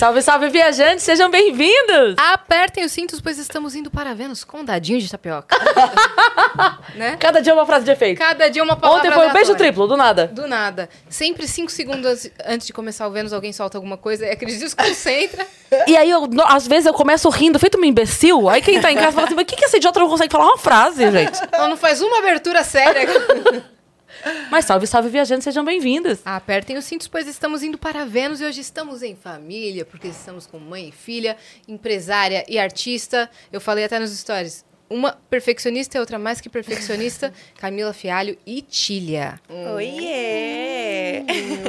[0.00, 2.14] Salve, salve, viajantes, sejam bem-vindos!
[2.32, 5.54] Apertem os cintos, pois estamos indo para Vênus com dadinho de tapioca.
[6.96, 7.18] né?
[7.20, 8.16] Cada dia uma frase de efeito.
[8.16, 10.26] Cada dia uma palavra Ontem foi um beijo triplo, do nada.
[10.28, 10.88] Do nada.
[11.06, 15.46] Sempre cinco segundos antes de começar o Vênus, alguém solta alguma coisa e aquele desconcentra.
[15.86, 18.48] E aí, eu, às vezes, eu começo rindo, feito uma imbecil.
[18.48, 20.32] Aí quem tá em casa fala assim, mas o que, que esse idiota não consegue
[20.32, 21.38] falar uma frase, gente?
[21.52, 23.06] Ela não faz uma abertura séria.
[24.50, 26.18] Mas salve, salve, viajantes, sejam bem-vindos.
[26.24, 30.46] Apertem os cintos, pois estamos indo para Vênus e hoje estamos em família, porque estamos
[30.46, 33.30] com mãe e filha, empresária e artista.
[33.52, 34.64] Eu falei até nos stories.
[34.88, 39.40] Uma perfeccionista e outra mais que perfeccionista, Camila Fialho e Tília.
[39.48, 41.22] Oiê!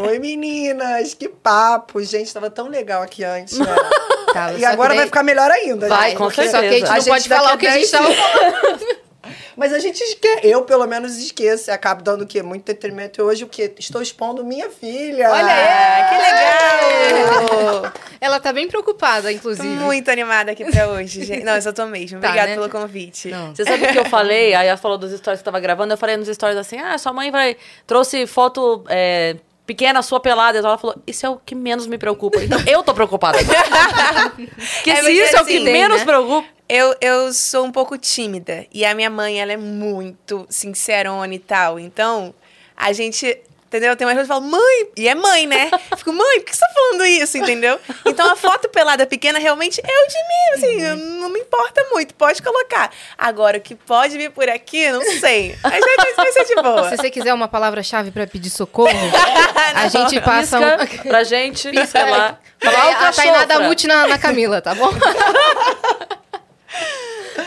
[0.07, 1.13] Oi, meninas!
[1.13, 2.01] Que papo!
[2.03, 3.65] Gente, tava tão legal aqui antes, né?
[4.33, 5.89] Tava, e agora daí- vai ficar melhor ainda.
[5.89, 6.17] Vai, gente.
[6.17, 6.85] com Só que a gente certeza.
[6.85, 8.85] não A gente pode falar o que a gente 10 tava falando.
[9.55, 10.47] Mas a gente esquece.
[10.47, 11.69] Eu, pelo menos, esqueço.
[11.69, 12.41] E acabo dando o quê?
[12.41, 13.19] Muito detrimento.
[13.19, 13.73] E hoje, o quê?
[13.79, 15.29] Estou expondo minha filha.
[15.31, 16.09] Olha aí!
[16.09, 17.93] Que legal!
[18.21, 19.67] Ela tá bem preocupada, Tô inclusive.
[19.67, 21.43] muito animada aqui pra hoje, gente.
[21.43, 22.19] Não, eu só tô mesmo.
[22.19, 22.55] Tá, Obrigada né?
[22.55, 23.29] pelo convite.
[23.29, 23.55] Não.
[23.55, 24.53] Você sabe o que eu falei?
[24.53, 25.91] Aí ela falou dos stories que tava gravando.
[25.93, 27.57] Eu falei nos stories assim: ah, sua mãe vai.
[27.87, 28.83] trouxe foto.
[28.89, 30.57] é, Pequena, sua pelada.
[30.57, 32.43] Então ela falou: Isso é o que menos me preocupa.
[32.43, 33.37] Então eu tô preocupada.
[33.37, 36.05] Porque É, se isso é o que assim, menos né?
[36.05, 36.47] preocupa.
[36.67, 38.65] Eu, eu sou um pouco tímida.
[38.71, 41.79] E a minha mãe, ela é muito sincerona e tal.
[41.79, 42.33] Então,
[42.75, 43.37] a gente.
[43.71, 43.95] Entendeu?
[43.95, 45.69] Tem uma coisa que fala, mãe, e é mãe, né?
[45.89, 47.79] Eu Fico, mãe, por que você tá falando isso, entendeu?
[48.05, 51.81] Então a foto pelada pequena realmente é o de mim, assim, eu- não me importa
[51.89, 52.91] muito, pode colocar.
[53.17, 55.55] Agora, o que pode vir por aqui, não sei.
[55.63, 56.89] Mas vai, vai ser de boa.
[56.89, 58.89] Se você quiser uma palavra-chave pra pedir socorro,
[59.73, 61.07] a gente passa Pisca um...
[61.07, 61.61] pra gente.
[61.87, 62.37] Sei lá.
[62.61, 63.69] Falar o a Tainá dá cachorro.
[63.69, 64.89] mute na, na Camila, tá bom?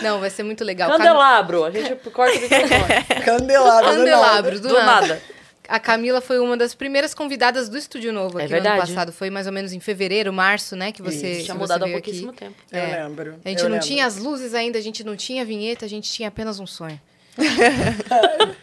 [0.00, 0.88] Não, vai ser muito legal.
[0.90, 1.64] Cam- Candelabro.
[1.64, 3.22] A gente corta o microfone.
[3.24, 3.90] Candelabro.
[3.90, 4.84] do Candelabro, do, Do nada.
[5.06, 5.22] nada.
[5.68, 8.92] A Camila foi uma das primeiras convidadas do Estúdio Novo É aqui no ano verdade.
[8.92, 9.12] passado.
[9.12, 10.92] Foi mais ou menos em fevereiro, março, né?
[10.92, 11.38] Que você, Isso.
[11.40, 12.38] que Tinha você mudado há pouquíssimo aqui.
[12.40, 12.54] tempo.
[12.70, 13.02] Eu É.
[13.04, 13.36] lembro.
[13.44, 13.86] A gente eu não lembro.
[13.86, 17.00] tinha as luzes ainda, a gente não tinha vinheta, a gente tinha apenas um sonho.
[17.36, 18.56] Verdade,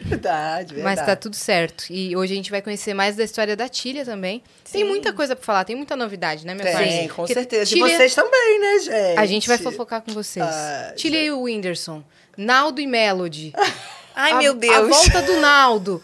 [0.74, 0.82] verdade.
[0.82, 1.84] Mas tá tudo certo.
[1.90, 4.42] E hoje a gente vai conhecer mais da história da Tília também.
[4.70, 7.08] Tem muita coisa pra falar, tem muita novidade, né, minha Tem, parceira?
[7.08, 7.66] com Porque certeza.
[7.70, 9.18] Tília- E vocês também, né, gente?
[9.18, 10.44] A gente vai fofocar com vocês.
[10.46, 12.02] Ah, Tília e o Whindersson.
[12.36, 13.52] Naldo e Melody.
[14.14, 14.88] Ai, A- meu A Deus.
[14.88, 16.02] volta do Naldo.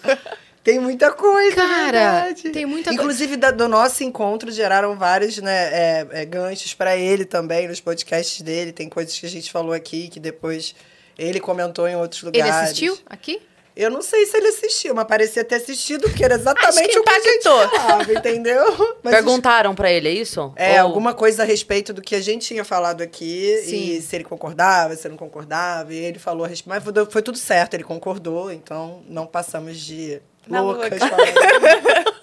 [0.70, 1.90] Tem muita coisa, Cara,
[2.20, 2.50] verdade.
[2.50, 3.00] tem muita coisa.
[3.02, 7.80] Inclusive, da- do nosso encontro, geraram vários né, é, é, ganchos pra ele também, nos
[7.80, 8.70] podcasts dele.
[8.70, 10.74] Tem coisas que a gente falou aqui, que depois
[11.18, 12.54] ele comentou em outros Ele lugares.
[12.68, 13.40] assistiu aqui?
[13.74, 16.34] Eu não sei se ele assistiu, mas parecia ter assistido, porque era
[16.82, 18.64] exatamente que o que a gente falava, entendeu?
[19.04, 20.52] Mas Perguntaram pra ele, é isso?
[20.56, 23.92] É, Ou- alguma coisa a respeito do que a gente tinha falado aqui, Sim.
[23.92, 26.68] e se ele concordava, se ele não concordava, e ele falou a respeito.
[26.84, 31.08] Mas foi tudo certo, ele concordou, então não passamos de Na loucas louca.
[31.16, 32.18] falando.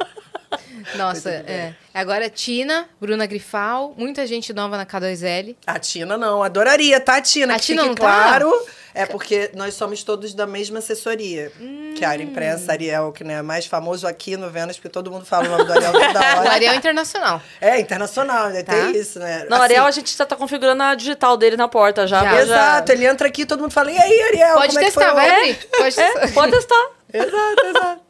[0.96, 1.74] Nossa, é.
[1.94, 5.56] Agora Tina, Bruna Grifal, muita gente nova na K2L.
[5.66, 7.56] A Tina não, adoraria, tá, Tina?
[7.56, 8.02] A que Tina fique não tá?
[8.24, 8.66] claro.
[8.94, 11.52] É porque nós somos todos da mesma assessoria.
[11.98, 12.30] Que é a área Hum.
[12.30, 15.52] imprensa, Ariel, que né, é mais famoso aqui no Vênus, porque todo mundo fala o
[15.52, 16.08] nome do Ariel toda O
[16.40, 16.52] hora.
[16.52, 17.42] Ariel Internacional.
[17.60, 18.64] É, internacional, né?
[18.64, 18.72] Tá.
[18.72, 19.46] Tem isso, né?
[19.50, 22.24] Não, Assim, Ariel, a gente já tá configurando a digital dele na porta já.
[22.24, 22.42] Já.
[22.42, 25.04] Exato, ele entra aqui todo mundo fala, e aí, Ariel, Pode como é que foi
[25.04, 25.56] testar, ontem?" vai abrir.
[25.78, 26.20] Pode testar.
[26.24, 26.90] É, pode testar.
[27.14, 28.05] Exato, exato.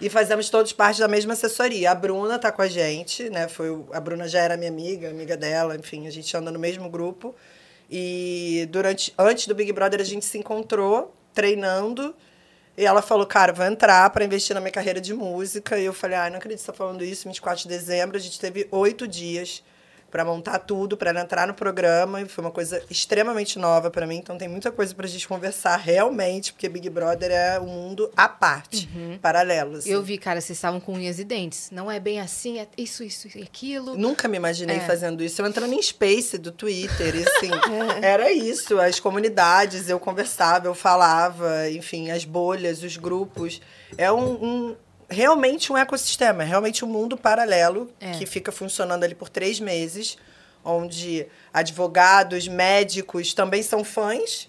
[0.00, 1.90] E fazemos todos parte da mesma assessoria.
[1.90, 3.48] A Bruna tá com a gente, né?
[3.48, 6.58] Foi o- a Bruna já era minha amiga, amiga dela, enfim, a gente anda no
[6.58, 7.34] mesmo grupo.
[7.90, 12.14] E durante antes do Big Brother a gente se encontrou treinando.
[12.78, 15.78] E ela falou, cara, vou entrar para investir na minha carreira de música.
[15.78, 17.28] E eu falei, ai, não acredito que você tá falando isso.
[17.28, 19.62] 24 de dezembro, a gente teve oito dias
[20.10, 22.20] para montar tudo, para entrar no programa.
[22.20, 24.16] E foi uma coisa extremamente nova para mim.
[24.16, 28.28] Então tem muita coisa pra gente conversar realmente, porque Big Brother é um mundo à
[28.28, 28.88] parte,
[29.22, 29.76] paralelo.
[29.76, 29.90] assim.
[29.90, 31.70] Eu vi, cara, vocês estavam com unhas e dentes.
[31.70, 33.96] Não é bem assim, é isso, isso e aquilo.
[33.96, 34.80] Nunca me imaginei É.
[34.80, 35.40] fazendo isso.
[35.40, 37.50] Eu entrando em Space do Twitter, e assim,
[38.02, 38.78] era isso.
[38.80, 43.60] As comunidades, eu conversava, eu falava, enfim, as bolhas, os grupos.
[43.96, 44.76] É um, um-
[45.10, 48.12] realmente um ecossistema, é realmente um mundo paralelo É.
[48.12, 50.16] que fica funcionando ali por três meses,
[50.64, 54.48] onde advogados, médicos também são fãs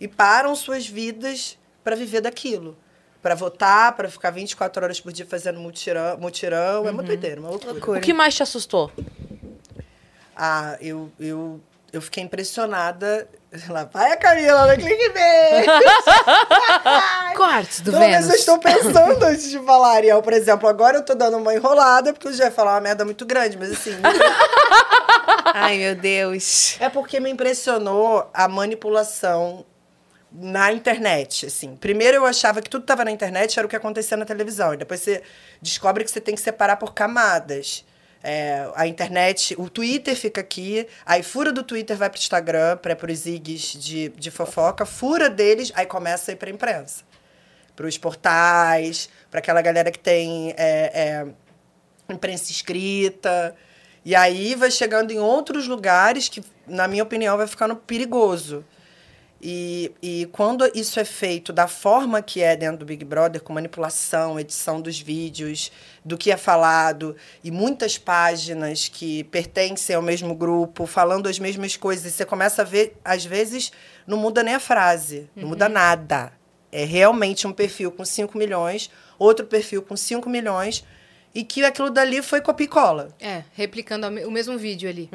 [0.00, 2.76] e param suas vidas para viver daquilo.
[3.20, 6.16] Para votar, para ficar 24 horas por dia fazendo mutirão.
[6.18, 6.86] mutirão.
[6.86, 7.50] É uma doideira, uma.
[7.50, 7.98] Loucura.
[7.98, 8.92] O que mais te assustou?
[10.36, 11.60] Ah, eu, eu,
[11.92, 13.28] eu fiquei impressionada.
[13.68, 15.66] Lá vai a Camila no clickbait.
[17.34, 18.28] Cortes do Toda vez Vênus.
[18.28, 20.68] eu estou pensando antes de falar, Ariel, por exemplo.
[20.68, 23.56] Agora eu tô dando uma enrolada, porque eu já ia falar uma merda muito grande,
[23.56, 23.92] mas assim.
[25.54, 26.76] Ai, meu Deus.
[26.78, 29.64] é porque me impressionou a manipulação
[30.30, 31.74] na internet, assim.
[31.74, 34.74] Primeiro eu achava que tudo estava na internet, era o que acontecia na televisão.
[34.74, 35.22] E depois você
[35.62, 37.82] descobre que você tem que separar por camadas.
[38.22, 43.10] É, a internet, o Twitter fica aqui, aí fura do Twitter vai pro Instagram, para
[43.10, 47.04] os zigs de, de fofoca, fura deles, aí começa a ir pra imprensa.
[47.76, 51.26] Para os portais, para aquela galera que tem é, é,
[52.12, 53.54] imprensa escrita.
[54.04, 58.64] E aí vai chegando em outros lugares que, na minha opinião, vai ficando perigoso.
[59.40, 63.52] E, e quando isso é feito da forma que é dentro do Big Brother, com
[63.52, 65.70] manipulação, edição dos vídeos,
[66.04, 71.76] do que é falado, e muitas páginas que pertencem ao mesmo grupo, falando as mesmas
[71.76, 73.70] coisas, e você começa a ver, às vezes,
[74.06, 76.32] não muda nem a frase, não muda nada.
[76.72, 80.84] É realmente um perfil com 5 milhões, outro perfil com 5 milhões,
[81.34, 83.08] e que aquilo dali foi copia e cola.
[83.20, 85.08] É, replicando o mesmo vídeo ali.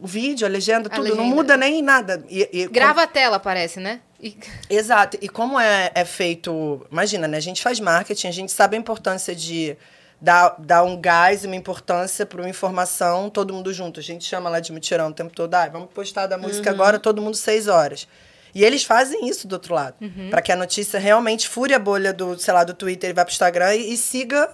[0.00, 1.34] O vídeo, a legenda, A tudo, não legenda.
[1.34, 2.24] muda nem nada.
[2.28, 4.00] E, e Grava a tela, parece, né?
[4.20, 4.36] E-
[4.68, 5.16] Exato.
[5.20, 6.84] E como é, é feito.
[6.90, 7.36] Imagina, né?
[7.36, 9.76] A gente faz marketing, a gente sabe a importância de
[10.20, 14.00] dar, dar um gás e uma importância para uma informação, todo mundo junto.
[14.00, 15.54] A gente chama lá de mutirão o tempo todo.
[15.54, 18.08] Ah, vamos postar da música agora, todo mundo seis horas.
[18.54, 19.94] E eles fazem isso do outro lado.
[20.30, 23.24] para que a notícia realmente fure a bolha do, sei lá, do Twitter e vá
[23.24, 24.50] pro Instagram e, e siga.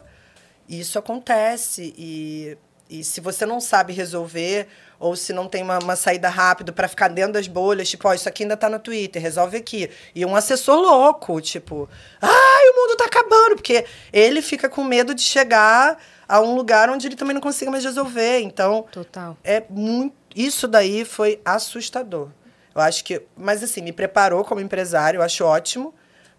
[0.69, 1.95] Isso acontece.
[1.97, 2.57] E,
[2.89, 4.69] e se você não sabe resolver,
[4.99, 8.15] ou se não tem uma, uma saída rápida para ficar dentro das bolhas, tipo, ó,
[8.15, 9.91] isso aqui ainda tá no Twitter, resolve aqui.
[10.15, 11.89] E um assessor louco, tipo,
[12.21, 16.89] ai, o mundo tá acabando, porque ele fica com medo de chegar a um lugar
[16.89, 18.41] onde ele também não consiga mais resolver.
[18.41, 19.37] Então, Total.
[19.45, 20.15] é muito.
[20.35, 22.29] Isso daí foi assustador.
[22.75, 23.23] Eu acho que.
[23.37, 25.95] Mas assim, me preparou como empresário, eu acho ótimo.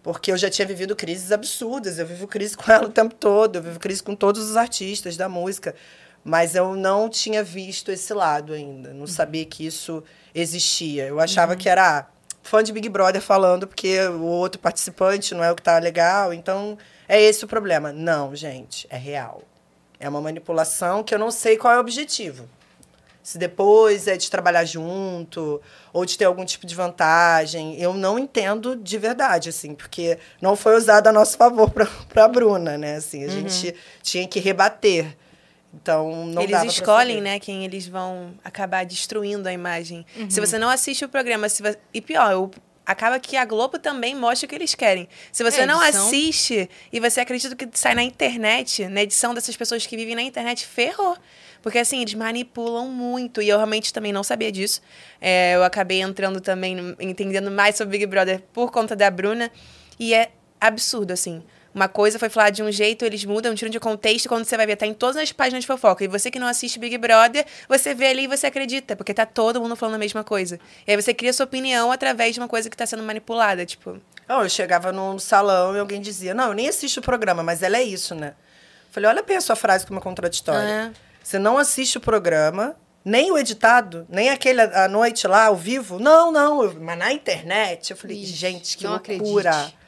[0.06, 1.98] Porque eu já tinha vivido crises absurdas.
[1.98, 3.56] Eu vivo crise com ela o tempo todo.
[3.56, 5.74] Eu vivo crise com todos os artistas da música.
[6.22, 8.94] Mas eu não tinha visto esse lado ainda.
[8.94, 11.06] Não sabia que isso existia.
[11.08, 12.06] Eu achava que era ah,
[12.40, 16.32] fã de Big Brother falando porque o outro participante não é o que tá legal.
[16.32, 16.78] Então,
[17.08, 17.92] é esse o problema.
[17.92, 19.42] Não, gente, é real.
[19.98, 22.48] É uma manipulação que eu não sei qual é o objetivo.
[23.26, 25.60] Se depois é de trabalhar junto
[25.92, 30.54] ou de ter algum tipo de vantagem, eu não entendo de verdade, assim, porque não
[30.54, 31.88] foi usado a nosso favor para
[32.24, 32.94] a Bruna, né?
[32.94, 35.16] Assim, a gente tinha que rebater.
[35.74, 40.06] Então, não eles escolhem, né, quem eles vão acabar destruindo a imagem.
[40.16, 40.30] Uhum.
[40.30, 42.50] Se você não assiste o programa, se vo- e pior, o-
[42.86, 45.08] acaba que a Globo também mostra o que eles querem.
[45.32, 46.06] Se você É, não edição.
[46.06, 50.22] assiste e você acredita que sai na internet, na edição dessas pessoas que vivem na
[50.22, 51.16] internet, ferrou.
[51.62, 53.42] Porque assim, eles manipulam muito.
[53.42, 54.80] E eu realmente também não sabia disso.
[55.20, 59.50] É, eu acabei entrando também, entendendo mais sobre Big Brother por conta da Bruna.
[59.98, 60.30] E é
[60.60, 61.42] absurdo, assim.
[61.76, 64.64] Uma coisa foi falar de um jeito, eles mudam, tiram de contexto, quando você vai
[64.64, 66.02] ver, tá em todas as páginas de fofoca.
[66.02, 69.26] E você que não assiste Big Brother, você vê ali e você acredita, porque tá
[69.26, 70.58] todo mundo falando a mesma coisa.
[70.86, 74.00] E aí você cria sua opinião através de uma coisa que tá sendo manipulada, tipo...
[74.26, 77.62] Não, eu chegava num salão e alguém dizia: Não, eu nem assisto o programa, mas
[77.62, 78.32] ela é isso, né?
[78.90, 80.66] Falei: Olha bem a sua frase como é contraditória.
[80.66, 80.90] É.
[81.22, 82.74] Você não assiste o programa,
[83.04, 86.00] nem o editado, nem aquele à noite lá, ao vivo.
[86.00, 86.74] Não, não.
[86.80, 87.92] mas na internet.
[87.92, 89.50] Eu falei: Ixi, Gente, que loucura.
[89.50, 89.85] acredite.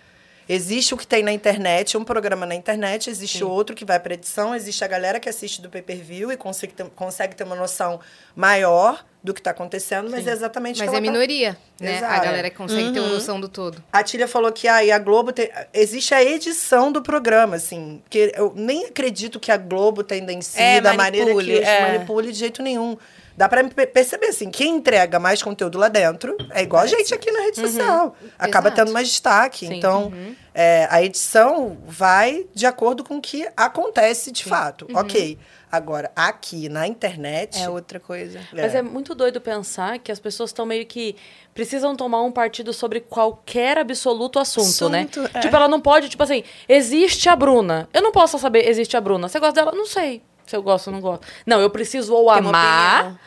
[0.48, 4.14] Existe o que tem na internet, um programa na internet, existe outro que vai para
[4.14, 8.00] edição, existe a galera que assiste do pay-per-view e consegue ter, consegue ter uma noção
[8.34, 11.94] maior do que está acontecendo, mas é exatamente o Mas é ela tá- minoria, né?
[11.94, 12.24] A Exato.
[12.24, 13.14] galera que consegue ter uma Uhum.
[13.14, 13.82] noção do todo.
[13.92, 15.50] a Tília falou que ah, a Globo tem.
[15.74, 18.00] Existe a edição do programa, assim.
[18.08, 21.80] Que eu nem acredito que a Globo tendencie É, da maneira que manipule, é.
[21.92, 22.96] manipule de jeito nenhum.
[23.38, 27.14] Dá pra pe- perceber, assim, quem entrega mais conteúdo lá dentro é igual a gente
[27.14, 28.16] aqui na rede social.
[28.36, 28.82] Acaba Exato.
[28.82, 29.68] tendo mais destaque.
[29.68, 29.74] Sim.
[29.76, 30.12] Então,
[30.52, 34.88] é, a edição vai de acordo com o que acontece de fato.
[34.92, 35.38] Ok.
[35.70, 37.62] Agora, aqui na internet.
[37.62, 38.40] É outra coisa.
[38.52, 41.14] Mas é muito doido pensar que as pessoas estão meio que
[41.54, 45.06] precisam tomar um partido sobre qualquer absoluto assunto, né?
[45.08, 45.40] Assunto, é.
[45.40, 47.88] Tipo, ela não pode, tipo assim, existe a Bruna.
[47.94, 49.28] Eu não posso saber, existe a Bruna.
[49.28, 49.70] Você gosta dela?
[49.76, 51.26] Não sei se eu gosto ou não gosto.
[51.46, 53.18] Não, eu preciso ou amar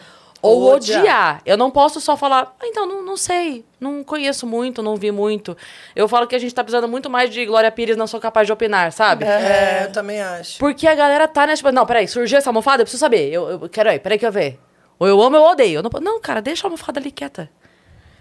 [0.41, 0.99] ou Ou odiar.
[0.99, 1.41] odiar.
[1.45, 5.11] Eu não posso só falar, ah, então, não, não sei, não conheço muito, não vi
[5.11, 5.55] muito.
[5.95, 8.47] Eu falo que a gente tá precisando muito mais de Glória Pires, não sou capaz
[8.47, 9.23] de opinar, sabe?
[9.23, 10.57] É, eu também acho.
[10.57, 11.57] Porque a galera tá nessa.
[11.57, 12.81] Tipo, não, peraí, surgiu essa almofada?
[12.81, 13.31] Eu preciso saber.
[13.31, 14.59] Eu, eu quero aí, peraí que eu ver.
[14.97, 15.79] Ou eu amo ou eu odeio.
[15.79, 17.49] Eu não, não, cara, deixa a almofada ali quieta.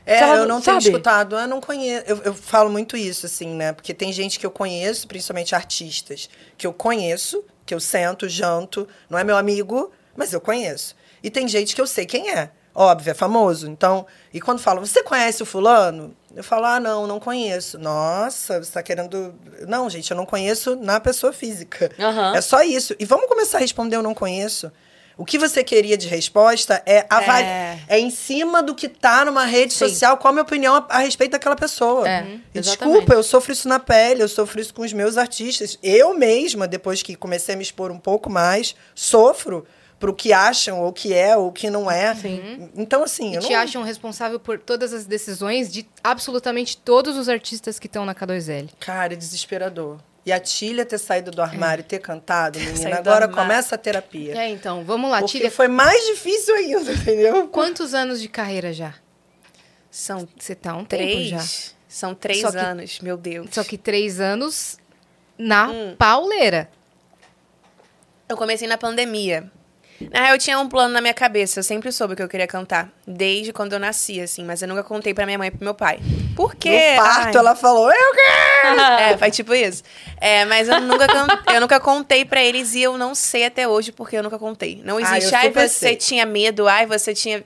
[0.04, 0.85] É, ela eu não tenho sabe?
[0.85, 2.04] escutado, eu não conheço.
[2.07, 3.73] Eu, eu falo muito isso, assim, né?
[3.73, 8.89] Porque tem gente que eu conheço, principalmente artistas, que eu conheço, que eu sento, janto,
[9.09, 10.97] não é meu amigo, mas eu conheço.
[11.23, 12.50] E tem gente que eu sei quem é.
[12.75, 13.69] Óbvio, é famoso.
[13.69, 16.12] Então, e quando falam, você conhece o fulano?
[16.35, 17.79] Eu falo, ah, não, não conheço.
[17.79, 19.33] Nossa, você está querendo.
[19.69, 21.93] Não, gente, eu não conheço na pessoa física.
[21.97, 22.35] Aham.
[22.35, 22.93] É só isso.
[22.99, 24.73] E vamos começar a responder eu não conheço.
[25.21, 27.79] O que você queria de resposta é, avali- É.
[27.89, 29.81] é em cima do que tá numa rede Sim.
[29.87, 32.09] social, qual a minha opinião a, a respeito daquela pessoa.
[32.09, 32.23] É,
[32.55, 32.62] E exatamente.
[32.62, 35.79] desculpa, eu sofro isso na pele, eu sofro isso com os meus artistas.
[35.83, 39.67] Eu mesma, depois que comecei a me expor um pouco mais, sofro.
[39.99, 42.15] pro que acham, ou que é, ou que não é.
[42.15, 42.71] Sim.
[42.75, 43.61] Então, assim, E eu te não...
[43.61, 48.71] acham responsável por todas as decisões de absolutamente todos os artistas que estão na K2L.
[48.81, 49.99] Cara, é desesperador.
[50.25, 54.37] E a Tília ter saído do armário e ter cantado, menina, agora começa a terapia.
[54.39, 55.50] É, então, vamos lá, Porque Tília.
[55.50, 57.49] foi mais difícil ainda, entendeu?
[57.49, 58.95] Quantos anos de carreira já?
[59.91, 61.29] São Você tá há um tempo três.
[61.29, 61.43] já.
[61.89, 63.49] São três Só que- anos, meu Deus.
[63.50, 64.77] Só que três anos
[65.39, 65.97] na Hum.
[65.99, 66.71] pauleira.
[68.29, 69.50] Eu comecei na pandemia.
[70.12, 71.59] Na real, eu tinha um plano na minha cabeça.
[71.61, 72.88] Eu sempre soube que eu queria cantar.
[73.07, 74.45] Desde quando eu nasci, assim.
[74.45, 76.00] Mas eu nunca contei pra minha mãe e pro meu pai.
[76.35, 76.92] Por quê?
[76.97, 77.37] No parto, Ai.
[77.37, 78.80] ela falou, eu quero!
[79.00, 79.83] É, foi tipo isso.
[80.21, 83.66] É, mas eu nunca, can- eu nunca contei pra eles e eu não sei até
[83.66, 84.80] hoje porque eu nunca contei.
[84.85, 85.97] Não existe, ai, super você sei.
[85.97, 87.42] tinha medo, ai, você tinha.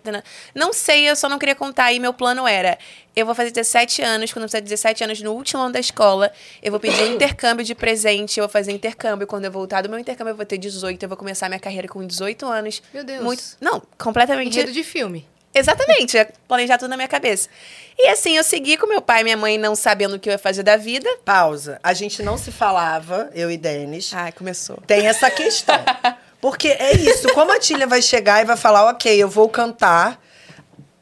[0.55, 1.93] Não sei, eu só não queria contar.
[1.93, 2.77] E meu plano era:
[3.15, 6.33] eu vou fazer 17 anos, quando eu fizer 17 anos, no último ano da escola,
[6.63, 9.27] eu vou pedir um intercâmbio de presente, eu vou fazer intercâmbio.
[9.27, 11.87] Quando eu voltar do meu intercâmbio, eu vou ter 18, eu vou começar minha carreira
[11.87, 12.83] com 18 anos.
[12.93, 13.23] Meu Deus.
[13.23, 14.57] Muito, não, completamente.
[14.57, 15.27] Enredo de filme.
[15.55, 16.17] Exatamente,
[16.49, 17.49] planejar tudo na minha cabeça.
[17.97, 20.33] E assim, eu segui com meu pai e minha mãe não sabendo o que eu
[20.33, 21.09] ia fazer da vida.
[21.25, 21.79] Pausa.
[21.83, 24.13] A gente não se falava, eu e Denis.
[24.13, 24.79] Ai, começou.
[24.87, 25.79] Tem essa questão.
[26.41, 30.21] Porque é isso, como a Tília vai chegar e vai falar, ok, eu vou cantar.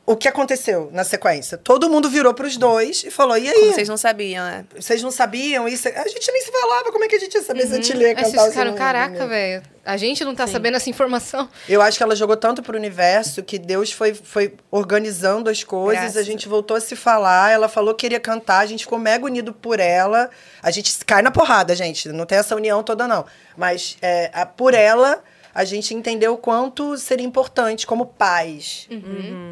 [0.04, 1.56] O que aconteceu na sequência?
[1.56, 3.54] Todo mundo virou pros dois e falou: e aí?
[3.54, 4.64] Como vocês não sabiam, né?
[4.76, 5.87] Vocês não sabiam isso?
[5.88, 8.02] A gente nem se falava, como é que a gente ia saber se a Tília
[8.02, 9.62] ia Aí cantar vocês ficaram, caraca, velho.
[9.85, 11.49] A gente não tá sabendo essa informação.
[11.68, 16.02] Eu acho que ela jogou tanto pro universo que Deus foi, foi organizando as coisas,
[16.02, 16.16] Graças.
[16.16, 19.25] a gente voltou a se falar, ela falou que queria cantar, a gente ficou mega
[19.25, 20.30] unido por ela.
[20.61, 23.25] A gente cai na porrada, gente, não tem essa união toda, não.
[23.56, 25.23] Mas é, a- por ela,
[25.54, 28.88] a gente entendeu o quanto seria importante como pais.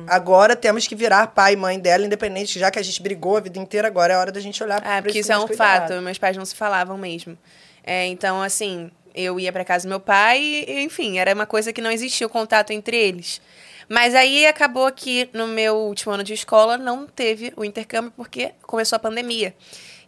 [0.07, 3.41] Agora temos que virar pai e mãe dela, independente, já que a gente brigou a
[3.41, 5.89] vida inteira, agora é hora da gente olhar Ah, pra porque isso é um cuidado.
[5.89, 6.03] fato.
[6.03, 7.37] Meus pais não se falavam mesmo.
[7.85, 11.73] É, então, assim, eu ia pra casa do meu pai e, enfim, era uma coisa
[11.73, 13.41] que não existia o contato entre eles.
[13.89, 18.53] Mas aí acabou que no meu último ano de escola não teve o intercâmbio porque
[18.63, 19.53] começou a pandemia.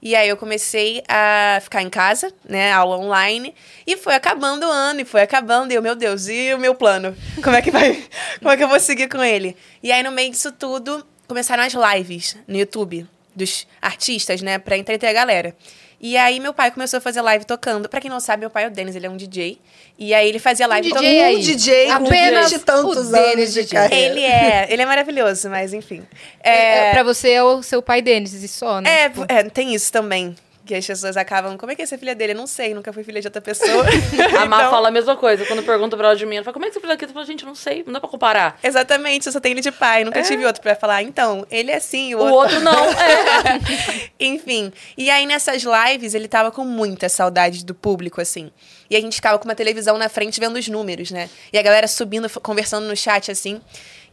[0.02, 3.54] E aí eu comecei a ficar em casa, né, aula online,
[3.86, 6.74] e foi acabando o ano, e foi acabando, e eu, meu Deus, e o meu
[6.74, 7.16] plano?
[7.40, 8.02] Como é que vai?
[8.42, 9.56] Como é que eu vou seguir com ele?
[9.80, 14.76] E aí no meio disso tudo, começaram as lives no YouTube dos artistas, né, pra
[14.76, 15.54] entreter a galera.
[16.02, 17.88] E aí meu pai começou a fazer live tocando.
[17.88, 19.56] Pra quem não sabe, meu pai é o Denis, ele é um DJ.
[19.96, 21.36] E aí ele fazia live DJ tocando.
[21.36, 23.78] Um DJ com Apenas 20 e tantos o anos de DJ.
[23.78, 24.12] carreira.
[24.14, 26.02] Ele é, ele é maravilhoso, mas enfim.
[26.42, 29.04] É, É, pra você é o seu pai Denis e só, né?
[29.04, 30.34] é, Tipo, é, tem isso também.
[30.64, 31.58] Que as pessoas acabam.
[31.58, 32.32] Como é que é ser filha dele?
[32.32, 33.84] Eu não sei, nunca fui filha de outra pessoa.
[34.40, 35.44] A Má Então, fala a mesma coisa.
[35.44, 37.10] Quando pergunta pra ela de mim, ela fala, como é que você fez aquilo?
[37.10, 38.58] Eu falo, gente, não sei, não dá pra comparar.
[38.62, 41.02] Exatamente, eu só tenho ele de pai, nunca tive outro pra falar.
[41.02, 42.56] Então, ele é assim, o O outro.
[42.56, 42.84] outro não.
[43.02, 44.12] É.
[44.24, 44.72] Enfim.
[44.96, 48.50] E aí, nessas lives, ele tava com muita saudade do público, assim.
[48.88, 51.28] E a gente ficava com uma televisão na frente vendo os números, né?
[51.52, 53.60] E a galera subindo, conversando no chat, assim.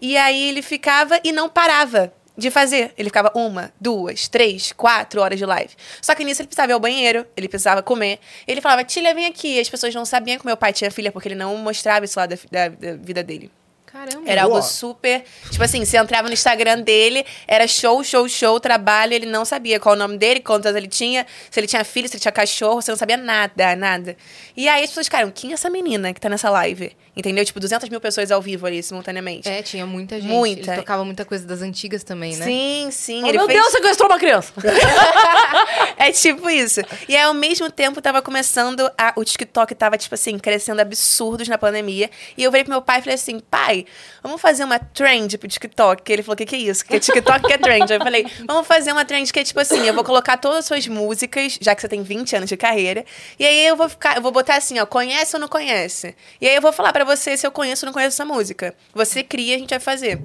[0.01, 2.93] E aí ele ficava e não parava de fazer.
[2.97, 5.71] Ele ficava uma, duas, três, quatro horas de live.
[6.01, 8.19] Só que nisso ele precisava ir ao banheiro, ele precisava comer.
[8.47, 9.57] Ele falava, Tilha, vem aqui.
[9.57, 12.17] E as pessoas não sabiam que meu pai tinha filha, porque ele não mostrava isso
[12.19, 13.51] lá da, da- da vida dele.
[13.85, 14.21] Caramba.
[14.29, 14.61] Era algo Boa.
[14.61, 15.23] super.
[15.49, 19.79] Tipo assim, você entrava no Instagram dele, era show, show, show, trabalho, ele não sabia
[19.79, 22.83] qual o nome dele, quantas ele tinha, se ele tinha filho, se ele tinha cachorro,
[22.83, 24.15] você não sabia nada, nada.
[24.55, 26.95] E aí as pessoas ficaram, quem é essa menina que tá nessa live?
[27.19, 27.43] Entendeu?
[27.43, 29.49] Tipo, 200 mil pessoas ao vivo ali, simultaneamente.
[29.49, 30.31] É, tinha muita gente.
[30.31, 30.71] Muita.
[30.71, 32.45] Ele tocava muita coisa das antigas também, né?
[32.45, 33.23] Sim, sim.
[33.23, 33.59] Oh, ele meu fez...
[33.59, 34.53] Deus, sequestrou uma criança.
[35.97, 36.79] é tipo isso.
[37.09, 39.11] E aí, ao mesmo tempo, tava começando a.
[39.17, 42.09] O TikTok tava, tipo assim, crescendo absurdos na pandemia.
[42.37, 43.85] E eu virei pro meu pai e falei assim: pai,
[44.23, 46.09] vamos fazer uma trend pro TikTok.
[46.09, 46.85] Ele falou: o que, que é isso?
[46.85, 47.91] Que é TikTok que é trend.
[47.91, 50.65] Eu falei: vamos fazer uma trend que é tipo assim: eu vou colocar todas as
[50.65, 53.03] suas músicas, já que você tem 20 anos de carreira.
[53.37, 56.15] E aí eu vou ficar, eu vou botar assim, ó, conhece ou não conhece?
[56.39, 58.75] E aí eu vou falar pra você se eu conheço ou não conheço essa música.
[58.93, 60.21] Você cria, a gente vai fazer.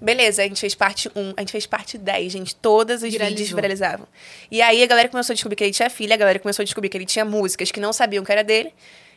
[0.00, 2.54] Beleza, a gente fez parte 1, a gente fez parte 10, gente.
[2.54, 3.56] Todas os vídeos Viralizou.
[3.56, 4.06] viralizavam.
[4.50, 6.64] E aí a galera começou a descobrir que ele tinha filha, a galera começou a
[6.64, 8.72] descobrir que ele tinha músicas que não sabiam que era dele.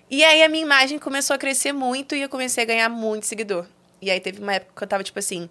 [0.10, 3.26] E aí a minha imagem começou a crescer muito e eu comecei a ganhar muito
[3.26, 3.66] seguidor.
[4.02, 5.50] E aí teve uma época que eu tava, tipo assim,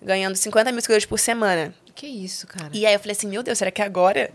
[0.00, 1.74] ganhando 50 mil seguidores por semana.
[1.94, 2.70] Que isso, cara.
[2.72, 4.30] E aí eu falei assim, meu Deus, será que agora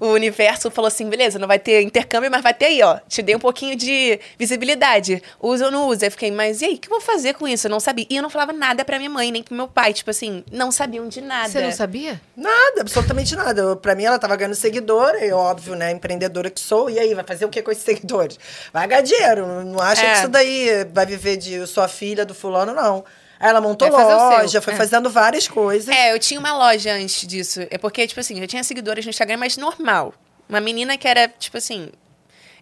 [0.00, 2.98] o universo falou assim, beleza, não vai ter intercâmbio, mas vai ter aí, ó.
[3.08, 5.22] Te dei um pouquinho de visibilidade.
[5.40, 6.04] Usa ou não usa?
[6.04, 7.66] Aí eu fiquei, mas e aí, o que eu vou fazer com isso?
[7.66, 8.06] Eu não sabia.
[8.08, 9.92] E eu não falava nada pra minha mãe, nem pro meu pai.
[9.92, 11.48] Tipo assim, não sabiam de nada.
[11.48, 12.20] Você não sabia?
[12.36, 13.60] Nada, absolutamente nada.
[13.60, 15.90] Eu- Pra mim, ela tava ganhando seguidor, e óbvio, né?
[15.90, 16.88] Empreendedora que sou.
[16.88, 18.38] E aí, vai fazer o que com esses seguidores?
[18.72, 19.46] Vai ganhar dinheiro.
[19.64, 20.12] Não- acha É.
[20.12, 23.04] que isso daí vai viver de eu sou a filha do fulano, não.
[23.40, 24.16] Aí ela montou seu.
[24.16, 24.76] loja, foi É.
[24.76, 25.88] fazendo várias coisas.
[25.94, 27.60] É, eu tinha uma loja antes disso.
[27.70, 30.14] É porque, tipo assim, eu tinha seguidores no Instagram, mas normal.
[30.48, 31.90] Uma menina que era, tipo assim.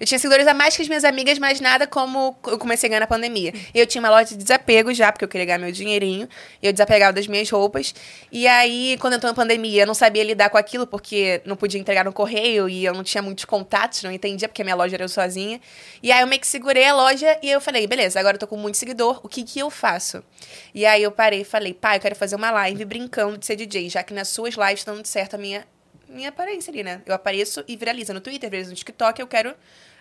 [0.03, 2.91] Eu tinha seguidores a mais que as minhas amigas, mas nada como eu comecei a
[2.91, 3.53] ganhar na pandemia.
[3.73, 6.29] E eu tinha uma loja de desapego já, porque eu queria ganhar meu dinheirinho.
[6.61, 7.95] E eu desapegava das minhas roupas.
[8.33, 11.81] E aí, quando entrou na pandemia, eu não sabia lidar com aquilo, porque não podia
[11.81, 14.97] entregar no correio e eu não tinha muitos contatos, não entendia, porque a minha loja
[14.97, 15.61] era eu sozinha.
[16.03, 18.49] E aí eu meio que segurei a loja e eu falei, beleza, agora eu tô
[18.49, 20.21] com muito seguidor, o que que eu faço?
[20.75, 23.55] E aí eu parei e falei, pai, eu quero fazer uma live brincando de ser
[23.55, 25.65] DJ, já que nas suas lives estão dando certo a minha
[26.13, 27.03] minha aparência ali, né?
[27.07, 29.55] Eu apareço e viraliza no Twitter, viraliza no TikTok, eu quero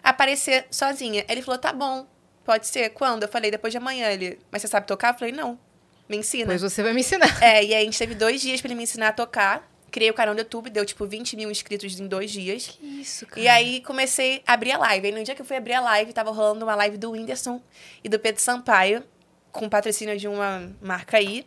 [0.03, 1.25] aparecer sozinha.
[1.27, 2.07] Ele falou, tá bom,
[2.43, 2.89] pode ser.
[2.89, 3.23] Quando?
[3.23, 4.09] Eu falei, depois de amanhã.
[4.09, 5.13] Ele, mas você sabe tocar?
[5.13, 5.57] Eu falei, não.
[6.07, 6.45] Me ensina.
[6.45, 7.41] Pois você vai me ensinar.
[7.41, 9.69] É, e aí a gente teve dois dias pra ele me ensinar a tocar.
[9.89, 12.67] Criei o canal no YouTube, deu tipo 20 mil inscritos em dois dias.
[12.67, 13.41] Que isso, cara.
[13.41, 15.07] E aí comecei a abrir a live.
[15.07, 17.61] Aí no dia que eu fui abrir a live, tava rolando uma live do Whindersson
[18.03, 19.03] e do Pedro Sampaio,
[19.51, 21.45] com patrocínio de uma marca aí.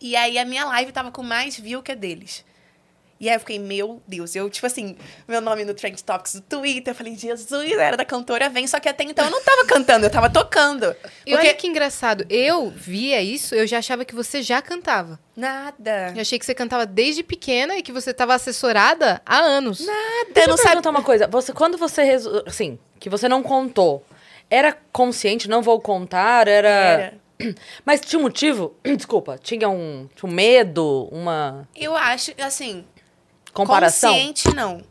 [0.00, 2.44] E aí a minha live tava com mais view que a deles.
[3.18, 4.96] E aí eu fiquei, meu Deus, eu, tipo assim,
[5.26, 8.78] meu nome no Trend Topics do Twitter, eu falei, Jesus, era da cantora Vem, só
[8.78, 10.94] que até então eu não tava cantando, eu tava tocando.
[11.24, 15.18] E olha que engraçado, eu via isso, eu já achava que você já cantava.
[15.34, 16.12] Nada.
[16.14, 19.80] Eu achei que você cantava desde pequena e que você estava assessorada há anos.
[19.84, 20.00] Nada,
[20.34, 21.26] Deixa eu eu não perguntar uma coisa.
[21.26, 24.04] Você, quando você, resu- assim, que você não contou,
[24.50, 26.68] era consciente, não vou contar, era...
[26.68, 27.14] Era.
[27.84, 28.74] Mas tinha um motivo?
[28.96, 32.84] Desculpa, tinha um, tinha um medo, uma Eu acho, assim,
[33.56, 34.12] comparação?
[34.12, 34.82] Consciente, não.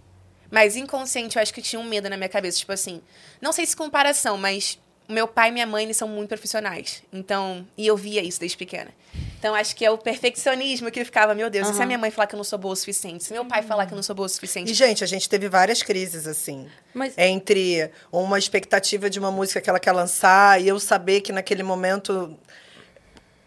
[0.49, 2.57] Mas inconsciente, eu acho que tinha um medo na minha cabeça.
[2.57, 3.01] Tipo assim,
[3.41, 7.03] não sei se comparação, mas o meu pai e minha mãe, eles são muito profissionais.
[7.13, 8.89] Então, e eu via isso desde pequena.
[9.37, 12.09] Então, acho que é o perfeccionismo que ficava, meu Deus, e se a minha mãe
[12.09, 13.23] falar que eu não sou boa o suficiente?
[13.23, 14.71] Se meu pai falar que eu não sou boa o suficiente?
[14.71, 16.67] E, gente, a gente teve várias crises, assim.
[16.93, 21.31] Mas Entre uma expectativa de uma música que ela quer lançar e eu saber que
[21.31, 22.35] naquele momento.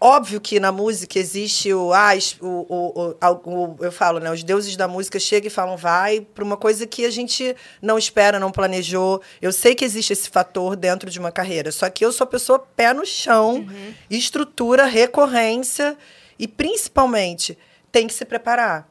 [0.01, 4.31] Óbvio que na música existe o, ah, o, o, o, eu falo, né?
[4.31, 7.99] Os deuses da música chegam e falam, vai para uma coisa que a gente não
[7.99, 9.21] espera, não planejou.
[9.43, 12.29] Eu sei que existe esse fator dentro de uma carreira, só que eu sou a
[12.29, 13.67] pessoa pé no chão,
[14.09, 15.97] estrutura, recorrência
[16.39, 17.59] e principalmente
[17.91, 18.89] tem que se preparar.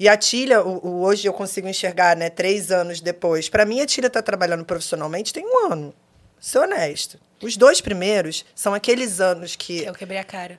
[0.00, 0.16] E a
[0.64, 3.48] o- hoje eu consigo enxergar, né, três anos depois.
[3.48, 5.94] Para mim, a Tília está trabalhando profissionalmente tem um ano.
[6.40, 7.18] Ser honesto.
[7.42, 9.84] Os dois primeiros são aqueles anos que.
[9.84, 10.58] Eu quebrei a cara.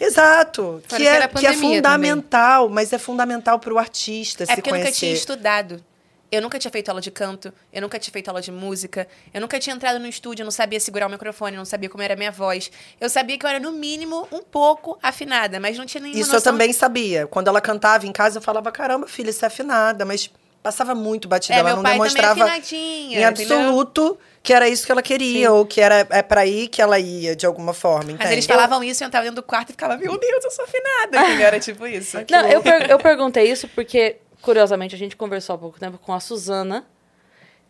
[0.00, 0.82] Exato.
[0.88, 4.46] Que que é, era que é pandemia fundamental, mas é fundamental para o artista É
[4.46, 5.84] se porque eu nunca tinha estudado.
[6.32, 9.40] Eu nunca tinha feito aula de canto, eu nunca tinha feito aula de música, eu
[9.40, 12.04] nunca tinha entrado no estúdio, eu não sabia segurar o microfone, eu não sabia como
[12.04, 12.70] era a minha voz.
[13.00, 16.30] Eu sabia que eu era, no mínimo, um pouco afinada, mas não tinha nenhuma Isso
[16.30, 17.26] eu noção também sabia.
[17.26, 20.30] Quando ela cantava em casa, eu falava: caramba, filha, isso é afinada, mas
[20.62, 21.54] passava muito batida.
[21.54, 24.92] É, ela meu não pai também é demonstrava afinadinha, em absoluto que era isso que
[24.92, 28.04] ela queria, ou que era é para aí que ela ia, de alguma forma.
[28.06, 28.32] Mas Entende?
[28.34, 31.20] eles falavam isso, eu entrava dentro do quarto e ficava, meu Deus, eu sou afinada.
[31.28, 31.46] Entendeu?
[31.46, 32.16] Era tipo isso.
[32.30, 36.12] Não, eu, per- eu perguntei isso porque, curiosamente, a gente conversou há pouco tempo com
[36.14, 36.86] a Suzana,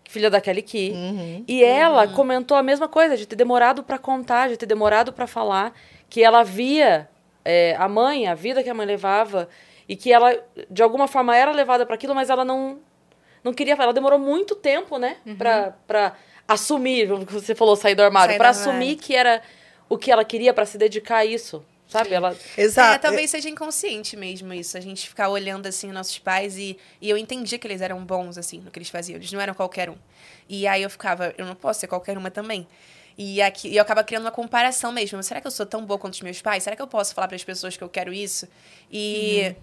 [0.09, 0.91] filha da Kelly Key.
[0.93, 1.45] Uhum.
[1.47, 5.27] E ela comentou a mesma coisa, de ter demorado pra contar, de ter demorado pra
[5.27, 5.73] falar,
[6.09, 7.09] que ela via
[7.45, 9.49] é, a mãe, a vida que a mãe levava,
[9.91, 10.33] e que ela,
[10.71, 12.79] de alguma forma, era levada para aquilo, mas ela não,
[13.43, 13.75] não queria.
[13.75, 16.15] Ela demorou muito tempo, né, pra, pra
[16.47, 18.61] assumir, como você falou, sair do armário, armário.
[18.61, 19.43] assumir que era
[19.89, 21.67] o que ela queria pra se dedicar a isso.
[21.89, 22.15] Sabe?
[22.15, 22.95] Ela, Exato.
[22.95, 27.11] É, talvez seja inconsciente mesmo isso, a gente ficar olhando assim nossos pais e, e
[27.11, 29.91] eu entendia que eles eram bons assim no que eles faziam, eles não eram qualquer
[29.91, 29.97] um.
[30.49, 32.65] E aí eu ficava, eu não posso ser qualquer uma também.
[33.19, 35.21] E aqui e eu acaba criando uma comparação mesmo.
[35.21, 36.63] Será que eu sou tão boa quanto os meus pais?
[36.63, 38.47] Será que eu posso falar para as pessoas que eu quero isso?
[38.89, 39.57] E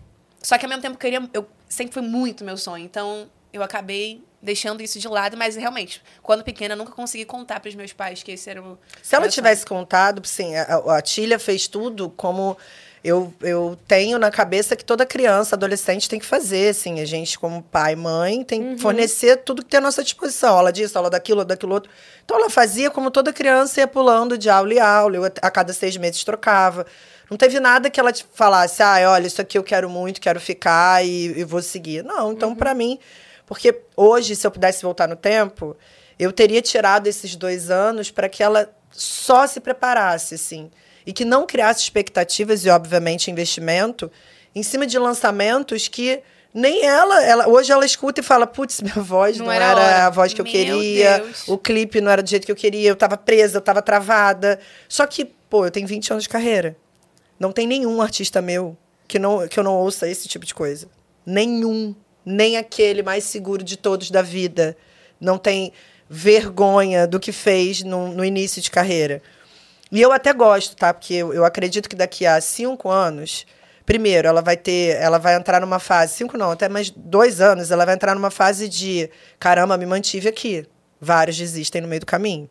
[0.48, 2.86] só que ao mesmo tempo eu queria, eu sempre foi muito meu sonho.
[2.86, 7.60] Então eu acabei deixando isso de lado, mas realmente, quando pequena, eu nunca consegui contar
[7.60, 11.02] para os meus pais que esse era o Se ela tivesse contado, sim, a, a
[11.02, 12.56] Tília fez tudo como
[13.04, 17.02] eu, eu tenho na cabeça que toda criança, adolescente tem que fazer, assim.
[17.02, 20.56] A gente, como pai e mãe, tem que fornecer tudo que tem à nossa disposição.
[20.56, 21.92] Aula disso, aula daquilo, daquilo outro.
[22.24, 25.18] Então, ela fazia como toda criança ia pulando de aula em aula.
[25.18, 26.86] Eu, a cada seis meses, trocava.
[27.30, 30.40] Não teve nada que ela te falasse, ah, olha, isso aqui eu quero muito, quero
[30.40, 32.04] ficar e, e vou seguir.
[32.04, 33.00] Não, então, para mim...
[33.48, 35.76] Porque hoje, se eu pudesse voltar no tempo,
[36.20, 40.70] eu teria tirado esses dois anos para que ela só se preparasse, assim.
[41.06, 44.12] E que não criasse expectativas e, obviamente, investimento
[44.54, 46.22] em cima de lançamentos que
[46.54, 49.80] nem ela, ela hoje ela escuta e fala, putz, minha voz não, Não era era,
[49.80, 51.48] a hora." a voz que eu queria, Deus.
[51.48, 54.60] o clipe não era do jeito que eu queria, eu tava presa, eu tava travada.
[54.90, 56.76] Só que, pô, eu tenho 20 anos de carreira.
[57.40, 60.88] Não tem nenhum artista meu que, não, que eu não ouça esse tipo de coisa.
[61.26, 61.96] Nenhum.
[62.26, 64.76] Nem aquele mais seguro de todos da vida.
[65.20, 65.72] Não tem
[66.10, 69.22] vergonha do que fez no, no início de carreira.
[69.92, 70.94] E eu até gosto, tá?
[70.94, 73.46] Porque eu, eu acredito que daqui a cinco anos,
[73.86, 77.72] primeiro, ela vai ter, ela vai entrar numa fase, cinco não, até mais dois anos,
[77.72, 80.66] ela vai entrar numa fase de caramba, me mantive aqui.
[81.00, 82.50] Vários desistem no meio do caminho.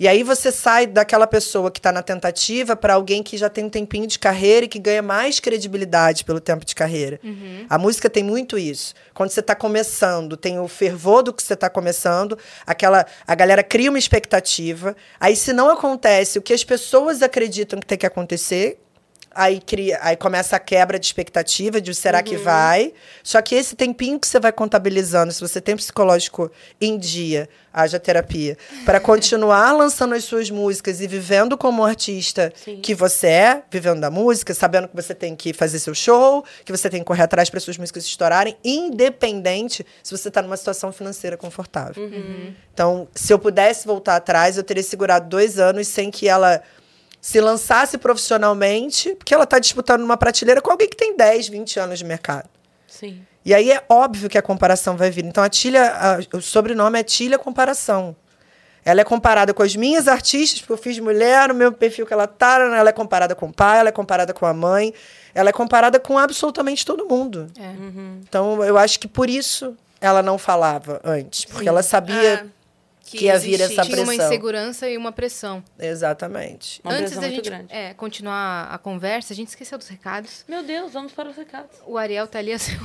[0.00, 3.66] E aí você sai daquela pessoa que está na tentativa para alguém que já tem
[3.66, 7.20] um tempinho de carreira e que ganha mais credibilidade pelo tempo de carreira.
[7.68, 8.94] A música tem muito isso.
[9.12, 13.62] Quando você está começando, tem o fervor do que você está começando, aquela a galera
[13.62, 14.96] cria uma expectativa.
[15.20, 18.80] Aí se não acontece o que as pessoas acreditam que tem que acontecer,
[19.32, 22.92] Aí, cria, aí começa a quebra de expectativa de será que vai.
[23.22, 28.00] Só que esse tempinho que você vai contabilizando, se você tem psicológico em dia, haja
[28.00, 32.80] terapia, para continuar lançando as suas músicas e vivendo como artista Sim.
[32.80, 36.72] que você é, vivendo da música, sabendo que você tem que fazer seu show, que
[36.72, 40.92] você tem que correr atrás para suas músicas estourarem, independente se você está numa situação
[40.92, 42.02] financeira confortável.
[42.74, 46.60] Então, se eu pudesse voltar atrás, eu teria segurado dois anos sem que ela
[47.20, 51.78] se lançasse profissionalmente, porque ela está disputando numa prateleira com alguém que tem 10, 20
[51.80, 52.48] anos de mercado.
[52.86, 53.22] Sim.
[53.44, 55.24] E aí é óbvio que a comparação vai vir.
[55.24, 58.14] Então, a Tília, a- o sobrenome é Tília Comparação.
[58.84, 62.12] Ela é comparada com as minhas artistas, porque eu fiz mulher, no meu perfil que
[62.12, 64.92] ela tá, ela é comparada com o pai, ela é comparada com a mãe,
[65.34, 67.46] ela é comparada com absolutamente todo mundo.
[67.58, 67.72] É.
[68.22, 72.46] Então, eu acho que por isso ela não falava antes, porque ela sabia Ah,
[73.18, 74.26] que ia vir essa Tinha uma pressão.
[74.26, 75.62] insegurança e uma pressão.
[75.78, 76.80] exatamente.
[76.84, 77.72] Uma Antes pressão da muito gente grande.
[77.72, 80.44] é, continuar a conversa, a gente esqueceu dos recados.
[80.48, 81.70] Meu Deus, vamos para os recados.
[81.86, 82.72] O Ariel tá ali assim.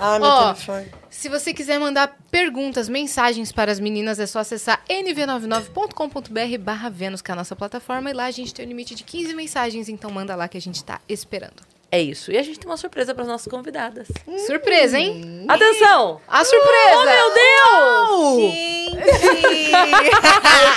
[0.00, 0.86] Ah, meu Ó, telefone.
[1.10, 7.20] Se você quiser mandar perguntas, mensagens para as meninas, é só acessar nv99.com.br barra Vênus,
[7.20, 9.88] que é a nossa plataforma, e lá a gente tem um limite de 15 mensagens,
[9.88, 11.62] então manda lá que a gente tá esperando.
[11.90, 12.30] É isso.
[12.30, 14.08] E a gente tem uma surpresa para as nossas convidadas.
[14.46, 15.46] Surpresa, hein?
[15.48, 16.20] Atenção!
[16.28, 16.96] A surpresa!
[16.96, 18.52] Oh, meu Deus!
[18.52, 18.78] Gente!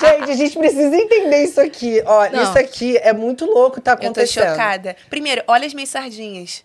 [0.02, 2.02] Gente, a gente precisa entender isso aqui.
[2.06, 2.44] Ó, Não.
[2.44, 4.50] isso aqui é muito louco tá Eu tô acontecendo.
[4.50, 4.96] chocada.
[5.10, 6.64] Primeiro, olha as minhas sardinhas.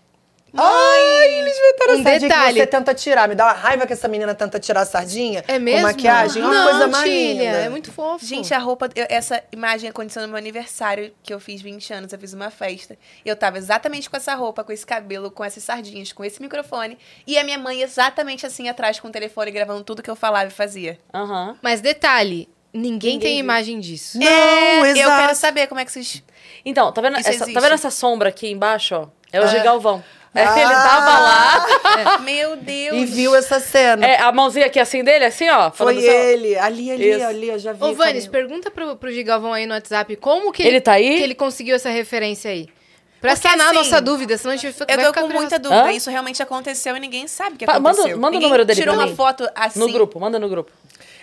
[0.53, 2.53] Ai, eles inventaram Um sardinha detalhe.
[2.53, 3.27] que você tenta tirar.
[3.27, 5.81] Me dá uma raiva que essa menina tenta tirar a sardinha É mesmo?
[5.81, 6.41] com maquiagem.
[6.41, 7.43] É uma Não, coisa linda.
[7.43, 8.25] é muito fofo.
[8.25, 12.11] Gente, a roupa, eu- essa imagem aconteceu no meu aniversário, que eu fiz 20 anos,
[12.13, 12.97] eu fiz uma festa.
[13.25, 16.41] E eu tava exatamente com essa roupa, com esse cabelo, com essas sardinhas, com esse
[16.41, 16.97] microfone.
[17.25, 20.47] E a minha mãe exatamente assim atrás com o telefone, gravando tudo que eu falava
[20.47, 20.97] e fazia.
[21.13, 21.57] Aham.
[21.61, 23.39] Mas detalhe, ninguém, Ninguém tem viu.
[23.43, 24.17] imagem disso.
[24.17, 25.21] Não, É, Eu exato.
[25.21, 26.23] quero saber como é que vocês.
[26.65, 29.07] Então, tá vendo, Isso essa, tá vendo essa sombra aqui embaixo, ó?
[29.31, 29.47] É o Ah.
[29.47, 30.03] Gigalvão.
[30.35, 30.59] É, Ah.
[30.59, 32.17] Ele tava lá.
[32.23, 32.95] Meu Deus!
[32.97, 34.05] E viu essa cena.
[34.05, 35.71] É, a mãozinha aqui assim dele, assim, ó.
[35.71, 36.55] Foi assim, ele.
[36.57, 37.25] Ali, ali, Isso.
[37.25, 37.49] ali.
[37.49, 37.83] Eu já vi.
[37.83, 41.17] Ô, Vanes, pergunta pro, pro Gigalvão aí no WhatsApp como que Ele tá aí?
[41.17, 42.67] que ele conseguiu essa referência aí.
[43.19, 45.21] Pra Porque, sanar a assim, nossa dúvida, senão a gente vai Eu tô ficar com
[45.21, 45.41] curioso.
[45.41, 45.85] muita dúvida.
[45.85, 45.91] Hã?
[45.91, 48.15] Isso realmente aconteceu e ninguém sabe o que Pa- manda- aconteceu.
[48.17, 49.15] manda o Ninguém número dele tirou pra uma mim.
[49.15, 49.79] foto assim.
[49.79, 50.71] No grupo, manda no grupo.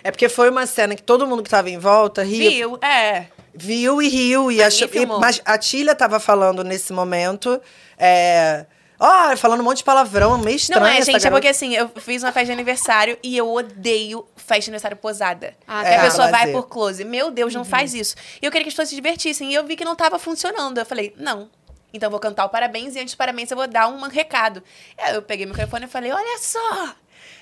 [0.03, 2.49] É porque foi uma cena que todo mundo que tava em volta ria.
[2.49, 2.77] Viu?
[2.83, 3.27] É.
[3.53, 4.51] Viu e riu.
[4.51, 7.61] E Mas achou, e- mas a Tília tava falando nesse momento.
[7.97, 8.65] É,
[8.99, 10.81] ó, falando um monte de palavrão, meio estranho.
[10.81, 11.31] Não é, essa gente, é garota.
[11.31, 15.55] porque assim, eu fiz uma festa de aniversário e eu odeio festa de aniversário posada.
[15.67, 15.97] Ah, Que tá.
[15.97, 16.53] a pessoa vai lazer.
[16.55, 17.03] por close.
[17.03, 18.15] Meu Deus, não faz isso.
[18.41, 19.51] E eu queria que as pessoas se divertissem.
[19.51, 20.77] E eu vi que não tava funcionando.
[20.77, 21.49] Eu falei, não.
[21.93, 24.61] Então eu vou cantar o parabéns e antes do parabéns eu vou dar um recado.
[24.97, 26.93] Aí eu peguei o microfone e falei, olha só.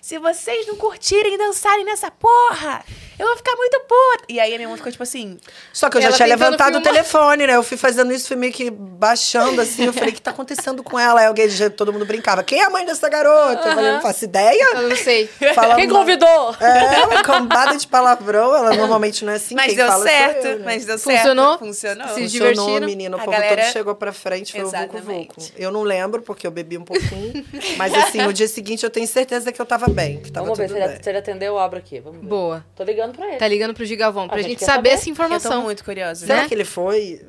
[0.04, 2.84] Se vocês não curtirem e dançarem nessa porra,
[3.18, 4.26] eu vou ficar muito puta.
[4.28, 5.40] E aí a minha mãe ficou tipo assim,
[5.72, 6.92] Só que eu já tinha levantado o filmar.
[6.94, 7.56] telefone, né?
[7.56, 9.86] Eu fui fazendo isso, fui meio que baixando assim.
[9.86, 11.22] Eu falei, o que tá acontecendo com ela?
[11.22, 12.44] Aí alguém, todo mundo brincava.
[12.44, 13.70] Quem é a mãe dessa garota?
[13.70, 14.62] Eu falei, não faço ideia.
[14.76, 15.26] Eu não sei.
[15.56, 16.54] Falando Quem convidou?
[16.60, 18.54] É, uma cambada de palavrão.
[18.54, 19.56] Ela normalmente não é assim.
[19.56, 20.66] mas quem deu fala certo, eu, né?
[20.66, 21.48] mas deu Funcionou?
[21.52, 21.60] certo.
[21.60, 22.08] Funcionou?
[22.10, 22.86] Se Funcionou, divertiram?
[22.88, 23.16] menino.
[23.16, 25.30] O A povo galera- todo chegou pra frente, foi o Vucu Exatamente.
[25.38, 25.52] Vucu.
[25.58, 27.46] Eu não lembro, porque eu bebi um pouquinho.
[27.78, 30.58] mas assim, no dia seguinte eu tenho certeza que eu tava bem, que tava Vamos
[30.60, 30.94] ver, tudo se bem.
[30.94, 32.00] ele, se ele atendeu, eu abro aqui.
[32.00, 32.28] Vamos ver.
[32.28, 32.66] Boa.
[32.76, 33.38] Tô ligando pra ele.
[33.38, 34.90] Tá ligando pro Gigalvão, pra A gente, gente saber saber.
[34.90, 35.62] essa Eu tô informação.
[35.64, 36.26] muito curiosa.
[36.26, 36.48] Será né?
[36.48, 37.22] que ele foi?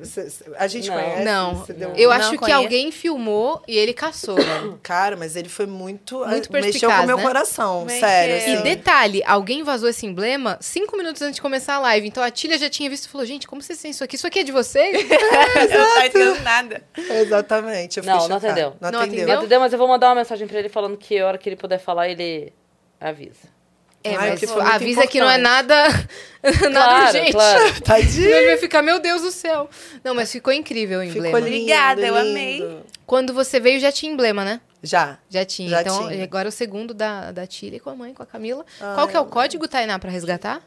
[0.57, 0.95] A gente Não.
[0.95, 1.23] conhece?
[1.23, 4.79] Não, deu- eu Não acho que alguém filmou e ele caçou, velho.
[4.83, 6.19] Cara, mas ele foi muito.
[6.25, 7.23] Muito mexeu com o meu né?
[7.23, 7.99] coração, Mexeu.
[8.01, 8.35] sério.
[8.35, 8.63] E E Assim.
[8.63, 12.07] detalhe, alguém vazou esse emblema cinco minutos antes de começar a live.
[12.07, 14.15] Então a Tília já tinha visto e falou: gente, como vocês têm isso aqui?
[14.15, 14.95] Isso aqui é de vocês?
[15.09, 16.83] eu não tava entendendo nada.
[16.97, 18.01] Exatamente.
[18.01, 18.73] Não, não atendeu.
[18.79, 19.23] Não Não atendeu.
[19.23, 19.39] atendeu?
[19.39, 19.59] Entendeu?
[19.59, 21.79] Mas eu vou mandar uma mensagem pra ele falando que a hora que ele puder
[21.79, 22.51] falar, ele
[22.99, 23.53] avisa.
[24.03, 25.67] É, Ai, mas muito avisa que não é importante.
[25.67, 25.87] nada,
[26.69, 27.31] nada Claro, urgente.
[27.31, 27.81] claro.
[27.81, 28.29] Tadinho.
[28.29, 29.67] ele vai ficar, meu Deus do céu.
[30.03, 31.25] Não, mas ficou incrível o emblema.
[31.25, 32.29] Ficou lindo, Obrigada, eu lindo.
[32.29, 32.79] amei.
[33.07, 34.61] Quando você veio, já tinha emblema, né?
[34.83, 35.17] Já.
[35.27, 35.69] Já tinha.
[35.69, 36.23] Já então, tinha.
[36.23, 38.63] agora é o segundo da, da Tília com a mãe, com a Camila.
[38.79, 40.61] Ai, Qual que é o eu- código, Tainá, pra resgatar?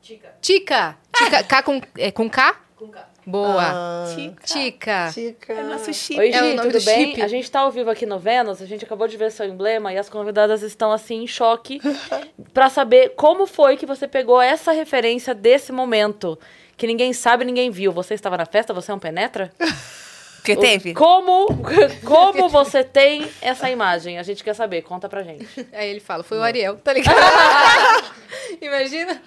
[0.00, 0.28] Tica.
[0.40, 0.96] Tica.
[1.12, 1.42] Tica.
[1.42, 2.54] K com, é, com K?
[2.76, 3.04] Com K.
[3.26, 3.62] Boa.
[3.72, 4.04] Ah,
[4.44, 5.10] Tica.
[5.12, 5.52] Tica.
[5.52, 6.18] É nosso chip.
[6.18, 7.06] Oi, É o Gi, nome tudo do bem?
[7.10, 7.22] chip.
[7.22, 9.92] A gente tá ao vivo aqui no Vênus, a gente acabou de ver seu emblema
[9.92, 11.80] e as convidadas estão assim em choque
[12.54, 16.38] pra saber como foi que você pegou essa referência desse momento.
[16.76, 17.92] Que ninguém sabe, ninguém viu.
[17.92, 18.72] Você estava na festa?
[18.72, 19.50] Você é um penetra?
[20.40, 20.94] Porque teve.
[20.94, 21.48] Como,
[22.02, 24.18] como você tem essa imagem?
[24.18, 25.46] A gente quer saber, conta pra gente.
[25.70, 27.14] Aí ele fala, foi o Ariel, tá ligado?
[28.60, 29.20] Imagina.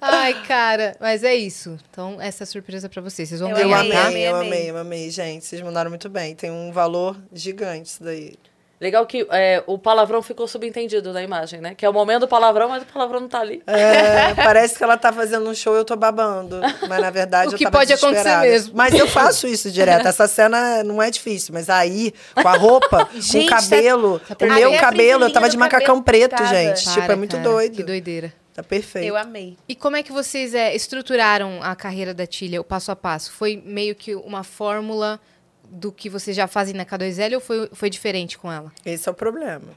[0.00, 1.76] Ai, cara, mas é isso.
[1.90, 3.28] Então, essa é a surpresa pra vocês.
[3.28, 4.06] Vocês vão Eu Eu ganhar, amei, tá?
[4.06, 4.70] amei, eu amei.
[4.70, 5.44] eu amei, gente.
[5.44, 6.34] Vocês mandaram muito bem.
[6.34, 8.34] Tem um valor gigante isso daí.
[8.80, 11.74] Legal que é, o palavrão ficou subentendido na imagem, né?
[11.74, 13.62] Que é o momento do palavrão, mas o palavrão não tá ali.
[13.66, 16.60] É, parece que ela tá fazendo um show e eu tô babando.
[16.86, 18.72] Mas na verdade O eu que tava pode acontecer mesmo.
[18.76, 20.06] Mas eu faço isso direto.
[20.06, 21.54] Essa cena não é difícil.
[21.54, 25.32] Mas aí, com a roupa, com Gente, o tá- cabelo, tá o meu cabelo, eu
[25.32, 26.84] tava de macacão preto, gente.
[26.84, 27.76] tipo, é Para, muito cara, doido.
[27.76, 28.32] Que doideira.
[28.54, 29.06] Tá perfeito.
[29.06, 29.56] Eu amei.
[29.68, 33.32] E como é que vocês é, estruturaram a carreira da Tilha, o passo a passo?
[33.32, 35.20] Foi meio que uma fórmula
[35.64, 38.72] do que vocês já fazem na K2L ou foi, foi diferente com ela?
[38.86, 39.72] Esse é o problema.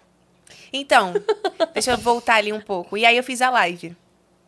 [0.72, 1.14] Então,
[1.74, 2.96] deixa eu voltar ali um pouco.
[2.98, 3.96] E aí eu fiz a live.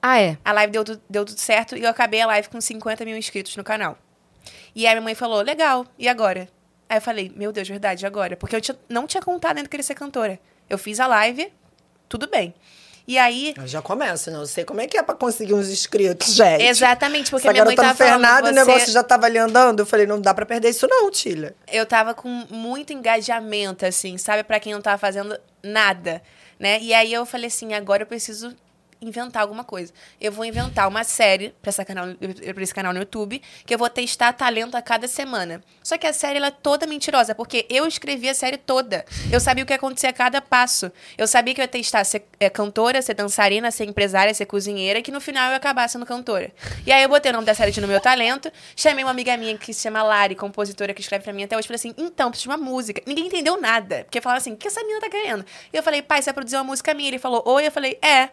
[0.02, 0.38] Ah, é?
[0.46, 3.56] A live deu, deu tudo certo e eu acabei a live com 50 mil inscritos
[3.58, 3.98] no canal.
[4.76, 6.48] E aí minha mãe falou, legal, e agora?
[6.88, 8.38] Aí eu falei, meu Deus, verdade, e agora?
[8.38, 10.40] Porque eu tinha- não tinha contado ainda que eu queria ser cantora.
[10.70, 11.52] Eu fiz a live,
[12.08, 12.54] tudo bem.
[13.10, 16.36] E aí, Eu já começo, não sei como é que é pra conseguir uns inscritos,
[16.36, 16.64] gente.
[16.64, 18.66] exatamente, porque Essa minha mãe tava nada e o você...
[18.66, 19.80] negócio já tava ali andando.
[19.80, 21.56] Eu falei, não dá pra perder isso não, Tilha.
[21.72, 24.44] eu tava com muito engajamento, assim, sabe?
[24.44, 26.22] Pra quem não tava fazendo nada,
[26.60, 26.80] né?
[26.84, 28.56] E aí eu falei assim, agora eu preciso
[29.02, 29.94] inventar alguma coisa.
[30.20, 34.76] Eu vou inventar uma série pra esse canal no YouTube, que eu vou testar talento
[34.76, 35.64] a cada semana.
[35.82, 39.06] Só que a série, ela é toda mentirosa, porque eu escrevi a série toda.
[39.32, 40.92] Eu sabia o que ia acontecer a cada passo.
[41.18, 45.02] Eu sabia que eu ia testar ser é, cantora, ser dançarina, ser empresária, ser cozinheira,
[45.02, 46.52] que no final eu ia acabar sendo cantora.
[46.86, 49.36] E aí eu botei o nome da série de No Meu Talento, chamei uma amiga
[49.38, 52.30] minha que se chama Lari, compositora que escreve pra mim até hoje, falei assim, então,
[52.30, 53.02] preciso de uma música.
[53.06, 55.46] Ninguém entendeu nada, porque falaram assim, o que essa menina tá querendo?
[55.72, 57.10] E eu falei, pai, você vai produzir uma música minha?
[57.10, 58.30] Ele falou, oi, eu falei, é.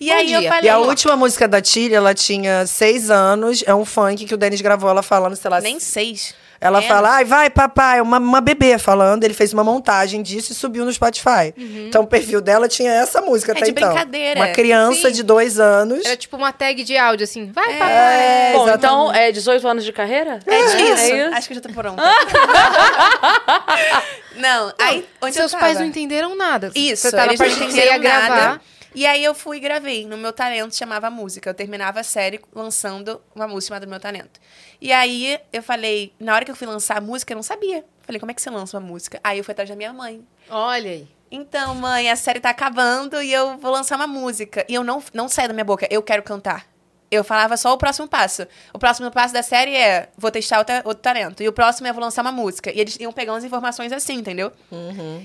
[0.00, 3.62] E Bom aí eu falei, E a última música da Tilha, ela tinha seis anos.
[3.66, 5.60] É um funk que o Denis gravou ela falando, sei lá.
[5.60, 6.34] nem seis.
[6.60, 6.92] Ela Menos.
[6.92, 9.22] fala, ai, vai, papai, uma, uma bebê falando.
[9.22, 11.54] Ele fez uma montagem disso e subiu no Spotify.
[11.56, 13.90] Então o perfil dela tinha essa música É até de então.
[13.90, 14.40] brincadeira.
[14.40, 15.14] Uma criança Sim.
[15.14, 16.04] de dois anos.
[16.04, 17.92] Era tipo uma tag de áudio, assim, vai, papai.
[17.92, 20.40] É, Bom, então é 18 anos de carreira?
[20.44, 21.14] É disso.
[21.14, 21.34] isso.
[21.36, 22.02] Acho que já tô pronta.
[24.36, 26.70] não, aí onde Seus eu pais não entenderam nada.
[26.74, 27.66] Isso, Você tá na eles não que você ia
[27.96, 28.60] entenderam gravar.
[28.94, 30.06] E aí eu fui e gravei.
[30.06, 31.50] No meu talento chamava música.
[31.50, 34.40] Eu terminava a série lançando uma música chamada Meu Talento.
[34.80, 37.84] E aí eu falei, na hora que eu fui lançar a música, eu não sabia.
[38.02, 39.20] Falei, como é que você lança uma música?
[39.22, 40.26] Aí eu fui atrás da minha mãe.
[40.48, 41.08] Olha aí.
[41.30, 44.64] Então, mãe, a série tá acabando e eu vou lançar uma música.
[44.68, 46.66] E eu não, não saí da minha boca, eu quero cantar.
[47.10, 48.46] Eu falava só o próximo passo.
[48.72, 51.42] O próximo passo da série é vou testar outra, outro talento.
[51.42, 52.70] E o próximo é vou lançar uma música.
[52.70, 54.52] E eles iam pegando as informações assim, entendeu?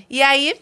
[0.08, 0.58] E aí,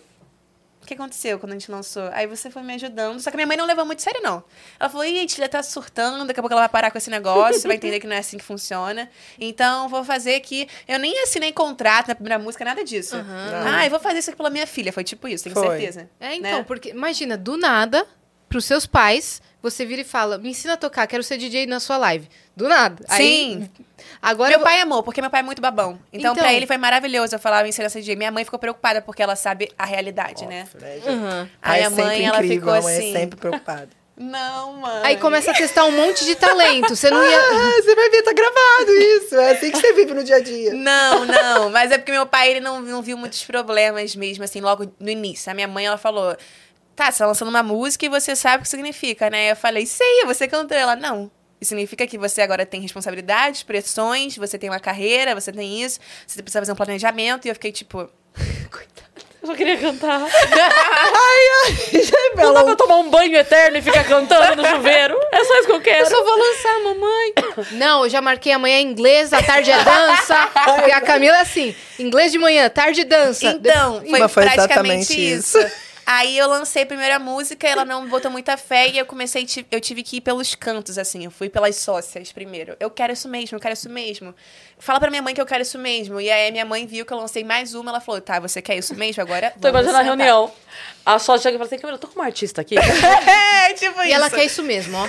[0.84, 2.08] o que aconteceu quando a gente lançou?
[2.12, 3.20] Aí você foi me ajudando.
[3.20, 4.42] Só que minha mãe não levou muito sério, não.
[4.78, 7.10] Ela falou, ih, a Tilha tá surtando, daqui a pouco ela vai parar com esse
[7.10, 9.08] negócio, vai entender que não é assim que funciona.
[9.38, 10.68] Então, vou fazer que.
[10.86, 13.16] Eu nem assinei contrato na primeira música, nada disso.
[13.64, 14.92] Ah, eu vou fazer isso aqui pela minha filha.
[14.92, 15.68] Foi tipo isso, tenho Foi.
[15.68, 16.10] certeza.
[16.20, 16.64] É, então, né?
[16.64, 18.06] porque imagina, do nada,
[18.52, 21.80] pros seus pais, você vira e fala: me ensina a tocar, quero ser DJ na
[21.80, 22.28] sua live.
[22.54, 23.02] Do nada.
[23.16, 23.68] Sim.
[23.78, 23.86] Aí,
[24.20, 25.98] agora meu eu- pai amou, porque meu pai é muito babão.
[26.12, 26.34] Então, Então.
[26.34, 28.14] pra ele foi maravilhoso eu falar em ser essa DJ.
[28.14, 30.68] Minha mãe ficou preocupada porque ela sabe a realidade, né?
[30.74, 31.48] Uhum.
[31.62, 33.14] Aí é a mãe, ela incrível, ficou a mãe assim.
[33.14, 33.88] é sempre preocupada.
[34.14, 35.00] Não, mãe.
[35.04, 36.94] Aí começa a testar um monte de talento.
[36.94, 37.38] Você não ia.
[37.40, 39.34] Ah, você vai ver, tá gravado isso.
[39.36, 40.74] É assim que você vive no dia a dia.
[40.74, 41.70] Não, não.
[41.70, 45.08] Mas é porque meu pai, ele não, não viu muitos problemas mesmo, assim, logo no
[45.08, 45.50] início.
[45.50, 46.36] A minha mãe, ela falou...
[46.94, 49.52] Tá, você tá lançando uma música e você sabe o que significa, né?
[49.52, 50.76] Eu falei, sei, você cantou.
[50.76, 51.30] Ela, não.
[51.60, 56.00] Isso significa que você agora tem responsabilidades, pressões, você tem uma carreira, você tem isso,
[56.26, 57.46] você precisa fazer um planejamento.
[57.46, 58.08] E eu fiquei, tipo...
[59.42, 60.20] Eu só queria cantar.
[62.36, 65.18] Não Ela- dá pra tomar um banho eterno e ficar cantando no chuveiro.
[65.32, 66.04] É só isso que eu quero.
[66.04, 67.32] Eu só vou lançar, mamãe.
[67.78, 70.48] Não, eu já marquei amanhã inglês, à tarde é dança.
[70.76, 73.46] Porque a Camila é assim: inglês de manhã, tarde dança.
[73.46, 75.58] Então, foi, Mas foi praticamente exatamente isso.
[76.14, 79.80] Aí eu lancei a primeira música, ela não botou muita fé e eu comecei, eu
[79.80, 81.24] tive que ir pelos cantos, assim.
[81.24, 82.76] Eu fui pelas sócias primeiro.
[82.78, 84.34] Eu quero isso mesmo, eu quero isso mesmo.
[84.84, 86.20] Fala pra minha mãe que eu quero isso mesmo.
[86.20, 88.76] E aí minha mãe viu que eu lancei mais uma, ela falou: tá, você quer
[88.76, 89.22] isso mesmo?
[89.22, 89.52] Agora.
[89.60, 90.50] Tô imaginando a sentar." reunião.
[91.06, 92.74] A sócia chega e fala assim, Camila, eu tô com uma artista aqui.
[93.64, 94.14] É, tipo E isso.
[94.14, 95.04] ela quer isso mesmo, ó.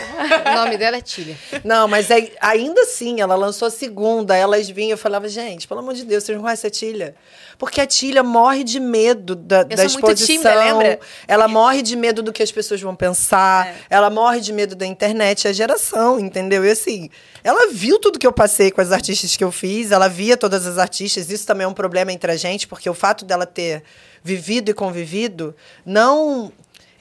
[0.51, 1.35] O nome dela é Tília.
[1.63, 5.79] Não, mas é- ainda assim, ela lançou a segunda, elas vinham, eu falava, gente, pelo
[5.79, 7.15] amor de Deus, vocês não conhecem a Tilha?
[7.57, 10.25] Porque a Tilha morre de medo da, da sou muito exposição.
[10.27, 10.99] tímida, lembra?
[11.27, 13.67] Ela morre de medo do que as pessoas vão pensar.
[13.67, 13.75] É.
[13.89, 16.63] Ela morre de medo da internet, é a geração, entendeu?
[16.63, 17.09] E assim,
[17.43, 20.65] ela viu tudo que eu passei com as artistas que eu fiz, ela via todas
[20.65, 21.29] as artistas.
[21.29, 23.83] Isso também é um problema entre a gente, porque o fato dela ter
[24.23, 25.53] vivido e convivido
[25.85, 26.51] não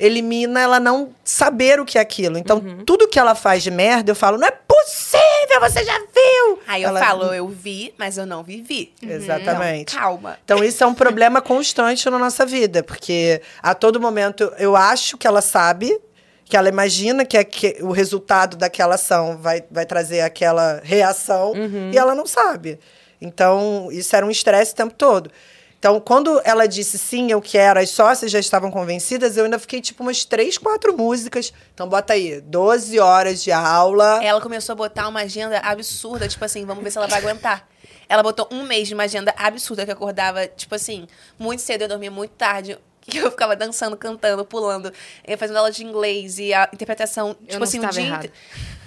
[0.01, 2.37] elimina ela não saber o que é aquilo.
[2.37, 6.59] Então, tudo que ela faz de merda, eu falo, não é possível, você já viu?
[6.67, 8.93] Aí eu Ela- falo, eu vi, mas eu não vivi.
[9.01, 9.95] Exatamente.
[9.95, 10.39] Calma.
[10.45, 15.17] Então, isso é um problema constante na nossa vida, porque a todo momento eu acho
[15.17, 15.97] que ela sabe,
[16.45, 21.53] que ela imagina que, aque- o resultado daquela ação vai, vai trazer aquela reação,
[21.93, 22.79] e ela não sabe.
[23.21, 25.31] Então, isso era um estresse o tempo todo.
[25.79, 29.81] Então, quando ela disse sim, eu quero, as sócias já estavam convencidas, eu ainda fiquei
[29.81, 31.53] tipo umas três, quatro músicas.
[31.75, 34.23] Então, bota aí, 12 horas de aula.
[34.23, 37.67] Ela começou a botar uma agenda absurda, tipo assim, vamos ver se ela vai aguentar.
[38.09, 41.89] Ela botou um mês de uma agenda absurda que acordava, tipo assim, muito cedo, eu
[41.89, 42.79] dormia muito tarde.
[43.11, 44.93] Que eu ficava dançando, cantando, pulando,
[45.25, 48.07] eh, fazendo aula de inglês e a interpretação, tipo não assim, um estava dia.
[48.07, 48.27] errada.
[48.27, 48.35] inte-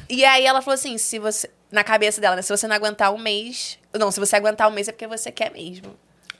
[0.09, 1.49] E aí ela falou assim: se você.
[1.71, 2.41] Na cabeça dela, né?
[2.41, 3.77] Se você não aguentar um mês.
[3.93, 5.93] Não, se você aguentar um mês é porque você quer mesmo.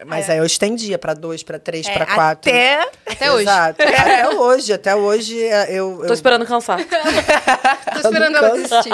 [0.06, 2.50] Mas aí eu estendia pra dois, pra três, É, pra quatro.
[2.52, 2.90] Até.
[3.06, 3.44] Até hoje.
[3.44, 3.82] Exato.
[3.84, 4.74] Até hoje.
[4.74, 5.98] Até hoje é, eu.
[6.00, 6.14] Tô eu...
[6.14, 6.80] esperando cansar.
[7.94, 8.92] Tô esperando ela desistir.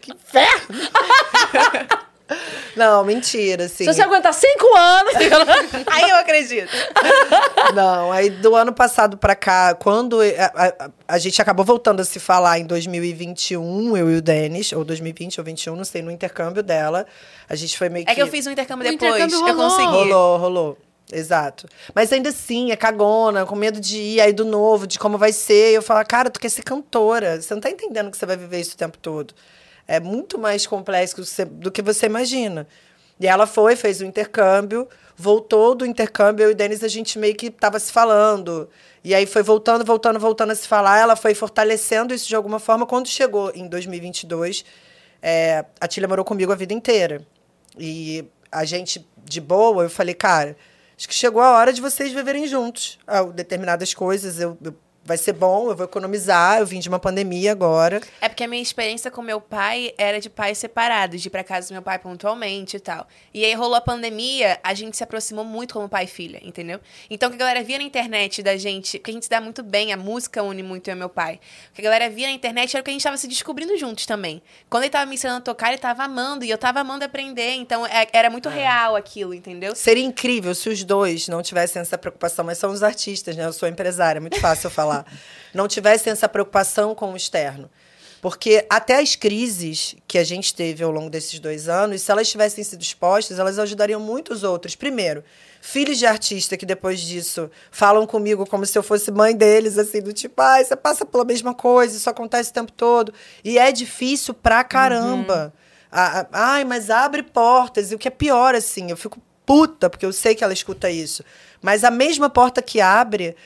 [0.00, 0.68] Que ferro!
[2.76, 3.84] Não, mentira, assim.
[3.84, 5.12] Se você aguentar cinco anos.
[5.92, 6.70] Aí eu acredito.
[7.74, 10.24] Não, aí do ano passado pra cá, quando a,
[10.84, 14.84] a- a gente acabou voltando a se falar em 2021, eu e o Denis, ou
[14.84, 17.06] 2020 ou 21, não sei, no intercâmbio dela,
[17.48, 18.12] a gente foi meio que.
[18.12, 19.14] É que eu fiz um intercâmbio O depois.
[19.14, 19.70] intercâmbio eu rolou.
[19.70, 19.92] consegui.
[19.92, 20.78] Rolou, rolou.
[21.12, 21.68] Exato.
[21.94, 25.32] Mas ainda assim, é cagona, com medo de ir aí do novo, de como vai
[25.32, 25.74] ser.
[25.74, 27.38] Eu falo, cara, tu quer ser cantora.
[27.40, 29.34] Você não tá entendendo que você vai viver isso o tempo todo.
[29.86, 31.16] É muito mais complexo
[31.50, 32.66] do que você- imagina.
[33.20, 37.34] E ela foi, fez o intercâmbio, voltou do intercâmbio, eu e Denis, a gente meio
[37.36, 38.68] que tava se falando.
[39.04, 40.98] E aí foi voltando, voltando, voltando a se falar.
[40.98, 42.86] Ela foi fortalecendo isso de alguma forma.
[42.86, 44.64] Quando chegou em 2022,
[45.20, 47.24] é, a Tília morou comigo a vida inteira.
[47.78, 50.56] E a gente, de boa, eu falei, cara,
[50.96, 52.98] acho que chegou a hora de vocês viverem juntos.
[53.06, 56.98] Ah, determinadas coisas, eu, eu- vai ser bom, eu vou economizar, eu vim de uma
[56.98, 58.00] pandemia agora.
[58.20, 61.42] É porque a minha experiência com meu pai era de pais separados, de ir pra
[61.42, 63.06] casa do meu pai pontualmente e tal.
[63.34, 66.80] E aí rolou a pandemia, a gente se aproximou muito como pai e filha, entendeu?
[67.10, 69.40] Então o que a galera via na internet da gente, porque a gente se dá
[69.40, 71.40] muito bem, a música une muito eu e meu pai.
[71.70, 73.76] O que a galera via na internet era o que a gente tava se descobrindo
[73.76, 74.42] juntos também.
[74.70, 77.52] Quando ele tava me ensinando a tocar, ele tava amando, e eu tava amando aprender,
[77.54, 79.74] então é- era muito real aquilo, entendeu?
[79.74, 83.44] Seria incrível se os dois não tivessem essa preocupação, mas são os artistas, né?
[83.44, 85.06] Eu sou empresária, é muito fácil eu falar.
[85.54, 87.70] Não tivessem essa preocupação com o externo.
[88.20, 92.30] Porque até as crises que a gente teve ao longo desses dois anos, se elas
[92.30, 94.76] tivessem sido expostas, elas ajudariam muitos outros.
[94.76, 95.24] Primeiro,
[95.60, 100.00] filhos de artista que depois disso falam comigo como se eu fosse mãe deles, assim,
[100.00, 103.12] do tipo, ai, você passa pela mesma coisa, isso acontece o tempo todo.
[103.42, 105.52] E é difícil pra caramba.
[105.90, 107.90] A- ai, mas abre portas.
[107.90, 110.88] E o que é pior, assim, eu fico puta, porque eu sei que ela escuta
[110.88, 111.24] isso.
[111.60, 113.36] Mas a mesma porta que abre,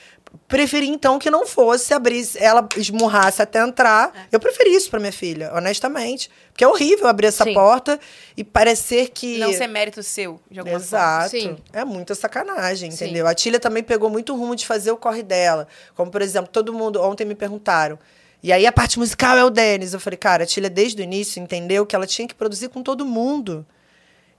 [0.49, 4.29] preferi então que não fosse abrir, ela esmurrasse até entrar.
[4.31, 6.31] Eu preferi isso pra minha filha, honestamente.
[6.53, 7.55] Porque é horrível abrir essa Sim.
[7.55, 8.01] porta
[8.37, 9.39] e parecer que.
[9.39, 10.87] Não ser mérito seu, de alguma forma.
[10.87, 11.31] Exato.
[11.31, 11.57] Sim.
[11.73, 13.05] É muita sacanagem, Sim.
[13.05, 13.27] entendeu?
[13.27, 15.69] A Tília também pegou muito rumo de fazer o corre dela.
[15.95, 17.99] Como, por exemplo, todo mundo ontem me perguntaram.
[18.43, 19.93] E aí a parte musical é o Denis.
[19.93, 22.83] Eu falei, cara, a Tília desde o início entendeu que ela tinha que produzir com
[22.83, 23.67] todo mundo.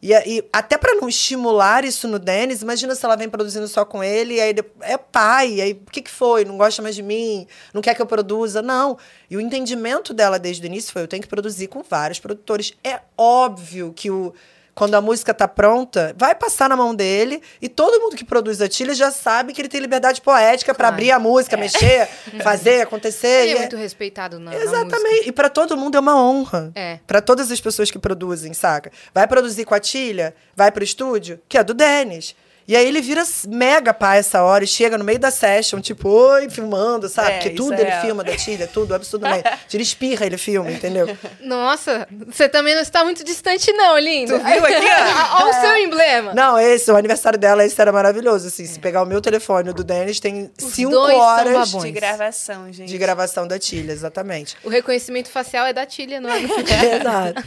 [0.01, 3.83] E, e até para não estimular isso no Denis, imagina se ela vem produzindo só
[3.83, 6.45] com ele, e aí é pai, aí o que, que foi?
[6.45, 7.47] Não gosta mais de mim?
[7.73, 8.62] Não quer que eu produza?
[8.62, 8.97] Não.
[9.29, 12.73] E o entendimento dela desde o início foi: eu tenho que produzir com vários produtores.
[12.83, 14.33] É óbvio que o.
[14.78, 18.62] Quando a música tá pronta, vai passar na mão dele e todo mundo que produz
[18.62, 20.94] a Tilha já sabe que ele tem liberdade poética para Claro.
[20.94, 22.08] abrir a música, mexer,
[22.44, 23.28] fazer, acontecer.
[23.48, 25.04] Ele é é- muito respeitado na, na Exatamente.
[25.10, 25.30] música.
[25.30, 26.72] E para todo mundo é uma honra.
[26.76, 27.00] É.
[27.08, 28.92] Para todas as pessoas que produzem, saca?
[29.12, 32.36] Vai produzir com a Tilha, vai pro estúdio, que é do Denis.
[32.67, 36.10] E aí ele vira mega pai essa hora e chega no meio da session, tipo,
[36.10, 37.30] oi, filmando, sabe?
[37.30, 38.01] É, Porque isso tudo é ele real.
[38.01, 39.49] filma da Tilha, tudo, absurdamente.
[39.69, 41.17] Tira espirra, ele filma, entendeu?
[41.39, 44.37] Nossa, você também não está muito distante, não, lindo.
[44.37, 45.37] Tu viu aqui, ó?
[45.46, 46.33] Olha o seu emblema.
[46.33, 48.48] Não, esse, o aniversário dela, esse era maravilhoso.
[48.48, 51.71] Assim, se pegar o meu telefone o do Denis, tem Os cinco horas.
[51.71, 52.89] De gravação, gente.
[52.89, 54.58] de gravação da Tilha, exatamente.
[54.63, 57.44] O reconhecimento facial é da Tília, não é do Exato.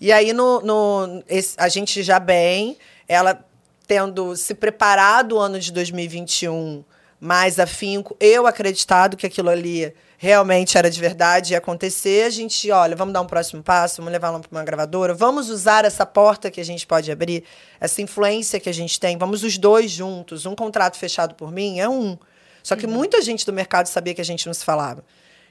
[0.00, 2.76] E aí, no, no, esse- a gente já bem,
[3.06, 3.44] ela
[3.88, 6.84] tendo se preparado o ano de 2021
[7.18, 12.70] mais afinco, eu acreditado que aquilo ali realmente era de verdade, ia acontecer, a gente,
[12.70, 16.06] olha, vamos dar um próximo passo, vamos levar ela para uma gravadora, vamos usar essa
[16.06, 17.42] porta que a gente pode abrir,
[17.80, 21.80] essa influência que a gente tem, vamos os dois juntos, um contrato fechado por mim
[21.80, 22.16] é um.
[22.62, 25.02] Só que muita gente do mercado sabia que a gente não se falava.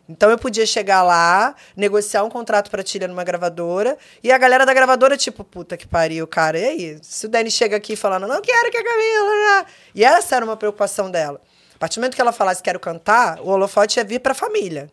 [0.09, 4.65] Então eu podia chegar lá, negociar um contrato pra Tília numa gravadora, e a galera
[4.65, 6.57] da gravadora, tipo, puta que pariu, cara.
[6.57, 6.99] E aí?
[7.01, 9.65] Se o Dani chega aqui falando, não quero que a Camila.
[9.93, 11.41] E essa era uma preocupação dela.
[11.75, 14.89] A partir do momento que ela falasse quero cantar, o holofote ia vir pra família.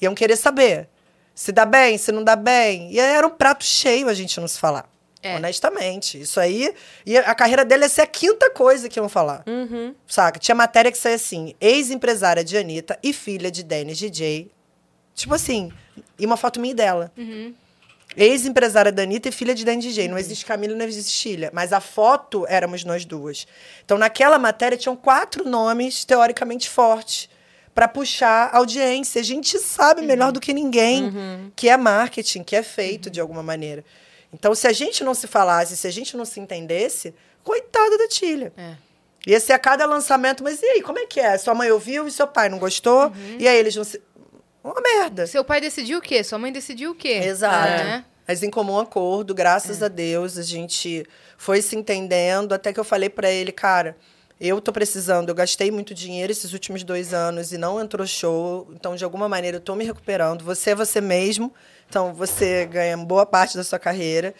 [0.00, 0.88] Iam querer saber.
[1.34, 2.92] Se dá bem, se não dá bem.
[2.92, 4.88] E era um prato cheio a gente não se falar.
[5.24, 5.36] É.
[5.36, 6.20] Honestamente.
[6.20, 6.72] Isso aí.
[7.06, 9.42] E a carreira dele ia ser a quinta coisa que iam falar.
[9.46, 9.94] Uhum.
[10.06, 10.38] Saca?
[10.38, 14.50] Tinha matéria que saía assim: ex-empresária de Anitta e filha de Dennis DJ.
[15.14, 15.72] Tipo assim,
[16.18, 17.10] e uma foto minha dela.
[18.16, 20.08] Ex-empresária da Anitta e filha de Dennis DJ.
[20.08, 21.50] Não existe Camila, não existe Chilha.
[21.52, 23.46] Mas a foto éramos nós duas.
[23.84, 27.28] Então, naquela matéria, tinham quatro nomes teoricamente fortes
[27.74, 29.20] para puxar audiência.
[29.20, 31.12] A gente sabe melhor do que ninguém
[31.56, 33.84] que é marketing, que é feito de alguma maneira.
[34.34, 37.14] Então, se a gente não se falasse, se a gente não se entendesse,
[37.44, 38.52] coitada da Tilha.
[38.56, 38.74] É.
[39.26, 41.38] Ia ser a cada lançamento, mas e aí, como é que é?
[41.38, 43.10] Sua mãe ouviu e seu pai não gostou?
[43.38, 44.02] E aí eles não se.
[44.62, 45.26] Uma merda.
[45.26, 46.22] Seu pai decidiu o quê?
[46.24, 47.20] Sua mãe decidiu o quê?
[47.24, 47.68] Exato.
[47.68, 48.04] É.
[48.26, 51.06] Mas em comum acordo, graças a Deus, a gente
[51.38, 53.96] foi se entendendo, até que eu falei pra ele, cara,
[54.40, 58.68] eu tô precisando, eu gastei muito dinheiro esses últimos dois anos e não entrou show,
[58.74, 60.44] então de alguma maneira eu tô me recuperando.
[60.44, 61.52] Você é você mesmo,
[61.88, 64.34] então você ganha boa parte da sua carreira.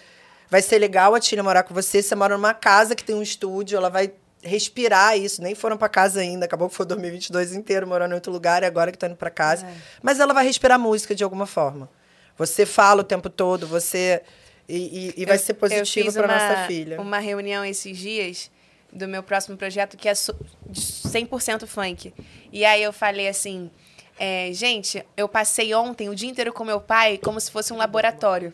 [0.50, 3.22] Vai ser legal a Tina morar com você, você mora numa casa que tem um
[3.22, 7.86] estúdio, ela vai respirar isso, nem foram pra casa ainda, acabou que foi 2022 inteiro
[7.86, 9.66] morando em outro lugar e agora que tá indo pra casa.
[10.02, 11.88] Mas ela vai respirar música de alguma forma.
[12.36, 14.20] Você fala o tempo todo, você.
[14.68, 17.00] E, e- e vai Eu- ser positivo para nossa filha.
[17.00, 18.50] Uma reunião esses dias
[18.94, 20.36] do meu próximo projeto que é so-
[20.66, 22.14] de 100% funk.
[22.52, 23.70] E aí eu falei assim,
[24.18, 27.76] é, gente, eu passei ontem o dia inteiro com meu pai como se fosse um
[27.76, 28.52] laboratório.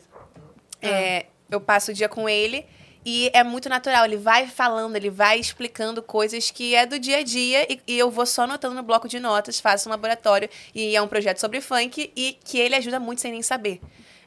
[0.81, 2.65] É, eu passo o dia com ele
[3.05, 4.05] e é muito natural.
[4.07, 7.99] Ele vai falando, ele vai explicando coisas que é do dia a dia e, e
[7.99, 11.39] eu vou só anotando no bloco de notas, faço um laboratório e é um projeto
[11.39, 13.81] sobre funk e que ele ajuda muito sem nem saber.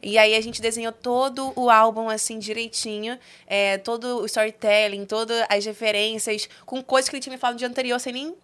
[0.04, 5.46] E aí a gente desenhou todo o álbum assim direitinho, é, todo o storytelling, todas
[5.50, 8.36] as referências, com coisas que ele tinha me falado no dia anterior sem nem.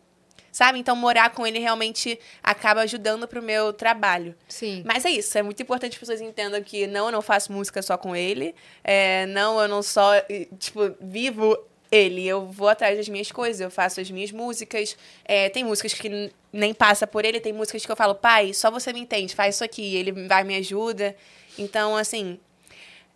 [0.52, 0.80] Sabe?
[0.80, 4.34] Então, morar com ele realmente acaba ajudando pro meu trabalho.
[4.48, 4.82] Sim.
[4.84, 7.52] Mas é isso, é muito importante que as pessoas entendam que não, eu não faço
[7.52, 8.56] música só com ele.
[8.84, 10.12] é, não, eu não só,
[10.58, 11.56] tipo, vivo
[11.92, 12.28] ele.
[12.28, 14.98] Eu vou atrás das minhas coisas, eu faço as minhas músicas.
[15.26, 18.72] é, tem músicas que nem passa por ele, tem músicas que eu falo, pai, só
[18.72, 19.96] você me entende, faz isso aqui.
[19.96, 21.16] Ele vai me ajuda.
[21.60, 22.40] Então, assim,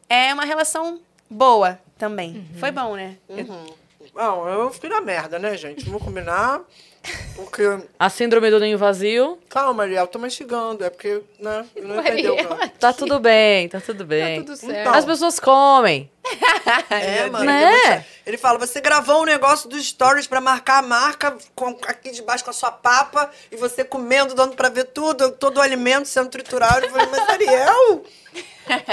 [0.09, 2.45] é uma relação boa também.
[2.59, 3.17] Foi bom, né?
[3.29, 3.75] Eu-
[4.13, 5.85] Não, eu fiquei na merda, né, gente?
[5.85, 6.61] Vamos combinar.
[7.35, 7.63] Porque.
[7.97, 9.39] A síndrome do ninho vazio.
[9.49, 10.83] Calma, Ariel, tô mastigando.
[10.85, 11.65] É porque, né?
[11.81, 12.35] Não entendeu.
[12.35, 12.69] Não.
[12.79, 14.39] Tá tudo bem, tá tudo bem.
[14.41, 14.79] Tá tudo certo.
[14.81, 16.09] Então, As pessoas comem.
[16.89, 17.45] É, mano.
[17.45, 17.59] Né?
[17.71, 21.77] tem muita- Ele fala, você gravou um negócio dos stories pra marcar a marca com,
[21.87, 25.61] aqui debaixo com a sua papa e você comendo, dando pra ver tudo, todo o
[25.61, 26.85] alimento sendo triturado.
[26.85, 28.03] Eu falei, mas Ariel,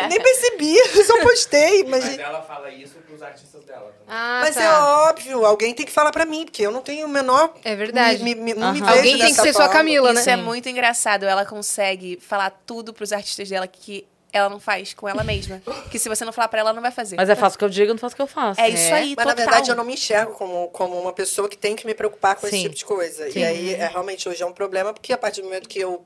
[0.09, 1.85] nem percebi, eu só postei.
[1.85, 4.07] Mas, Mas ela fala isso pros artistas dela também.
[4.09, 4.63] Ah, mas tá.
[4.63, 4.73] é
[5.09, 7.55] óbvio, alguém tem que falar pra mim, porque eu não tenho o menor...
[7.65, 8.23] É verdade.
[8.25, 9.73] Me, me, não me vejo Alguém tem que ser sua forma.
[9.73, 10.21] Camila, né?
[10.21, 11.25] Isso é muito engraçado.
[11.25, 15.63] Ela consegue falar tudo pros artistas dela que ela não faz com ela mesma.
[15.91, 17.17] Que se você não falar pra ela, ela não vai fazer.
[17.17, 18.61] Mas é fácil que eu digo, não faço o que eu faço.
[18.61, 19.37] É isso aí, Mas, na total.
[19.37, 22.47] verdade, eu não me enxergo como, como uma pessoa que tem que me preocupar com
[22.47, 22.63] esse Sim.
[22.65, 23.31] tipo de coisa.
[23.31, 23.41] Sim.
[23.41, 26.05] E aí, é, realmente, hoje é um problema, porque a partir do momento que eu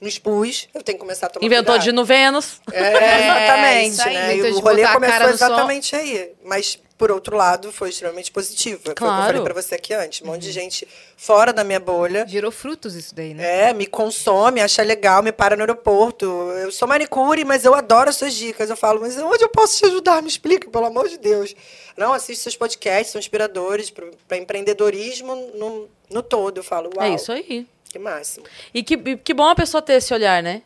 [0.00, 1.84] me expus, eu tenho que começar a tomar Inventou cuidado.
[1.84, 2.60] de no Vênus.
[2.70, 2.80] É,
[3.24, 4.14] exatamente, isso aí.
[4.14, 4.36] né?
[4.36, 5.30] E o rolê começou sol.
[5.30, 6.32] exatamente aí.
[6.44, 8.80] Mas, por outro lado, foi extremamente positivo.
[8.82, 9.26] Foi o que eu Claro.
[9.26, 10.22] falei pra você aqui antes.
[10.22, 12.26] Um monte de gente fora da minha bolha.
[12.26, 13.68] Gerou frutos isso daí, né?
[13.68, 16.24] É, me consome, acha legal, me para no aeroporto.
[16.62, 18.70] Eu sou manicure, mas eu adoro as suas dicas.
[18.70, 20.22] Eu falo, mas onde eu posso te ajudar?
[20.22, 21.54] Me explica, pelo amor de Deus.
[21.96, 26.58] Não, assiste seus podcasts, são inspiradores para empreendedorismo no, no todo.
[26.58, 27.66] Eu falo, uau, É isso aí.
[27.90, 28.44] que máximo.
[28.74, 30.62] E que, e que bom a pessoa ter esse olhar, né?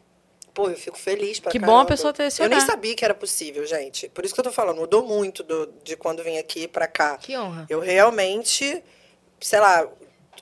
[0.53, 1.83] Pô, eu fico feliz pra Que bom caramba.
[1.83, 2.67] a pessoa ter esse Eu nem olhar.
[2.67, 4.09] sabia que era possível, gente.
[4.09, 7.17] Por isso que eu tô falando, mudou muito do, de quando vim aqui pra cá.
[7.19, 7.67] Que honra.
[7.69, 8.83] Eu realmente,
[9.41, 9.89] sei lá,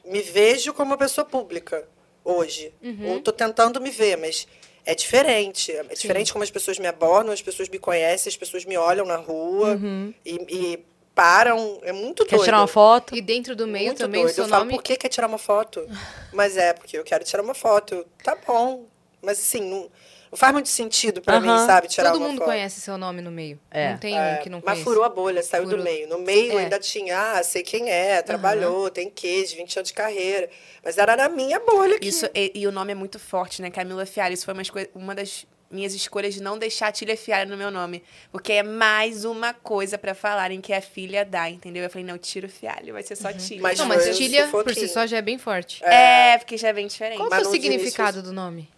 [0.05, 1.87] me vejo como uma pessoa pública
[2.25, 2.73] hoje.
[2.83, 3.13] Uhum.
[3.13, 4.47] Ou tô tentando me ver, mas
[4.87, 5.71] é diferente.
[5.73, 9.05] É diferente como as pessoas me abordam, as pessoas me conhecem, as pessoas me olham
[9.05, 9.79] na rua
[10.25, 10.85] e, e
[11.15, 11.81] param.
[11.83, 12.27] É muito Uhum.
[12.29, 12.45] Quer doido.
[12.47, 13.15] tirar uma foto?
[13.15, 14.33] E dentro do meio Muito também doido.
[14.33, 14.77] o seu eu falo, nome.
[14.77, 15.87] por que quer tirar uma foto?
[16.33, 18.07] Mas é, porque eu quero tirar uma foto.
[18.23, 18.87] Tá bom.
[19.21, 19.91] Mas assim, não,
[20.31, 21.66] não faz muito sentido pra mim, Aham.
[21.66, 22.47] sabe, tirar Todo mundo foto.
[22.47, 23.59] conhece seu nome no meio.
[23.71, 23.91] É.
[23.93, 24.85] Não tem É, um que não mas conhece.
[24.85, 25.79] furou a bolha, saiu Furou.
[25.79, 26.09] do meio.
[26.09, 26.62] No meio É.
[26.62, 30.49] ainda tinha, ah, sei quem é, trabalhou, tem queijo, 20 anos de carreira.
[30.85, 32.09] Mas era na minha bolha aqui.
[32.09, 33.71] Isso, e, e o nome é muito forte, né?
[33.71, 34.35] Camila Fialho.
[34.35, 34.62] Isso foi uma,
[34.95, 38.03] uma das minhas escolhas de não deixar a Tília Fialho no meu nome.
[38.33, 41.83] Porque é mais uma coisa pra falarem que a filha dá, entendeu?
[41.85, 43.61] Eu falei, não, tira o Fialho, vai ser só Tília.
[43.62, 45.85] Mas Não, mas Tília, por si só, já é bem forte.
[45.85, 47.19] É, porque já é bem diferente.
[47.19, 48.69] Qual Mas é o significado do nome?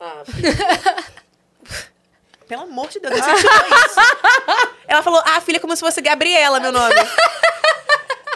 [0.00, 0.22] Ah.
[2.48, 4.00] Pelo amor de Deus, não incentivou isso.
[4.88, 6.94] Ela falou, ah, filha, como se fosse Gabriela, meu nome.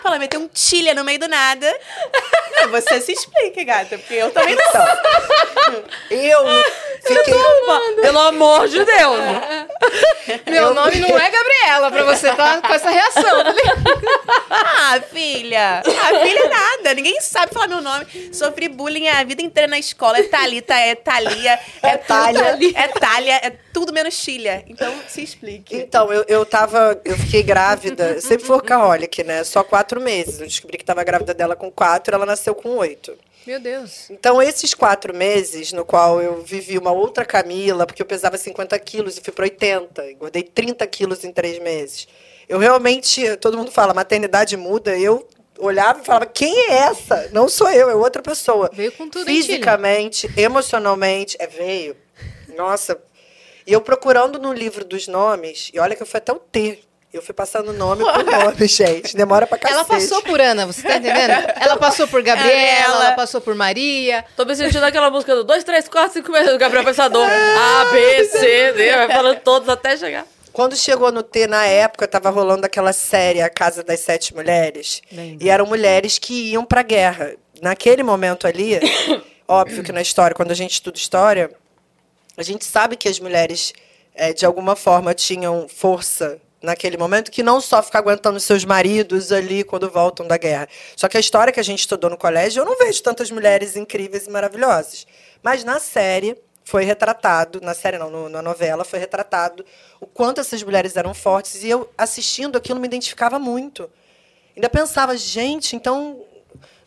[0.05, 1.67] ela meter um tilha no meio do nada.
[2.61, 6.45] Não, você se explica, gata, porque eu também não Então, eu
[7.03, 7.35] fiquei.
[8.03, 9.19] Pelo amor de Deus.
[10.47, 13.45] Meu nome não é Gabriela, pra você estar com essa reação.
[13.45, 13.55] tá?
[14.51, 15.81] Ah, filha!
[15.81, 18.07] A filha é nada, ninguém sabe falar meu nome.
[18.33, 20.19] Sofri bullying a vida inteira na escola.
[20.19, 22.73] É Thalita, é Thalia, é, É Thalia.
[22.75, 24.63] é Thalia, é tudo menos Tilha.
[24.69, 25.75] Então, se explique.
[25.75, 27.01] Então, eu, eu tava.
[27.05, 28.13] Eu fiquei grávida.
[28.13, 29.43] eu Sempre fui workaholic, né?
[29.45, 30.41] Só quatro meses.
[30.41, 33.13] Eu descobri que tava grávida dela com quatro, ela nasceu com oito.
[33.47, 34.09] Meu Deus.
[34.11, 38.79] Então, esses quatro meses, no qual eu vivi uma outra Camila, porque eu pesava 50
[38.79, 42.07] quilos e fui para 80, engordei 30 quilos em três meses.
[42.49, 45.27] Eu realmente, todo mundo fala, maternidade muda, eu
[45.59, 47.31] olhava e falava, quem é essa?
[47.33, 48.71] Não sou eu, é outra pessoa.
[48.73, 49.37] Veio com tudo, hein?
[49.37, 51.97] Fisicamente, emocionalmente, é, veio.
[52.57, 53.01] Nossa.
[53.67, 56.83] E eu procurando no livro dos nomes, e olha que eu fui até o T.
[57.13, 59.15] Eu fui passando nome por nome, gente.
[59.15, 59.79] Demora pra cacete.
[59.79, 61.31] Ela passou por Ana, você tá entendendo?
[61.61, 64.25] Ela passou por Gabriela, ela passou por Maria.
[64.35, 67.27] Tô me sentindo aquela música do 2, 3, 4, 5 meses do Gabriel Pensador.
[67.29, 70.27] A, B, C, D, vai falando todos até chegar.
[70.55, 75.03] Quando chegou no T, na época, tava rolando aquela série A Casa das Sete Mulheres.
[75.39, 77.35] E eram mulheres que iam pra guerra.
[77.61, 78.81] Naquele momento ali,
[79.47, 81.51] óbvio que na história, quando a gente estuda história,
[82.39, 83.75] a gente sabe que as mulheres,
[84.15, 89.33] eh, de alguma forma, tinham força naquele momento, que não só ficar aguentando seus maridos
[89.33, 90.69] ali quando voltam da guerra.
[90.97, 93.77] Só que a história que a gente estudou no colégio, eu não vejo tantas mulheres
[93.77, 95.07] incríveis e maravilhosas.
[95.43, 99.65] Mas na série foi retratado, na série não, no- na novela foi retratado
[100.01, 103.91] o quanto essas mulheres eram fortes e eu assistindo aquilo me identificava muito.
[104.55, 106.25] Ainda pensava, gente, então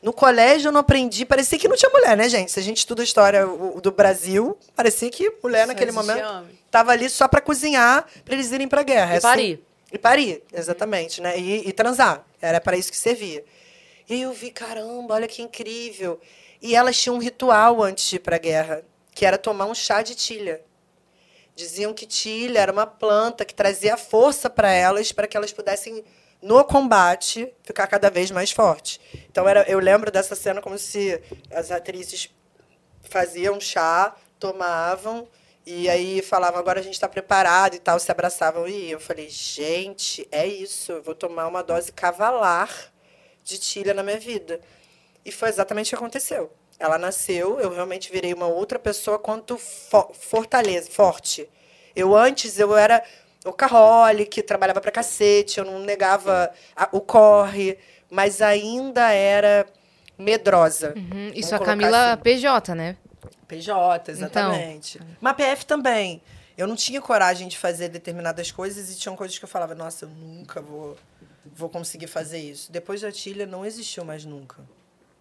[0.05, 2.51] no colégio eu não aprendi, parecia que não tinha mulher, né, gente?
[2.51, 3.43] Se a gente estuda a história
[3.81, 8.67] do Brasil, parecia que mulher naquele momento estava ali só para cozinhar, para eles irem
[8.67, 9.17] para guerra.
[9.17, 9.63] E parir.
[9.91, 11.39] E parir, exatamente, né?
[11.39, 12.23] E, e transar.
[12.39, 13.43] Era para isso que servia.
[14.07, 16.21] E eu vi, caramba, olha que incrível.
[16.61, 19.73] E elas tinham um ritual antes de ir para a guerra, que era tomar um
[19.73, 20.61] chá de tilha.
[21.55, 26.03] Diziam que tilha era uma planta que trazia força para elas, para que elas pudessem,
[26.41, 28.99] no combate, ficar cada vez mais fortes.
[29.29, 31.21] Então, era, eu lembro dessa cena como se
[31.51, 32.29] as atrizes
[33.01, 35.27] faziam chá, tomavam,
[35.65, 38.67] e aí falavam, agora a gente está preparado e tal, se abraçavam.
[38.67, 42.69] E eu falei, gente, é isso, eu vou tomar uma dose cavalar
[43.43, 44.61] de tilha na minha vida.
[45.23, 46.51] E foi exatamente o que aconteceu.
[46.77, 51.49] Ela nasceu, eu realmente virei uma outra pessoa quanto fo fortaleza, forte.
[51.95, 53.03] Eu antes, eu era
[53.45, 57.77] o que trabalhava pra cacete, eu não negava a- o corre,
[58.09, 59.65] mas ainda era
[60.17, 60.93] medrosa.
[60.97, 62.21] Hum, Isso a Camila assim.
[62.23, 62.97] PJ, né?
[63.47, 64.99] PJ, exatamente.
[65.21, 66.21] Mas PF também.
[66.57, 70.05] Eu não tinha coragem de fazer determinadas coisas e tinham coisas que eu falava, nossa,
[70.05, 70.95] eu nunca vou,
[71.45, 72.71] vou conseguir fazer isso.
[72.71, 74.57] Depois da Tilha não existiu mais nunca.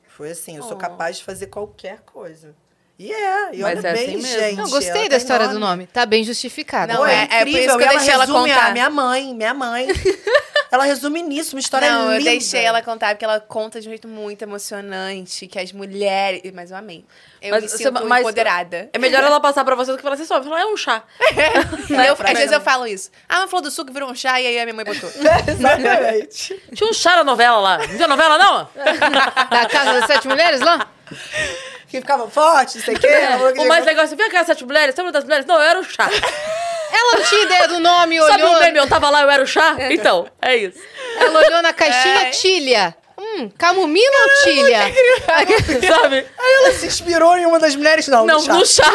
[0.07, 0.79] Foi assim, eu sou Oh.
[0.79, 2.55] capaz de fazer qualquer coisa.
[2.97, 4.38] E é, e Mas olha é bem, assim mesmo.
[4.40, 4.57] gente.
[4.57, 5.86] Não, gostei da história do nome.
[5.88, 6.95] Tá bem justificada.
[6.95, 7.76] Não, é- é, é por isso incrível.
[7.78, 8.72] que eu deixei ela contar.
[8.72, 9.88] minha mãe, minha mãe.
[10.70, 12.20] ela resume nisso, uma história não, linda.
[12.20, 16.40] eu deixei ela contar, porque ela conta de um jeito muito emocionante, que as mulheres...
[16.55, 17.05] Mas eu amei.
[17.42, 18.88] Eu Mas me você- sinto mas- empoderada.
[18.92, 21.03] É melhor ela passar pra você do que falar assim, só falar, é um chá.
[21.99, 23.11] Aí eu- às vezes eu falo isso.
[23.28, 25.11] Ah, uma flor do suco virou um chá e aí a minha mãe botou.
[25.49, 26.62] Exatamente.
[26.72, 27.78] Tinha um chá na novela lá.
[27.78, 28.68] Não viu a novela, não?
[29.51, 30.88] Da Casa das Sete Mulheres lá?
[31.95, 33.09] Que ficava forte, não sei o quê.
[33.59, 34.95] o mais legal, você viu aquelas sete mulheres?
[34.95, 35.47] Sabe das mulheres?
[35.47, 36.09] Não, eu era o chá.
[36.97, 38.57] Ela não tinha ideia do nome, Sabe olhou.
[38.57, 38.78] o meme?
[38.78, 39.76] Eu tava lá, eu era o chá?
[39.90, 40.78] Então, é isso.
[41.18, 42.30] Ela olhou na caixinha É.
[42.30, 42.97] tilha.
[43.18, 44.78] Hum, camomila ou tilha?
[45.88, 46.18] Sabe?
[46.38, 48.53] Aí ela se inspirou em uma das mulheres, não, Não, no chá.
[48.55, 48.92] no chá.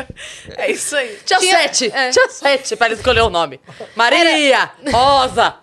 [0.56, 1.18] É isso aí.
[1.24, 1.92] Tinha, Tinha- sete.
[1.94, 2.10] é.
[2.10, 3.60] Tinha sete pra ele escolher o nome.
[3.94, 5.54] Maria, Rosa,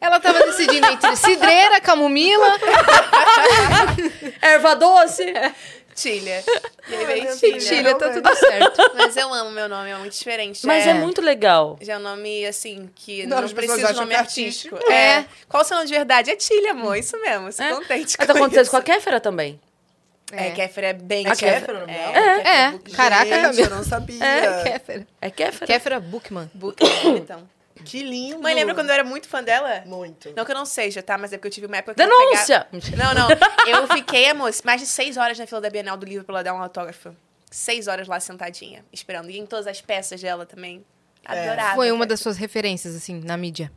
[0.00, 2.58] Ela tava decidindo entre cidreira, camomila.
[4.40, 5.32] erva doce.
[6.00, 6.44] Tilha.
[6.88, 7.94] E aí veio Tilha.
[7.94, 8.82] Tá tudo certo.
[8.96, 10.66] Mas eu amo meu nome, é muito diferente.
[10.66, 11.78] Mas é muito legal.
[11.80, 14.74] Já é um nome, assim, que Não, não, precisa de nome é artístico.
[14.74, 14.92] artístico.
[14.92, 15.18] É.
[15.20, 15.24] É.
[15.48, 16.30] Qual o seu nome de verdade?
[16.32, 16.96] É Tilha, amor.
[16.96, 17.52] Isso mesmo.
[17.52, 17.70] Se É.
[17.74, 18.70] contente Mas com isso isso.
[18.72, 19.60] com a Kéfera também.
[20.32, 21.26] É, Kéfera é bem...
[21.26, 24.24] É Kéfera- Kéfera o nome é, É, Book- caraca, Gente, eu não sabia.
[24.24, 25.06] É, Kéfera.
[25.20, 25.66] É Kéfera.
[25.66, 26.50] Kéfera Bookman.
[26.54, 27.48] Book é bonitão.
[27.84, 28.40] Que lindo.
[28.42, 29.82] Mãe, lembra quando eu era muito fã dela?
[29.86, 30.32] Muito.
[30.36, 31.16] Não que eu não seja, tá?
[31.18, 32.66] Mas é porque eu tive uma época que eu Denúncia!
[32.70, 33.28] pegava- Não, não.
[33.66, 36.42] Eu fiquei, amor, mais de seis horas na fila da Bienal do livro pra ela
[36.44, 37.14] dar um autógrafo.
[37.50, 39.30] Seis horas lá sentadinha, esperando.
[39.30, 40.84] E em todas as peças dela também.
[41.28, 41.48] É.
[41.48, 41.74] Adorava.
[41.74, 43.72] Foi uma das suas referências, assim, na mídia.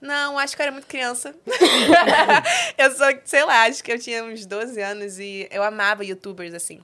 [0.00, 1.34] Não, acho que eu era muito criança.
[2.76, 6.54] eu só, sei lá, acho que eu tinha uns 12 anos e eu amava youtubers,
[6.54, 6.80] assim.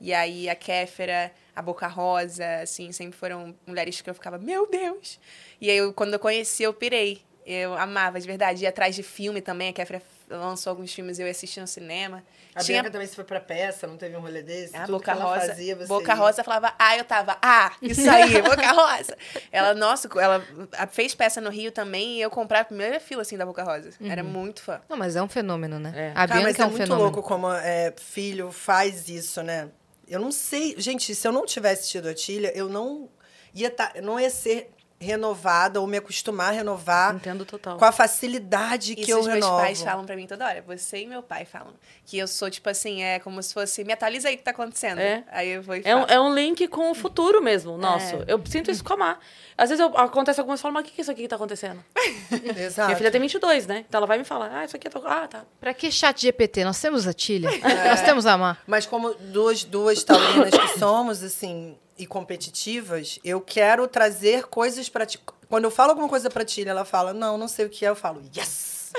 [0.00, 4.68] E aí a Kéfera, a Boca Rosa, assim, sempre foram mulheres que eu ficava, meu
[4.70, 5.18] Deus!
[5.60, 7.22] E aí, eu, quando eu conheci, eu pirei.
[7.46, 8.62] Eu amava, de verdade.
[8.62, 9.70] Ia atrás de filme também.
[9.70, 12.22] A Kéfera lançou alguns filmes e eu ia assistir no cinema.
[12.54, 14.76] A Tinha Bianca também se foi pra peça, não teve um rolê desse?
[14.76, 15.46] a Tudo Boca que ela Rosa.
[15.46, 16.18] fazia, você Boca ia.
[16.18, 19.16] Rosa falava, ah, eu tava, ah, isso aí, Boca Rosa.
[19.50, 20.44] Ela, nossa, ela
[20.90, 23.90] fez peça no Rio também e eu comprava a primeira fila, assim, da Boca Rosa.
[24.04, 24.82] Era muito fã.
[24.88, 25.92] Não, mas é um fenômeno, né?
[25.94, 26.10] É.
[26.10, 27.04] A Cara, mas Bianca é, é um muito fenômeno.
[27.04, 29.68] louco como é, filho faz isso, né?
[30.06, 30.74] Eu não sei.
[30.78, 33.08] Gente, se eu não tivesse tido a Tilha, eu não
[33.54, 34.70] ia, tá, eu não ia ser
[35.00, 37.78] renovada ou me acostumar a renovar Entendo total.
[37.78, 39.60] com a facilidade que Isso eu os meus renovo.
[39.62, 40.62] pais falam pra mim toda hora.
[40.66, 41.72] Você e meu pai falam.
[42.04, 44.50] Que eu sou, tipo assim, é como se fosse, me atualiza aí o que tá
[44.50, 44.98] acontecendo.
[44.98, 45.22] É.
[45.30, 48.16] Aí eu vou e É um, é um link com o futuro mesmo, nosso.
[48.16, 48.24] É.
[48.26, 49.20] Eu sinto isso com a Mar.
[49.56, 51.28] Às vezes eu, acontece algumas e falo, mas o que que é isso aqui que
[51.28, 51.84] tá acontecendo?
[52.56, 52.86] Exato.
[52.88, 53.84] Minha filha tem 22, né?
[53.88, 54.90] Então ela vai me falar, ah, isso aqui é...
[54.90, 55.44] to- Ah, tá.
[55.60, 56.64] Pra que chat GPT?
[56.64, 57.48] Nós temos a Tilha.
[57.48, 57.90] É.
[57.90, 58.56] Nós temos a Má.
[58.66, 65.04] Mas como duas, duas taurinas que somos, assim, e competitivas, eu quero trazer coisas pra
[65.04, 65.18] ti.
[65.48, 67.88] Quando eu falo alguma coisa pra Tilha, ela fala, não, não sei o que é.
[67.88, 68.92] Eu falo, yes!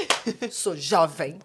[0.52, 1.40] Sou jovem.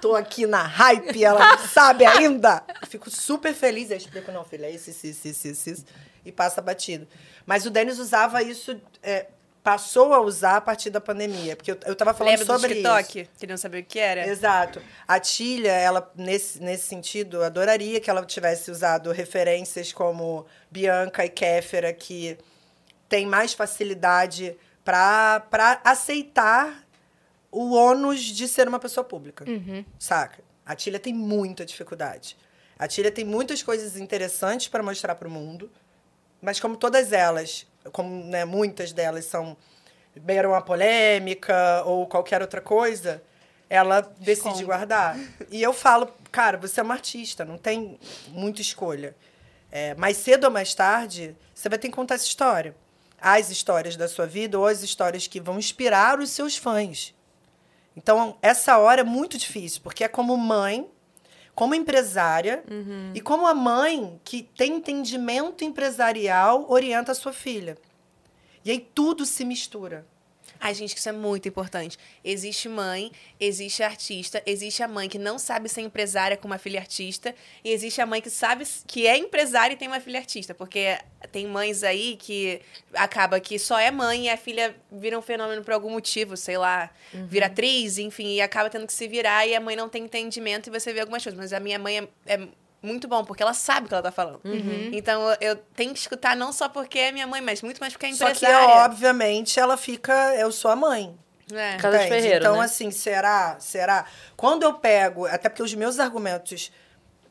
[0.00, 2.62] Tô aqui na hype, ela não sabe ainda.
[2.80, 3.90] Eu fico super feliz.
[3.90, 5.84] Eu explico, não, filha, é isso, isso, isso, isso, isso,
[6.24, 7.06] e passa batido.
[7.46, 9.26] Mas o Denis usava isso, é,
[9.64, 11.56] passou a usar a partir da pandemia.
[11.56, 12.82] Porque eu, eu tava falando Lembra do sobre isso.
[12.82, 13.28] TikTok?
[13.38, 14.28] Que não sabia o que era?
[14.28, 14.80] Exato.
[15.08, 21.30] A Tilha, ela, nesse, nesse sentido, adoraria que ela tivesse usado referências como Bianca e
[21.30, 22.36] Kéfera, que
[23.08, 24.54] tem mais facilidade
[24.84, 26.84] para aceitar
[27.50, 29.46] o ônus de ser uma pessoa pública.
[29.98, 30.44] Saca?
[30.66, 32.36] A Tilha tem muita dificuldade.
[32.78, 35.70] A Tilha tem muitas coisas interessantes para mostrar para o mundo,
[36.42, 39.56] mas como todas elas, como né, muitas delas são
[40.16, 43.22] beiram a polêmica ou qualquer outra coisa,
[43.68, 44.64] ela decide Esconde.
[44.64, 45.18] guardar.
[45.50, 49.16] E eu falo, cara, você é uma artista, não tem muita escolha.
[49.72, 52.76] É, mais cedo ou mais tarde, você vai ter que contar essa história.
[53.20, 57.14] As histórias da sua vida ou as histórias que vão inspirar os seus fãs.
[57.96, 60.88] Então, essa hora é muito difícil, porque é como mãe,
[61.54, 62.64] como empresária
[63.14, 67.76] e como a mãe que tem entendimento empresarial orienta a sua filha.
[68.64, 70.06] E aí tudo se mistura.
[70.64, 71.98] Ai, gente, que isso é muito importante.
[72.24, 76.80] Existe mãe, existe artista, existe a mãe que não sabe ser empresária com uma filha
[76.80, 80.54] artista, e existe a mãe que sabe que é empresária e tem uma filha artista.
[80.54, 80.98] Porque
[81.30, 82.62] tem mães aí que
[82.94, 86.56] acaba que só é mãe e a filha vira um fenômeno por algum motivo, sei
[86.56, 90.04] lá, vira atriz, enfim, e acaba tendo que se virar e a mãe não tem
[90.04, 91.38] entendimento e você vê algumas coisas.
[91.38, 92.48] Mas a minha mãe é, é
[92.84, 94.40] muito bom, porque ela sabe o que ela tá falando.
[94.92, 98.06] Então eu, tenho que escutar não só porque é minha mãe, mas muito mais porque
[98.06, 98.66] é Só empresária.
[98.66, 100.34] que, obviamente, ela fica.
[100.36, 101.18] Eu sou a mãe.
[101.52, 101.76] É.
[101.76, 102.64] Casa de ferreiro, Então, né?
[102.64, 103.56] assim, será?
[103.58, 104.06] Será?
[104.36, 105.26] Quando eu pego.
[105.26, 106.72] Até porque os meus argumentos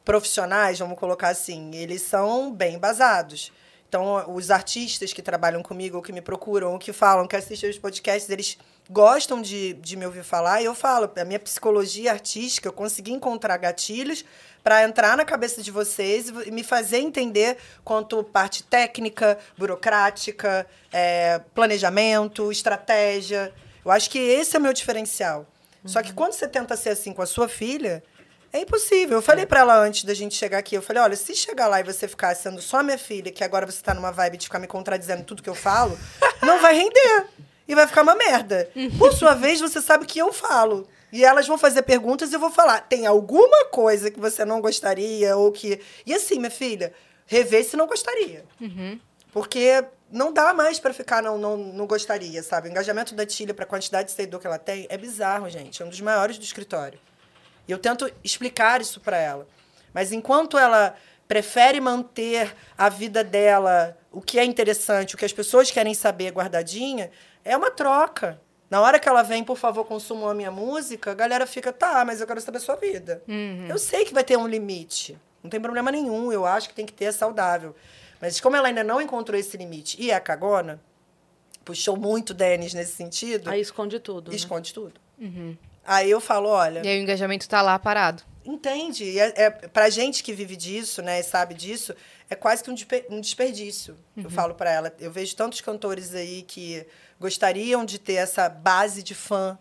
[0.05, 3.51] profissionais, vamos colocar assim, eles são bem basados.
[3.93, 7.69] Então, os artistas que trabalham comigo, ou que me procuram, ou que falam, que assistem
[7.69, 8.57] os podcasts, eles
[8.89, 10.63] gostam de, de me ouvir falar.
[10.63, 14.25] E eu falo, a minha psicologia artística, eu consegui encontrar gatilhos
[14.63, 21.39] para entrar na cabeça de vocês e me fazer entender quanto parte técnica, burocrática, é,
[21.53, 23.53] planejamento, estratégia.
[23.85, 25.45] Eu acho que esse é o meu diferencial.
[25.85, 28.03] Só que quando você tenta ser assim com a sua filha,
[28.53, 29.17] é impossível.
[29.17, 31.79] Eu falei pra ela antes da gente chegar aqui, eu falei, olha, se chegar lá
[31.79, 34.59] e você ficar sendo só minha filha, que agora você tá numa vibe de ficar
[34.59, 35.97] me contradizendo tudo que eu falo,
[36.43, 37.25] não vai render.
[37.67, 38.69] E vai ficar uma merda.
[38.99, 40.87] Por sua vez, você sabe que eu falo.
[41.11, 42.81] E elas vão fazer perguntas e eu vou falar.
[42.81, 45.79] Tem alguma coisa que você não gostaria ou que...
[46.05, 46.93] E assim, minha filha,
[47.25, 48.43] rever se não gostaria.
[49.31, 52.67] Porque não dá mais pra ficar não, não, não gostaria, sabe?
[52.67, 55.81] O engajamento da Tilha pra quantidade de seguidor que ela tem é bizarro, gente.
[55.81, 56.99] É um dos maiores do escritório.
[57.67, 59.47] E eu tento explicar isso pra ela.
[59.93, 60.95] Mas enquanto ela
[61.27, 66.31] prefere manter a vida dela, o que é interessante, o que as pessoas querem saber
[66.31, 67.09] guardadinha,
[67.43, 68.39] é uma troca.
[68.69, 72.03] Na hora que ela vem, por favor, consumam a minha música, a galera fica, tá,
[72.03, 73.21] mas eu quero saber a sua vida.
[73.69, 75.17] Eu sei que vai ter um limite.
[75.43, 76.31] Não tem problema nenhum.
[76.31, 77.75] Eu acho que tem que ter é saudável.
[78.19, 80.81] Mas como ela ainda não encontrou esse limite e é a cagona,
[81.63, 84.31] puxou muito Denis nesse sentido, Aí esconde tudo.
[84.31, 84.35] né?
[84.35, 84.93] esconde tudo.
[85.85, 88.23] Aí eu falo, olha, E aí o engajamento tá lá parado.
[88.45, 89.03] entende?
[89.03, 91.93] E É, é, pra gente que vive disso, né, sabe disso,
[92.29, 92.75] é quase que um,
[93.09, 93.97] um desperdício.
[94.15, 94.93] Eu falo pra ela.
[94.99, 96.85] Eu vejo tantos cantores aí que
[97.19, 99.57] gostariam de ter essa base de fã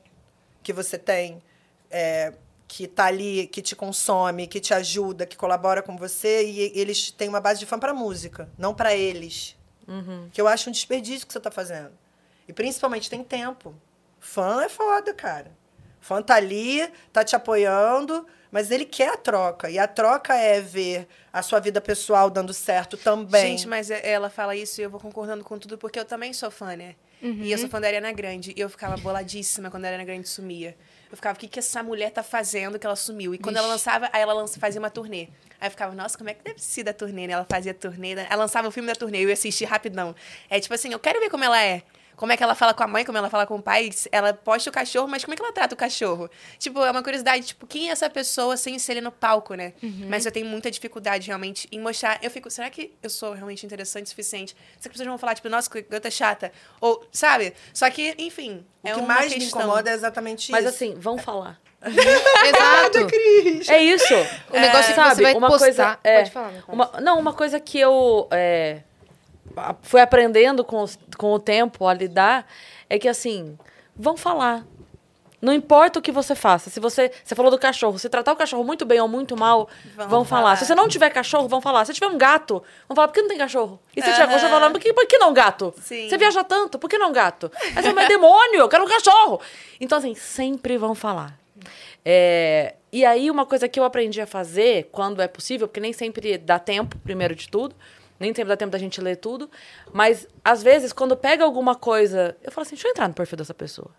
[0.62, 1.42] que você tem,
[1.90, 2.32] é,
[2.68, 7.10] que tá ali, que te consome, que te ajuda, que colabora com você, e eles
[7.10, 9.56] têm uma base de fã pra música, não pra eles.
[10.32, 11.92] Que eu acho um desperdício que você tá fazendo.
[12.48, 13.74] E principalmente tem tempo.
[14.18, 15.50] Fã é foda, cara.
[16.02, 19.70] Fã tá ali, tá te apoiando, mas ele quer a troca.
[19.70, 23.56] E a troca é ver a sua vida pessoal dando certo também.
[23.56, 26.50] Gente, mas ela fala isso e eu vou concordando com tudo, porque eu também sou
[26.50, 26.96] fã, né?
[27.22, 28.52] E eu sou fã da Ariana Grande.
[28.56, 30.76] E eu ficava boladíssima quando a Ariana Grande sumia.
[31.08, 33.32] Eu ficava, o que, que essa mulher tá fazendo que ela sumiu?
[33.32, 35.28] E quando ela lançava, aí ela lança, fazia uma turnê.
[35.60, 37.34] Aí eu ficava, nossa, como é que deve ser da turnê, né?
[37.34, 38.26] Ela fazia turnê, né?
[38.28, 40.16] ela lançava o filme da turnê, eu ia assistir rapidão.
[40.50, 41.82] É tipo assim, eu quero ver como ela é.
[42.16, 43.90] Como é que ela fala com a mãe, como ela fala com o pai.
[44.12, 46.30] Ela posta o cachorro, mas como é que ela trata o cachorro?
[46.58, 49.72] Tipo, é uma curiosidade, tipo, quem é essa pessoa sem ser ele no palco, né?
[50.08, 52.18] Mas eu tenho muita dificuldade, realmente, em mostrar.
[52.22, 54.52] Eu fico, será que eu sou realmente interessante o suficiente?
[54.54, 56.52] Será que as pessoas vão falar, tipo, nossa, que garota chata?
[56.80, 57.54] Ou, sabe?
[57.74, 59.60] Só que, enfim, O é que uma mais me questão.
[59.62, 60.74] incomoda é exatamente Mas isso.
[60.74, 61.60] assim, vão falar.
[61.82, 63.72] Exato.
[63.72, 64.14] É isso.
[64.50, 65.64] O negócio é que você vai uma postar.
[65.66, 65.98] coisa.
[66.04, 68.82] É, Pode falar, uma, não, uma coisa que eu é,
[69.82, 72.46] fui aprendendo com, os- com o tempo a lidar
[72.88, 73.58] é que assim,
[73.96, 74.64] vão falar.
[75.40, 76.70] Não importa o que você faça.
[76.70, 77.10] Se você.
[77.24, 77.98] Você falou do cachorro.
[77.98, 80.42] Se tratar o cachorro muito bem ou muito mal, vão, Vão falar.
[80.42, 80.56] falar.
[80.56, 81.84] Se você não tiver cachorro, vão falar.
[81.84, 83.80] Se tiver um gato, vão falar, por que não tem cachorro?
[83.96, 85.74] E se tiver cachorro, vão falar, por que, por que não gato?
[85.82, 86.08] Sim.
[86.08, 87.50] Você viaja tanto, por que não gato?
[87.74, 89.40] Você vai, demônio, eu quero um cachorro.
[89.80, 91.36] Então, assim, sempre vão falar.
[92.04, 95.92] É, e aí, uma coisa que eu aprendi a fazer, quando é possível, porque nem
[95.92, 97.74] sempre dá tempo, primeiro de tudo,
[98.18, 99.50] nem sempre dá tempo da gente ler tudo,
[99.92, 103.38] mas às vezes, quando pega alguma coisa, eu falo assim: deixa eu entrar no perfil
[103.38, 103.90] dessa pessoa.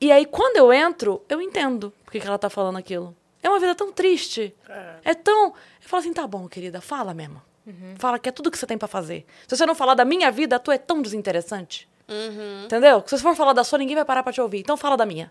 [0.00, 3.16] E aí, quando eu entro, eu entendo por que que ela tá falando aquilo.
[3.42, 4.54] É uma vida tão triste.
[5.04, 5.46] É, tão.
[5.48, 7.42] Eu falo assim: tá bom, querida, fala mesmo.
[7.96, 9.24] Fala que é tudo que você tem pra fazer.
[9.46, 11.88] Se você não falar da minha vida, a tua é tão desinteressante.
[12.64, 13.02] Entendeu?
[13.06, 14.58] Se você for falar da sua, ninguém vai parar pra te ouvir.
[14.58, 15.30] Então fala da minha.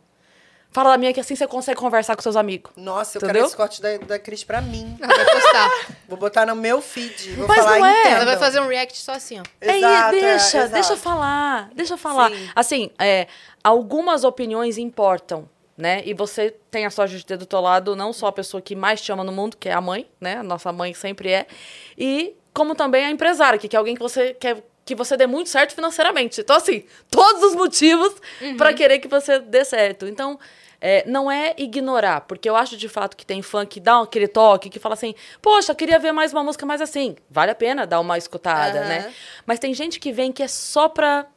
[0.71, 2.71] Fala da minha que assim você consegue conversar com seus amigos.
[2.77, 3.33] Nossa, eu Entendeu?
[3.33, 4.97] quero esse corte da, da Cris pra mim.
[5.01, 5.71] Ela vai postar.
[6.07, 7.31] Vou botar no meu feed.
[7.33, 7.99] Vou Mas falar, não é.
[7.99, 8.15] entendam.
[8.15, 9.43] Ela vai fazer um react só assim, ó.
[9.59, 12.31] É, Exato, e deixa, é, deixa eu falar, deixa eu falar.
[12.31, 12.49] Sim.
[12.55, 13.27] Assim, é,
[13.61, 16.03] algumas opiniões importam, né?
[16.05, 18.73] E você tem a sorte de ter do teu lado não só a pessoa que
[18.73, 20.37] mais te ama no mundo, que é a mãe, né?
[20.37, 21.47] A nossa mãe sempre é,
[21.97, 25.49] e como também a empresária, que é alguém que você quer que você dê muito
[25.49, 26.41] certo financeiramente.
[26.41, 28.13] Então, assim, todos os motivos
[28.57, 30.07] pra querer que você dê certo.
[30.07, 30.39] Então,
[30.81, 34.27] é, não é ignorar, porque eu acho de fato que tem fã que dá aquele
[34.27, 37.15] toque, que fala assim, poxa, queria ver mais uma música mais assim.
[37.29, 38.87] Vale a pena dar uma escutada, Aham.
[38.87, 39.13] né?
[39.45, 41.27] Mas tem gente que vem que é só pra.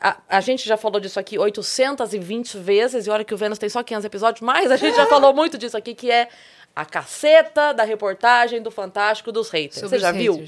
[0.00, 3.68] A, a gente já falou disso aqui 820 vezes, e olha que o Vênus tem
[3.68, 6.28] só 500 episódios, mas a gente já falou muito disso aqui, que é
[6.74, 9.80] a caceta da reportagem do Fantástico dos haters.
[9.80, 10.46] Sobre Você já os viu?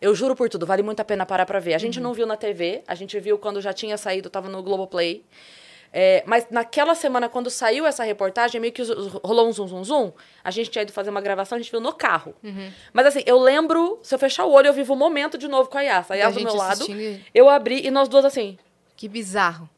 [0.00, 1.74] Eu juro por tudo, vale muito a pena parar pra ver.
[1.74, 4.62] A gente não viu na TV, a gente viu quando já tinha saído, tava no
[4.62, 5.24] Globoplay.
[5.92, 8.82] É, mas naquela semana, quando saiu essa reportagem, meio que
[9.24, 10.12] rolou um zum, zum, zum.
[10.44, 12.34] A gente tinha ido fazer uma gravação, a gente viu no carro.
[12.92, 15.68] Mas assim, eu lembro, se eu fechar o olho, eu vivo o momento de novo
[15.70, 16.14] com a Yasa.
[16.14, 18.58] A Yasa do meu lado, assistindo eu abri e nós duas assim,
[18.96, 19.68] Que bizarro.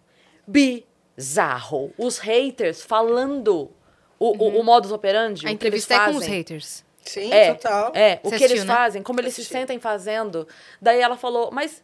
[0.47, 1.93] bizarro.
[1.97, 3.71] Os haters falando
[4.19, 5.47] o, o, o modus operandi.
[5.47, 6.85] A entrevista é com os haters.
[7.13, 7.93] Sim, É, total.
[7.95, 8.75] é, o Você que eles assistiu, né?
[8.75, 10.47] fazem, como eles se sentem fazendo.
[10.81, 11.83] Daí ela falou, mas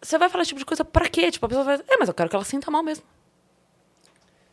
[0.00, 1.30] você vai falar esse tipo de coisa pra quê?
[1.30, 3.04] Tipo, a pessoa vai, é, mas eu quero que ela sinta mal mesmo.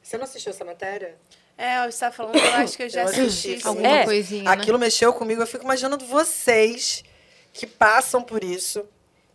[0.01, 1.15] Você não assistiu essa matéria?
[1.57, 3.51] É, você tá falando, eu acho que eu já Eu assisti.
[3.51, 3.67] assisti.
[3.67, 5.41] Alguma É, coisinha, Aquilo mexeu comigo.
[5.41, 7.03] Eu fico imaginando vocês
[7.53, 8.85] que passam por isso.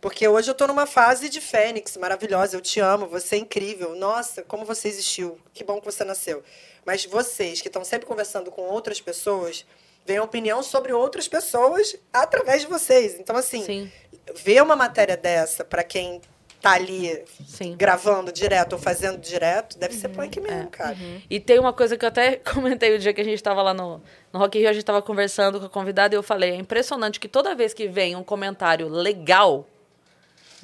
[0.01, 2.55] Porque hoje eu tô numa fase de fênix maravilhosa.
[2.55, 3.95] Eu te amo, você é incrível.
[3.95, 5.37] Nossa, como você existiu.
[5.53, 6.43] Que bom que você nasceu.
[6.85, 9.65] Mas vocês que estão sempre conversando com outras pessoas,
[10.05, 13.19] veem opinião sobre outras pessoas através de vocês.
[13.19, 13.91] Então, assim, Sim,
[14.35, 16.21] ver uma matéria dessa para quem
[16.61, 17.75] tá ali sim.
[17.77, 20.95] gravando direto ou fazendo direto, deve ser punk mesmo, cara.
[21.29, 23.73] E tem uma coisa que eu até comentei o dia que a gente tava lá
[23.73, 26.55] no, no Rock Rio, a gente tava conversando com a convidada e eu falei, é
[26.55, 29.65] impressionante que toda vez que vem um comentário legal,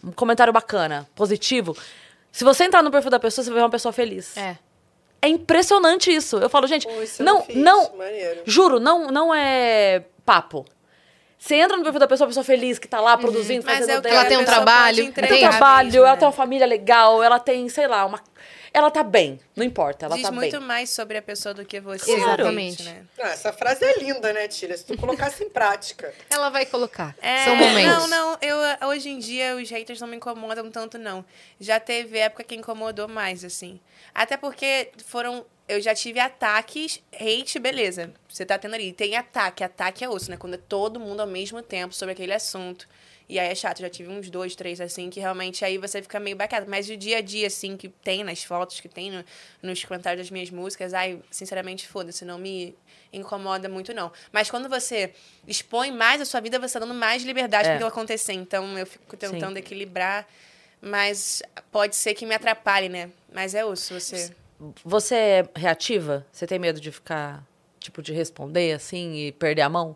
[0.04, 1.76] um comentário bacana, positivo,
[2.32, 4.36] se você entrar no perfil da pessoa, você vai ver uma pessoa feliz.
[4.36, 4.58] É.
[5.26, 6.38] É impressionante isso.
[6.38, 6.88] Eu falo, gente,
[7.20, 7.56] não, fiz.
[7.58, 8.42] não, Maneiro.
[8.46, 10.66] juro, não, não é papo.
[11.38, 13.98] Você entra no perfil da pessoa, a pessoa feliz que tá lá produzindo, Mas fazendo
[13.98, 14.16] é dela.
[14.16, 16.18] Ela tem um trabalho, Ela tem um trabalho, mesmo, ela né?
[16.18, 18.20] tem uma família legal, ela tem, sei lá, uma.
[18.76, 20.68] Ela tá bem, não importa, ela Diz tá muito bem.
[20.68, 22.12] mais sobre a pessoa do que você.
[22.12, 22.84] Exatamente.
[22.84, 23.06] Né?
[23.18, 24.76] Ah, essa frase é linda, né, Tira?
[24.76, 26.14] Se tu colocasse em prática.
[26.30, 27.16] Ela vai colocar.
[27.22, 27.86] É, São momentos.
[27.86, 31.24] Não, não, eu, hoje em dia os haters não me incomodam tanto, não.
[31.58, 33.80] Já teve época que incomodou mais, assim.
[34.14, 35.46] Até porque foram.
[35.70, 38.14] Eu já tive ataques, hate, beleza.
[38.28, 38.92] Você tá tendo ali.
[38.92, 40.36] Tem ataque, ataque é osso, né?
[40.36, 42.86] Quando é todo mundo ao mesmo tempo sobre aquele assunto.
[43.28, 46.20] E aí é chato, já tive uns dois, três, assim, que realmente aí você fica
[46.20, 46.70] meio baqueado.
[46.70, 49.26] Mas o dia a dia, assim, que tem nas fotos, que tem no-
[49.64, 52.76] nos comentários das minhas músicas, ai, sinceramente, foda-se, não me
[53.12, 54.12] incomoda muito, não.
[54.32, 55.12] Mas quando você
[55.48, 57.70] expõe mais a sua vida, você tá dando mais liberdade É.
[57.70, 58.34] para aquilo acontecer.
[58.34, 60.28] Então eu fico tentando equilibrar,
[60.82, 63.10] mas pode ser que me atrapalhe, né?
[63.34, 64.32] Mas é osso, você.
[64.84, 66.26] Você é reativa?
[66.32, 67.44] Você tem medo de ficar,
[67.80, 69.96] tipo, de responder assim e perder a mão?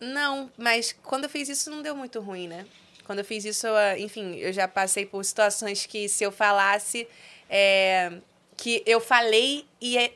[0.00, 2.64] Não, mas quando eu fiz isso não deu muito ruim, né?
[3.04, 7.06] Quando eu fiz isso, eu, enfim, eu já passei por situações que se eu falasse
[7.48, 8.12] é,
[8.56, 10.12] que eu falei e é,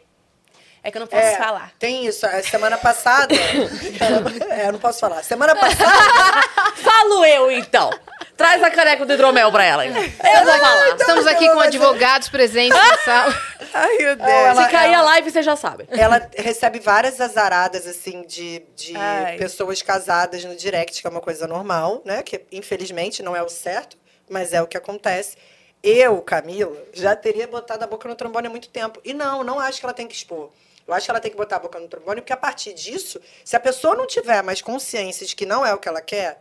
[0.82, 1.72] é que eu não posso É, falar.
[1.78, 2.24] Tem isso.
[2.24, 3.34] A semana passada.
[4.50, 5.22] é, eu não posso falar.
[5.24, 5.90] Semana passada.
[6.76, 7.90] Falo eu, então.
[8.36, 9.86] Traz a caneca do hidromel pra ela.
[9.86, 10.02] então.
[10.02, 10.88] Eu vou falar.
[10.96, 13.42] Estamos aqui com advogados presentes na sala.
[13.72, 14.28] Ai, meu Deus.
[14.28, 14.70] ela- Se
[15.14, 15.86] live, você já sabe.
[15.90, 19.36] Ela recebe várias azaradas, assim, de, de Ai.
[19.36, 22.22] pessoas casadas no direct, que é uma coisa normal, né?
[22.22, 23.96] Que infelizmente não é o certo,
[24.28, 25.36] mas é o que acontece.
[25.82, 29.00] Eu, Camila, já teria botado a boca no trombone há muito tempo.
[29.04, 30.50] E não, não acho que ela tem que expor.
[30.86, 33.20] Eu acho que ela tem que botar a boca no trombone, porque a partir disso,
[33.44, 36.40] se a pessoa não tiver mais consciência de que não é o que ela quer,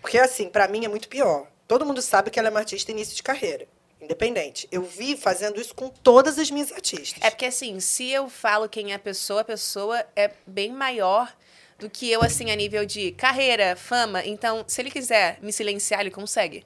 [0.00, 1.46] porque assim, pra mim é muito pior.
[1.66, 3.66] Todo mundo sabe que ela é uma artista início de carreira,
[4.02, 4.68] independente.
[4.70, 7.22] Eu vi fazendo isso com todas as minhas artistas.
[7.22, 11.32] É porque, assim, se eu falo quem é a pessoa, a pessoa é bem maior
[11.78, 14.24] do que eu, assim, a nível de carreira, fama.
[14.24, 16.64] Então, se ele quiser me silenciar, ele consegue.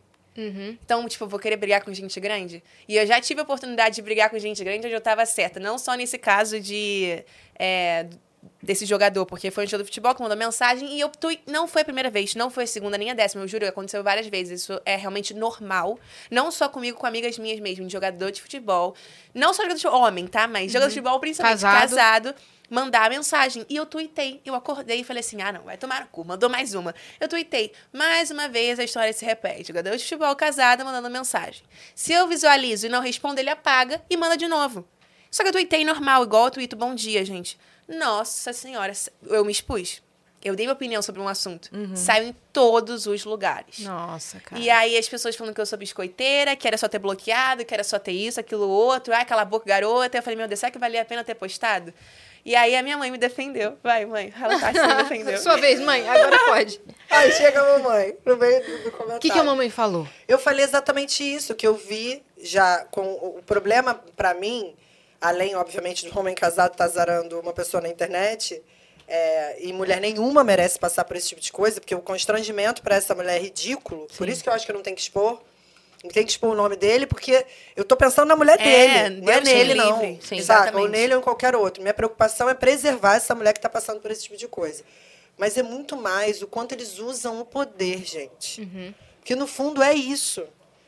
[0.83, 2.63] Então, tipo, eu vou querer brigar com gente grande.
[2.87, 5.59] E eu já tive a oportunidade de brigar com gente grande onde eu tava certa.
[5.59, 7.25] Não só nesse caso de.
[7.59, 8.07] é,
[8.67, 11.41] desse jogador, porque foi um jogo de futebol que mandou mensagem e eu tui...
[11.47, 14.03] não foi a primeira vez, não foi a segunda nem a décima, eu juro, aconteceu
[14.03, 14.63] várias vezes.
[14.63, 15.99] Isso é realmente normal.
[16.31, 18.95] Não só comigo, com amigas minhas mesmo, de jogador de futebol.
[19.33, 20.47] Não só jogador de futebol, homem, tá?
[20.47, 21.91] Mas jogador de futebol, principalmente Casado.
[21.91, 22.35] casado
[22.69, 23.65] mandar a mensagem.
[23.69, 24.41] E eu tuitei.
[24.45, 26.25] Eu acordei e falei assim: ah, não, vai tomar no cu.
[26.25, 26.95] Mandou mais uma.
[27.21, 27.73] Eu tuitei.
[27.93, 29.69] Mais uma vez a história se repete.
[29.69, 31.63] Jogador de futebol casado mandando mensagem.
[31.95, 34.87] Se eu visualizo e não respondo, ele apaga e manda de novo.
[35.31, 37.59] Só que eu tuitei normal, igual eu tuito bom dia, gente.
[37.89, 38.93] Nossa senhora,
[39.27, 40.03] eu me expus.
[40.45, 41.69] Eu dei minha opinião sobre um assunto.
[41.97, 43.81] Saiu em todos os lugares.
[43.81, 44.61] Nossa, cara.
[44.61, 47.75] E aí as pessoas falando que eu sou biscoiteira, que era só ter bloqueado, que
[47.75, 49.13] era só ter isso, aquilo, outro.
[49.13, 50.19] Ai, cala a boca, garota.
[50.19, 51.93] Eu falei, meu Deus, será que valia a pena ter postado?
[52.45, 53.77] E aí a minha mãe me defendeu.
[53.83, 54.33] Vai, mãe.
[54.41, 55.37] Ela tá me defendeu.
[55.39, 56.81] Sua vez, mãe, agora pode.
[57.11, 59.17] Aí chega a mamãe, no meio do, do comentário.
[59.17, 60.07] O que, que a mamãe falou?
[60.29, 64.77] Eu falei exatamente isso, que eu vi já com o o problema pra mim,
[65.21, 68.63] além, obviamente, do homem casado estar zarando uma pessoa na internet,
[69.09, 72.97] é, e mulher nenhuma merece passar por esse tipo de coisa, porque o constrangimento pra
[72.97, 74.07] essa mulher é ridículo.
[74.17, 75.41] Por isso que eu acho que não tem que expor.
[76.05, 77.45] Não tem que expor o nome dele, porque
[77.75, 79.21] eu tô pensando na mulher É, dele.
[79.23, 79.99] Não é nele, não.
[80.01, 80.89] Sim, Ou exatamente.
[80.91, 81.83] nele ou em qualquer outro.
[81.83, 84.85] Minha preocupação é preservar essa mulher que tá passando por esse tipo de coisa.
[85.39, 88.69] Mas é muito mais o quanto eles usam o poder, gente.
[89.19, 90.47] Porque no fundo é isso.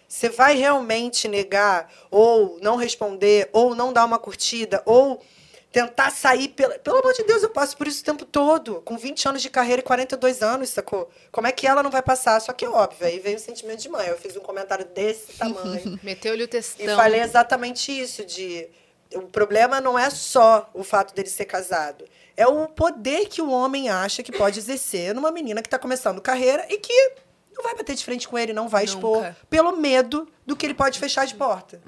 [0.09, 5.23] Você vai realmente negar, ou não responder, ou não dar uma curtida, ou
[5.71, 6.49] tentar sair.
[6.49, 6.79] Pela...
[6.79, 8.81] Pelo amor de Deus, eu passo por isso o tempo todo.
[8.87, 11.11] Com 20 anos de carreira e 42 anos, sacou?
[11.31, 12.41] Como é que ela não vai passar?
[12.41, 14.09] Só que é óbvio, aí veio o sentimento de mãe.
[14.09, 15.99] Eu fiz um comentário desse tamanho.
[16.03, 16.97] Meteu-lhe o E textão.
[16.97, 18.67] falei exatamente isso, de
[19.15, 22.05] o problema não é só o fato dele ser casado.
[22.37, 26.21] É o poder que o homem acha que pode exercer numa menina que está começando
[26.21, 27.13] carreira e que
[27.59, 29.37] não vai bater de frente com ele, não vai expor, Nunca.
[29.51, 31.81] pelo medo do que ele pode fechar as portas.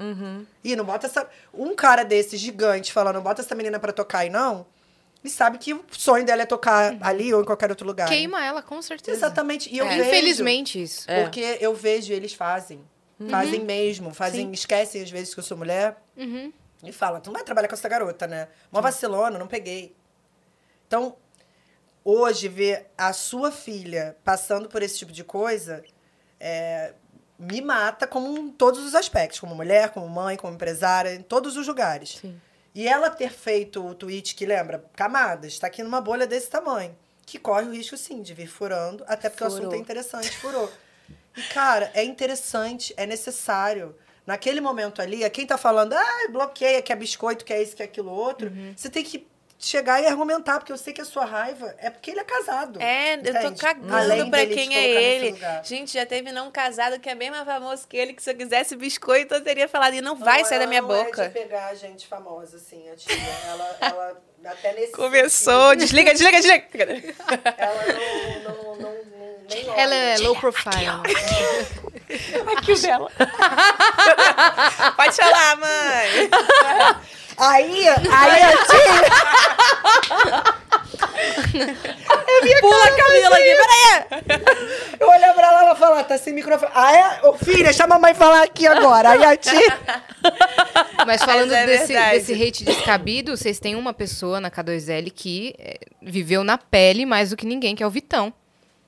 [0.63, 1.27] E não bota essa.
[1.55, 4.67] Um cara desse gigante falando, não bota essa menina para tocar e não,
[5.23, 8.09] ele sabe que o sonho dela é tocar ali ou em qualquer outro lugar.
[8.09, 9.17] Queima ela, com certeza.
[9.17, 9.73] Exatamente.
[9.73, 9.91] E eu É.
[9.97, 11.11] vejo, Infelizmente, isso.
[11.11, 11.23] É.
[11.23, 12.81] porque eu vejo eles fazem.
[13.29, 14.13] Fazem mesmo.
[14.15, 15.97] Fazem, esquecem às vezes que eu sou mulher.
[16.83, 18.49] E falam, tu não vai trabalhar com essa garota, né?
[18.73, 19.95] Mó vacilona, não peguei.
[20.87, 21.15] Então,
[22.11, 25.83] hoje, ver a sua filha passando por esse tipo de coisa
[26.39, 26.95] é,
[27.39, 29.41] me mata como em todos os aspectos.
[29.41, 32.19] Como mulher, como mãe, como empresária, em todos os lugares.
[32.21, 32.41] Sim.
[32.75, 36.97] E ela ter feito o tweet que lembra, camadas, está aqui numa bolha desse tamanho.
[37.27, 39.63] Que corre o risco, sim, de vir furando, até porque o Furou.
[39.63, 40.71] assunto é interessante, furou.
[41.37, 43.95] E, cara, é interessante, é necessário.
[44.27, 47.75] Naquele momento ali, é quem tá falando, ah, bloqueia, que é biscoito, que é isso,
[47.75, 48.49] que é aquilo outro.
[48.49, 48.73] Uhum.
[48.77, 49.27] Você tem que
[49.61, 52.81] chegar e argumentar, porque eu sei que a sua raiva é porque ele é casado.
[52.81, 53.61] É, eu tô entende?
[53.61, 55.39] cagando Além pra quem é ele.
[55.63, 58.37] Gente, já teve não casado que é bem mais famoso que ele, que se eu
[58.37, 59.95] quisesse biscoito, eu teria falado.
[59.95, 61.25] E não vai Não, sair da ela minha não boca.
[61.25, 63.15] É de pegar gente famosa, assim, a tia.
[63.49, 65.77] Ela, ela até nesse Começou.
[65.77, 66.65] Desliga, desliga, desliga.
[67.59, 67.85] Ela
[68.43, 69.81] não, não, não, não nem olha.
[69.81, 70.87] Ela é low profile.
[72.57, 73.11] Aqui o dela.
[74.97, 76.31] Pode falar, mãe.
[77.43, 79.50] Aí, aí a tia,
[82.71, 85.01] Pula a Camila aqui, peraí!
[85.01, 86.71] eu olhar pra ela e ela falar, tá sem microfone.
[86.73, 87.27] Ah, é?
[87.27, 89.11] Ô, filha, deixa a mamãe falar aqui agora.
[89.11, 89.79] Aí a tia...
[91.05, 92.19] Mas falando Mas é desse, verdade.
[92.19, 97.31] desse hate descabido, vocês têm uma pessoa na K2L que é, viveu na pele mais
[97.31, 98.33] do que ninguém, que é o Vitão.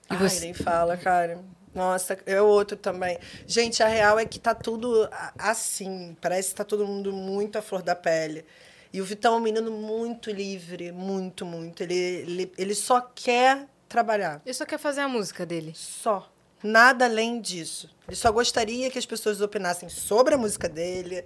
[0.09, 0.41] E Ai, você...
[0.41, 1.41] nem fala, cara.
[1.75, 3.19] Nossa, é outro também.
[3.47, 5.09] Gente, a real é que tá tudo
[5.39, 6.17] assim.
[6.21, 8.45] Parece que tá todo mundo muito à flor da pele.
[8.93, 11.83] E o Vitão é um menino muito livre, muito, muito.
[11.83, 14.41] Ele, ele, ele só quer trabalhar.
[14.45, 15.73] Ele só quer fazer a música dele.
[15.77, 16.33] Só.
[16.63, 17.95] Nada além disso.
[18.09, 21.25] Ele só gostaria que as pessoas opinassem sobre a música dele,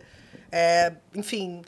[0.50, 1.62] é, enfim,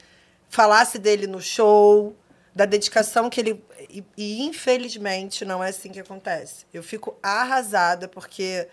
[0.48, 2.16] falasse dele no show,
[2.54, 3.64] da dedicação que ele.
[3.88, 6.66] E, e, infelizmente não é assim que acontece.
[6.72, 8.66] Eu fico arrasada porque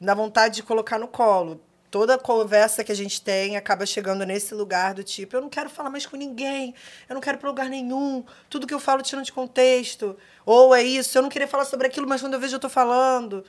[0.00, 1.60] dá vontade de colocar no colo.
[1.90, 5.68] Toda conversa que a gente tem acaba chegando nesse lugar do tipo: eu não quero
[5.68, 6.72] falar mais com ninguém,
[7.08, 10.16] eu não quero ir para lugar nenhum, tudo que eu falo tira de contexto.
[10.46, 12.68] Ou é isso, eu não queria falar sobre aquilo, mas quando eu vejo eu tô
[12.68, 13.44] falando.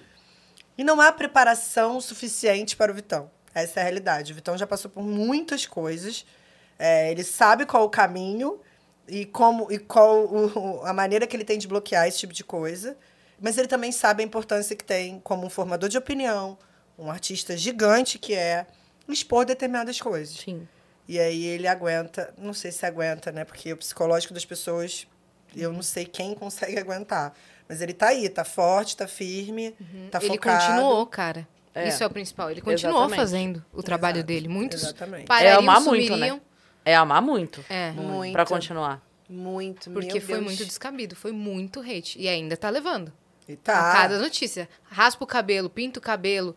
[0.75, 3.29] E não há preparação suficiente para o Vitão.
[3.53, 4.31] Essa é a realidade.
[4.31, 6.25] O Vitão já passou por muitas coisas.
[6.79, 8.59] É, ele sabe qual o caminho
[9.07, 12.43] e como e qual o, a maneira que ele tem de bloquear esse tipo de
[12.43, 12.97] coisa.
[13.39, 16.57] Mas ele também sabe a importância que tem como um formador de opinião,
[16.97, 18.65] um artista gigante que é
[19.07, 20.35] expor determinadas coisas.
[20.35, 20.67] Sim.
[21.07, 23.43] E aí ele aguenta, não sei se aguenta, né?
[23.43, 25.07] Porque o psicológico das pessoas,
[25.55, 27.33] eu não sei quem consegue aguentar.
[27.67, 30.09] Mas ele tá aí, tá forte, tá firme, uhum.
[30.09, 30.63] tá ele focado.
[30.63, 31.47] Ele continuou, cara.
[31.73, 31.87] É.
[31.87, 32.51] Isso é o principal.
[32.51, 33.19] Ele continuou Exatamente.
[33.19, 34.27] fazendo o trabalho Exato.
[34.27, 34.47] dele.
[34.47, 35.31] Muitos Exatamente.
[35.31, 36.39] é amar muito, né?
[36.83, 37.63] É amar muito.
[37.69, 37.91] É.
[37.91, 38.33] Muito.
[38.33, 39.01] Pra continuar.
[39.29, 40.45] Muito, Porque foi Deus.
[40.45, 42.19] muito descabido, foi muito hate.
[42.19, 43.13] E ainda tá levando.
[43.47, 43.91] E tá.
[43.91, 44.67] A cada notícia.
[44.83, 46.55] Raspa o cabelo, pinta o cabelo.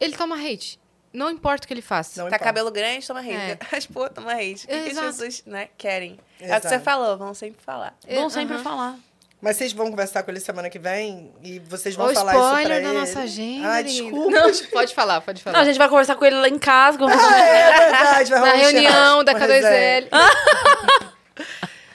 [0.00, 0.80] Ele toma hate.
[1.12, 2.22] Não importa o que ele faça.
[2.22, 2.44] Não tá importa.
[2.44, 3.30] cabelo grande, toma hate.
[3.32, 3.58] É.
[3.70, 4.64] Raspou, toma hate.
[4.64, 6.18] O que, que as pessoas né, querem?
[6.40, 6.54] Exato.
[6.54, 7.94] É o que você falou, vão sempre falar.
[8.08, 8.96] Vão sempre falar.
[9.40, 12.40] Mas vocês vão conversar com ele semana que vem e vocês vão o falar isso
[12.40, 12.86] pra spoiler ele.
[12.86, 13.72] da nossa agenda.
[13.72, 14.30] Ah, desculpa.
[14.30, 15.56] Não, pode falar, pode falar.
[15.56, 16.98] Não, a gente vai conversar com ele lá em casa.
[17.00, 18.30] Ah, é verdade.
[18.30, 20.08] Vai Na reunião da K2L.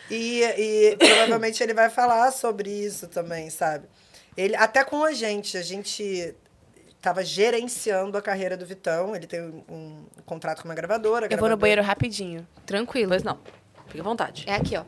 [0.09, 3.87] e, e provavelmente ele vai falar sobre isso também, sabe?
[4.35, 6.35] Ele, até com a gente, a gente
[7.05, 9.15] estava gerenciando a carreira do Vitão.
[9.15, 11.25] Ele tem um, um contrato com uma gravadora.
[11.25, 11.39] Eu gravadora.
[11.39, 12.47] vou no banheiro rapidinho.
[12.65, 13.09] Tranquilo.
[13.09, 13.37] Pois não.
[13.85, 14.43] Fique à vontade.
[14.47, 14.83] É aqui, ó.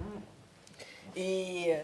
[1.16, 1.80] E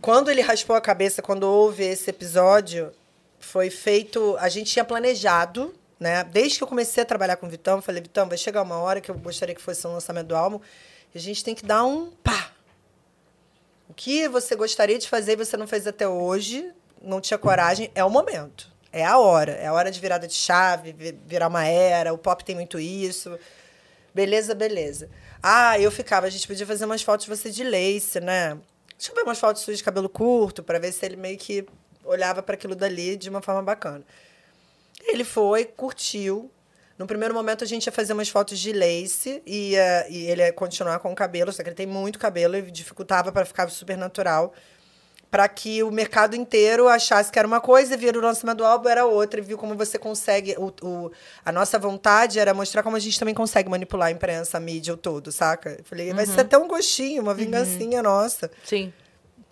[0.00, 2.92] quando ele raspou a cabeça, quando houve esse episódio,
[3.38, 4.36] foi feito.
[4.40, 6.24] A gente tinha planejado, né?
[6.24, 8.78] Desde que eu comecei a trabalhar com o Vitão, eu falei, Vitão, vai chegar uma
[8.78, 10.60] hora que eu gostaria que fosse um lançamento do álbum.
[11.14, 12.50] E a gente tem que dar um pá.
[13.88, 17.88] O que você gostaria de fazer e você não fez até hoje, não tinha coragem,
[17.94, 18.74] é o momento.
[18.96, 19.52] É a hora.
[19.52, 22.14] É a hora de virada de chave, virar uma era.
[22.14, 23.38] O pop tem muito isso.
[24.14, 25.10] Beleza, beleza.
[25.42, 28.56] Ah, eu ficava, a gente podia fazer umas fotos de você de lace, né?
[28.96, 31.66] Deixa eu ver umas fotos suas de cabelo curto, para ver se ele meio que
[32.02, 34.02] olhava para aquilo dali de uma forma bacana.
[35.04, 36.50] Ele foi, curtiu.
[36.98, 39.74] No primeiro momento, a gente ia fazer umas fotos de lace e,
[40.08, 43.30] e ele ia continuar com o cabelo, só que ele tem muito cabelo e dificultava
[43.30, 44.54] para ficar super natural
[45.30, 48.64] para que o mercado inteiro achasse que era uma coisa e vira o lançamento do
[48.64, 51.10] álbum era outra e viu como você consegue o, o,
[51.44, 54.94] a nossa vontade era mostrar como a gente também consegue manipular a imprensa, a mídia,
[54.94, 55.76] o todo, saca?
[55.78, 56.16] Eu falei, uhum.
[56.16, 58.04] vai ser até um gostinho, uma vingancinha uhum.
[58.04, 58.50] nossa.
[58.64, 58.92] Sim.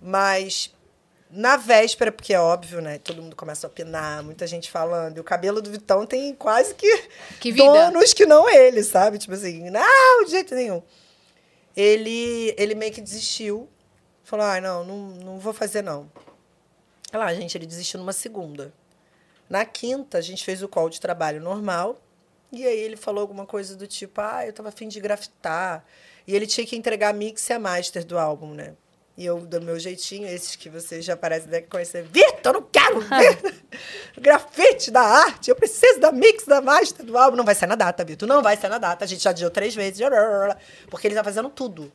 [0.01, 0.73] Mas
[1.31, 2.99] na véspera, porque é óbvio, né?
[2.99, 5.17] Todo mundo começa a opinar, muita gente falando.
[5.17, 7.09] E o cabelo do Vitão tem quase que,
[7.41, 7.65] que vida.
[7.65, 9.19] donos que não ele, sabe?
[9.19, 10.81] Tipo assim, não, de jeito nenhum.
[11.77, 13.69] Ele, ele meio que desistiu
[14.25, 16.11] Falou, ah, não, não, não vou fazer, não.
[17.13, 18.73] Lá, ah, gente, ele desistiu numa segunda.
[19.49, 22.01] Na quinta, a gente fez o call de trabalho normal.
[22.51, 25.85] E aí ele falou alguma coisa do tipo, ah, eu tava afim de grafitar.
[26.27, 28.75] E ele tinha que entregar a mix e a master do álbum, né?
[29.17, 32.63] E eu, do meu jeitinho, esses que vocês já parecem deve conhecer, Vitor, eu não
[32.63, 33.63] quero ver
[34.19, 37.37] grafite da arte, eu preciso da mix, da master do álbum.
[37.37, 39.05] Não vai ser na data, Vitor, não vai ser na data.
[39.05, 40.01] A gente já deu três vezes,
[40.89, 41.93] porque ele tá fazendo tudo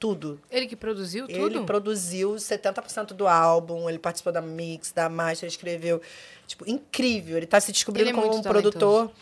[0.00, 0.40] tudo.
[0.50, 1.58] Ele que produziu tudo?
[1.58, 6.00] Ele produziu 70% do álbum, ele participou da mix, da master, escreveu.
[6.46, 7.36] Tipo, incrível.
[7.36, 9.12] Ele está se descobrindo é como um produtor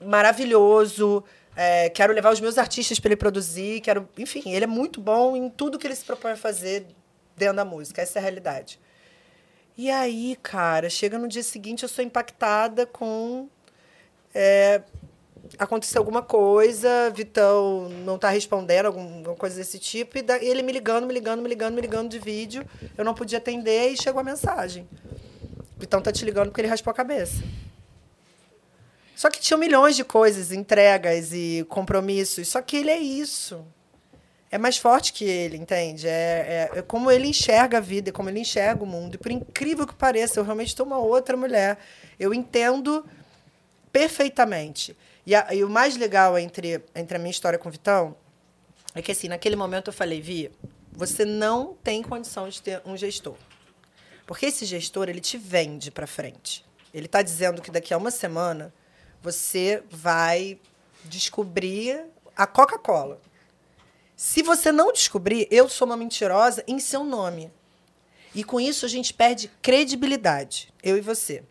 [0.00, 1.24] maravilhoso.
[1.56, 5.36] É, quero levar os meus artistas para ele produzir, quero, enfim, ele é muito bom
[5.36, 6.86] em tudo que ele se propõe a fazer
[7.36, 8.80] dentro da música, essa é a realidade.
[9.76, 13.50] E aí, cara, chega no dia seguinte, eu sou impactada com
[14.34, 14.80] é,
[15.58, 21.06] aconteceu alguma coisa, Vitão não está respondendo, alguma coisa desse tipo, e ele me ligando,
[21.06, 22.64] me ligando, me ligando, me ligando de vídeo.
[22.96, 24.88] Eu não podia atender e chegou a mensagem.
[25.76, 27.42] Vitão tá te ligando porque ele raspou a cabeça.
[29.16, 32.48] Só que tinha milhões de coisas, entregas e compromissos.
[32.48, 33.64] Só que ele é isso.
[34.50, 36.06] É mais forte que ele, entende?
[36.06, 39.14] É, é, é como ele enxerga a vida, é como ele enxerga o mundo.
[39.14, 41.78] E por incrível que pareça, eu realmente estou uma outra mulher.
[42.18, 43.04] Eu entendo
[43.92, 44.96] perfeitamente.
[45.26, 48.16] E, a, e o mais legal entre, entre a minha história com o Vitão
[48.94, 50.50] é que, assim, naquele momento eu falei, Vi,
[50.90, 53.36] você não tem condição de ter um gestor.
[54.26, 56.64] Porque esse gestor, ele te vende para frente.
[56.92, 58.72] Ele está dizendo que daqui a uma semana
[59.22, 60.58] você vai
[61.04, 62.04] descobrir
[62.36, 63.20] a Coca-Cola.
[64.16, 67.50] Se você não descobrir, eu sou uma mentirosa em seu nome.
[68.34, 71.42] E com isso a gente perde credibilidade, eu e você.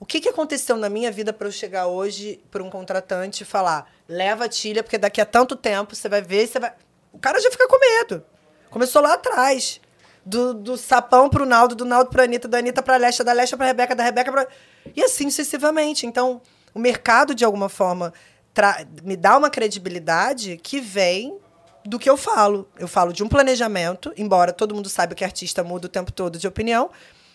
[0.00, 3.46] O que, que aconteceu na minha vida para eu chegar hoje para um contratante e
[3.46, 6.72] falar: leva a tilha, porque daqui a tanto tempo você vai ver, você vai.
[7.12, 8.24] O cara já fica com medo.
[8.70, 9.80] Começou lá atrás.
[10.24, 13.56] Do, do sapão pro Naldo, do Naldo pra Anitta, da Anitta pra Alexa, da Alexa
[13.56, 14.46] pra Rebeca, da Rebeca pra.
[14.94, 16.06] E assim sucessivamente.
[16.06, 16.42] Então,
[16.74, 18.12] o mercado, de alguma forma,
[18.52, 21.38] tra- me dá uma credibilidade que vem
[21.82, 22.68] do que eu falo.
[22.78, 26.38] Eu falo de um planejamento, embora todo mundo saiba que artista muda o tempo todo
[26.38, 26.90] de opinião,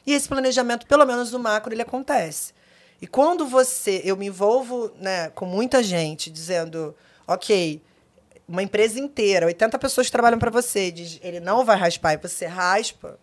[0.06, 2.54] e esse planejamento, pelo menos no macro, ele acontece.
[3.02, 6.96] E quando você, eu me envolvo, né, com muita gente dizendo,
[7.28, 7.82] ok,
[8.48, 12.18] uma empresa inteira, 80 pessoas que trabalham para você, diz, ele não vai raspar e
[12.18, 13.20] você raspa,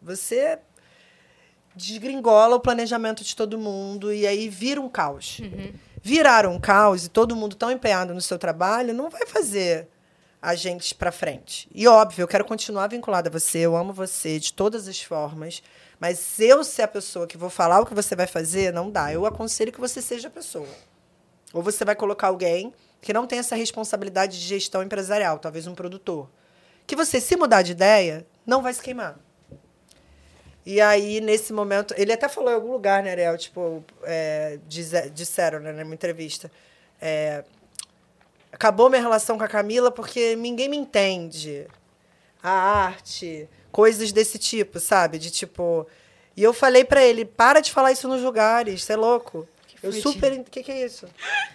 [0.00, 0.58] você
[1.74, 5.40] desgringola o planejamento de todo mundo e aí vira um caos.
[6.02, 9.86] Virar um caos e todo mundo tão empenhado no seu trabalho não vai fazer
[10.40, 11.68] a gente para frente.
[11.74, 15.62] E óbvio, eu quero continuar vinculada a você, eu amo você de todas as formas,
[16.00, 19.12] mas eu ser a pessoa que vou falar o que você vai fazer, não dá.
[19.12, 20.66] Eu aconselho que você seja a pessoa.
[21.52, 22.72] Ou você vai colocar alguém
[23.02, 26.28] que não tem essa responsabilidade de gestão empresarial, talvez um produtor.
[26.86, 29.18] Que você, se mudar de ideia, não vai se queimar.
[30.64, 33.36] E aí, nesse momento, ele até falou em algum lugar, né, Ariel?
[33.36, 34.58] Tipo, é,
[35.12, 36.50] disseram né, numa entrevista.
[37.00, 37.44] é,
[38.52, 41.66] acabou minha relação com a Camila porque ninguém me entende.
[42.42, 45.18] A arte, coisas desse tipo, sabe?
[45.18, 45.86] De tipo.
[46.36, 49.46] E eu falei pra ele: para de falar isso nos lugares, você é louco.
[49.82, 50.32] Eu super.
[50.32, 51.06] O que, que é isso?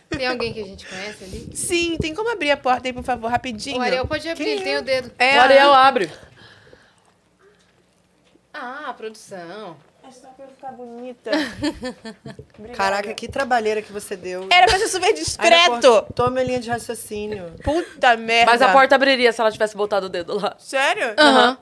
[0.09, 1.49] Tem alguém que a gente conhece ali?
[1.53, 3.77] Sim, tem como abrir a porta aí, por favor, rapidinho?
[3.77, 5.11] O Ariel pode abrir, ele tem o dedo.
[5.19, 6.11] É, O Ariel abre.
[8.53, 9.75] Ah, produção.
[10.07, 11.31] Essa pra ficar bonita.
[12.57, 12.77] Obrigada.
[12.77, 14.47] Caraca, que trabalheira que você deu.
[14.51, 16.05] Era pra ser super discreto.
[16.13, 17.53] Tome a linha de raciocínio.
[17.63, 18.51] Puta merda.
[18.51, 20.55] Mas a porta abriria se ela tivesse botado o dedo lá.
[20.59, 21.13] Sério?
[21.17, 21.57] Aham.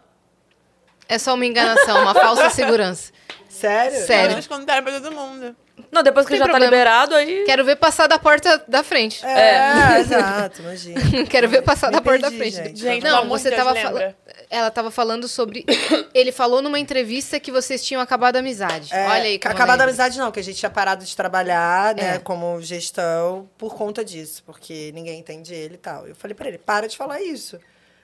[1.07, 3.11] É só uma enganação, uma falsa segurança.
[3.49, 4.05] Sério?
[4.05, 4.31] Sério.
[4.35, 5.55] Eles contaram pra todo mundo.
[5.91, 6.59] Não, depois que já problema.
[6.59, 7.43] tá liberado, aí.
[7.45, 9.23] Quero ver passar da porta da frente.
[9.25, 11.25] É, exato, imagina.
[11.29, 12.79] Quero ver passar Me da porta da perdi, frente.
[12.79, 13.03] gente.
[13.03, 14.15] Não, você Deus, tava falando.
[14.49, 15.65] Ela tava falando sobre.
[16.13, 18.89] Ele falou numa entrevista que vocês tinham acabado a amizade.
[18.93, 19.39] É, Olha aí.
[19.39, 20.03] como Acabar da lembra.
[20.03, 22.19] amizade não, que a gente tinha parado de trabalhar, né, É.
[22.19, 26.07] como gestão, por conta disso, porque ninguém entende ele e tal.
[26.07, 27.59] Eu falei pra ele, para de falar isso,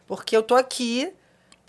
[0.07, 1.11] porque eu tô aqui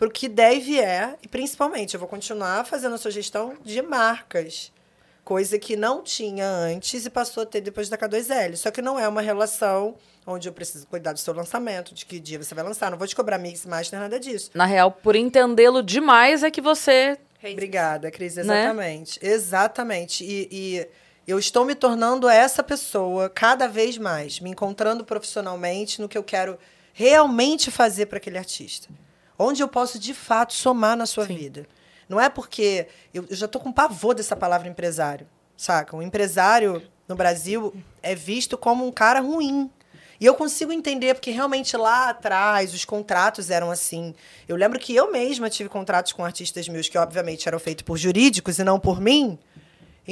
[0.01, 3.83] pro que der e vier, e principalmente eu vou continuar fazendo a sua gestão de
[3.83, 4.73] marcas,
[5.23, 8.57] coisa que não tinha antes e passou a ter depois da K2L.
[8.57, 9.95] Só que não é uma relação
[10.27, 13.07] onde eu preciso cuidar do seu lançamento, de que dia você vai lançar, não vou
[13.07, 14.51] te cobrar mix master, nada disso.
[14.55, 17.19] Na real, por entendê-lo demais, é que você.
[17.45, 18.37] Obrigada, Cris.
[18.37, 18.43] Né?
[18.43, 19.21] Exatamente.
[19.23, 20.25] Exatamente.
[20.25, 20.89] E, e
[21.27, 26.25] eu estou me tornando essa pessoa cada vez mais, me encontrando profissionalmente no que eu
[26.25, 26.59] quero
[26.95, 28.89] realmente fazer para aquele artista.
[29.43, 31.67] Onde eu posso, de fato, somar na sua vida.
[32.07, 32.89] Não é porque.
[33.15, 35.27] Eu, eu já estou com pavor dessa palavra empresário,
[35.57, 35.97] saca?
[35.97, 39.71] Um empresário no Brasil é visto como um cara ruim.
[40.21, 44.15] E eu consigo entender, porque realmente lá atrás os contratos eram assim.
[44.47, 47.97] Eu lembro que eu mesma tive contratos com artistas meus que, obviamente, eram feitos por
[47.97, 49.39] jurídicos e não por mim,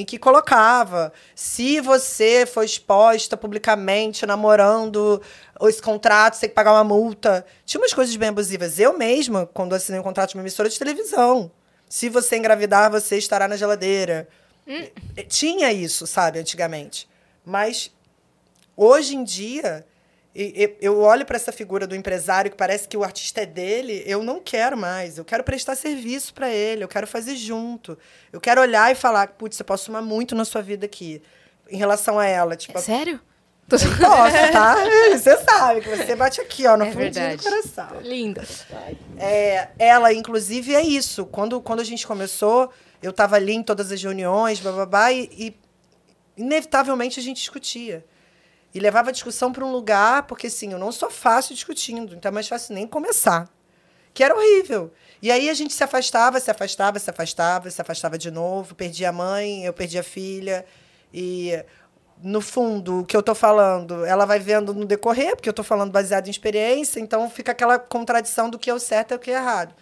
[0.01, 5.20] em que colocava: se você foi exposta publicamente namorando
[5.62, 7.44] esse contrato, você tem que pagar uma multa.
[7.66, 8.78] Tinha umas coisas bem abusivas.
[8.78, 11.50] Eu mesma, quando assinei um contrato de uma emissora de televisão,
[11.88, 14.29] se você engravidar, você estará na geladeira.
[14.68, 17.08] Eh, Tinha isso, sabe, antigamente.
[17.45, 17.91] Mas
[18.76, 19.84] hoje em dia,
[20.42, 24.02] e- eu olho para essa figura do empresário que parece que o artista é dele,
[24.06, 25.18] eu não quero mais.
[25.18, 27.98] Eu quero prestar serviço para ele, eu quero fazer junto.
[28.32, 31.20] Eu quero olhar e falar, putz, eu posso somar muito na sua vida aqui.
[31.70, 33.20] Em relação a ela, tipo, Sério?
[33.68, 33.84] posso,
[34.52, 34.76] tá?
[35.12, 37.36] Você sabe que você bate aqui, ó, no É fundinho verdade.
[37.36, 38.00] do coração.
[38.00, 38.42] Linda.
[39.18, 41.26] É, ela, inclusive, é isso.
[41.26, 45.54] Quando, quando a gente começou, eu estava ali em todas as reuniões, bababá, e, e
[46.36, 48.04] inevitavelmente a gente discutia.
[48.79, 52.29] E levava a discussão para um lugar, porque assim, eu não sou fácil discutindo, então
[52.29, 53.49] é mais fácil nem começar.
[54.14, 54.92] Que era horrível.
[55.21, 59.09] E aí a gente se afastava, se afastava, se afastava, se afastava de novo, perdia
[59.09, 60.64] a mãe, eu perdi a filha.
[61.13, 61.61] E
[62.22, 65.64] no fundo, o que eu tô falando, ela vai vendo no decorrer, porque eu tô
[65.64, 69.18] falando baseado em experiência, então fica aquela contradição do que é o certo e o
[69.18, 69.75] que é errado.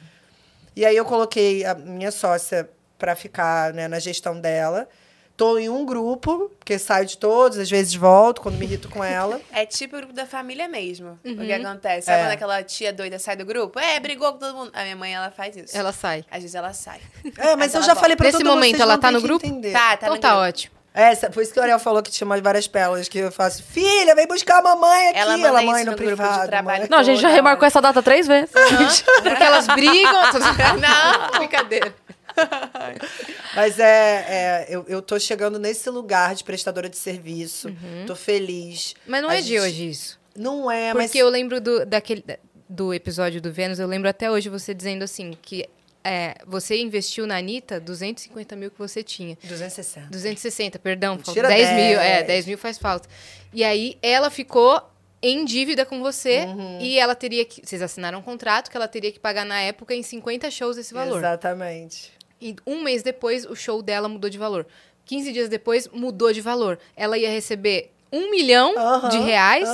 [0.74, 2.66] E aí eu coloquei a minha sócia
[2.97, 4.89] para ficar né, na gestão dela.
[5.36, 9.04] Tô em um grupo, porque saio de todos, às vezes volto quando me irrito com
[9.04, 9.38] ela.
[9.52, 11.18] É tipo o grupo da família mesmo.
[11.24, 11.36] O Uhum.
[11.44, 12.06] que acontece?
[12.06, 12.22] Sabe É.
[12.24, 13.78] quando aquela tia doida sai do grupo?
[13.78, 14.70] É, brigou com todo mundo.
[14.74, 15.76] A minha mãe, ela faz isso.
[15.76, 16.24] Ela sai.
[16.30, 17.00] Às vezes ela sai.
[17.36, 18.00] É, mas Mas eu ela já volta.
[18.00, 19.44] falei pra Nesse todo mundo, momento, vocês ela vão tá no grupo?
[19.46, 19.72] entender.
[19.72, 20.42] Tá, tá então no tá grupo.
[20.44, 20.76] ótimo.
[20.94, 23.62] É, por isso que o Ariel falou que tinha umas várias pérolas que eu faço.
[23.62, 25.18] Filha, vem buscar a mamãe aqui.
[25.18, 26.48] Ela manda mãe no, no grupo de privado.
[26.48, 26.80] trabalho.
[26.80, 26.88] mãe.
[26.90, 28.50] Não, a gente já remarcou essa data três vezes.
[29.22, 30.22] Porque elas brigam.
[30.80, 31.94] Não, brincadeira.
[33.54, 33.84] Mas é,
[34.28, 37.74] é, eu, eu tô chegando nesse lugar de prestadora de serviço.
[38.06, 38.94] Tô feliz.
[39.06, 40.20] Mas não A é de gente- hoje isso.
[40.36, 41.06] Não é, mas.
[41.06, 42.22] Porque eu lembro do, daquele,
[42.68, 45.66] do episódio do Vênus, eu lembro até hoje você dizendo assim, que
[46.04, 49.38] é, você investiu na Anitta 250 mil que você tinha.
[49.42, 50.08] 260.
[50.10, 51.16] 260, perdão.
[51.16, 52.00] Tira 10 mil, 10.
[52.00, 53.08] é, 10 mil faz falta.
[53.52, 54.78] E aí ela ficou
[55.22, 56.78] em dívida com você Uhum.
[56.82, 57.62] e ela teria que.
[57.64, 60.92] Vocês assinaram um contrato que ela teria que pagar na época em 50 shows esse
[60.92, 61.16] valor.
[61.16, 62.12] Exatamente.
[62.40, 64.66] E um mês depois, o show dela mudou de valor.
[65.04, 66.78] 15 dias depois, mudou de valor.
[66.96, 68.74] Ela ia receber um milhão
[69.10, 69.68] de reais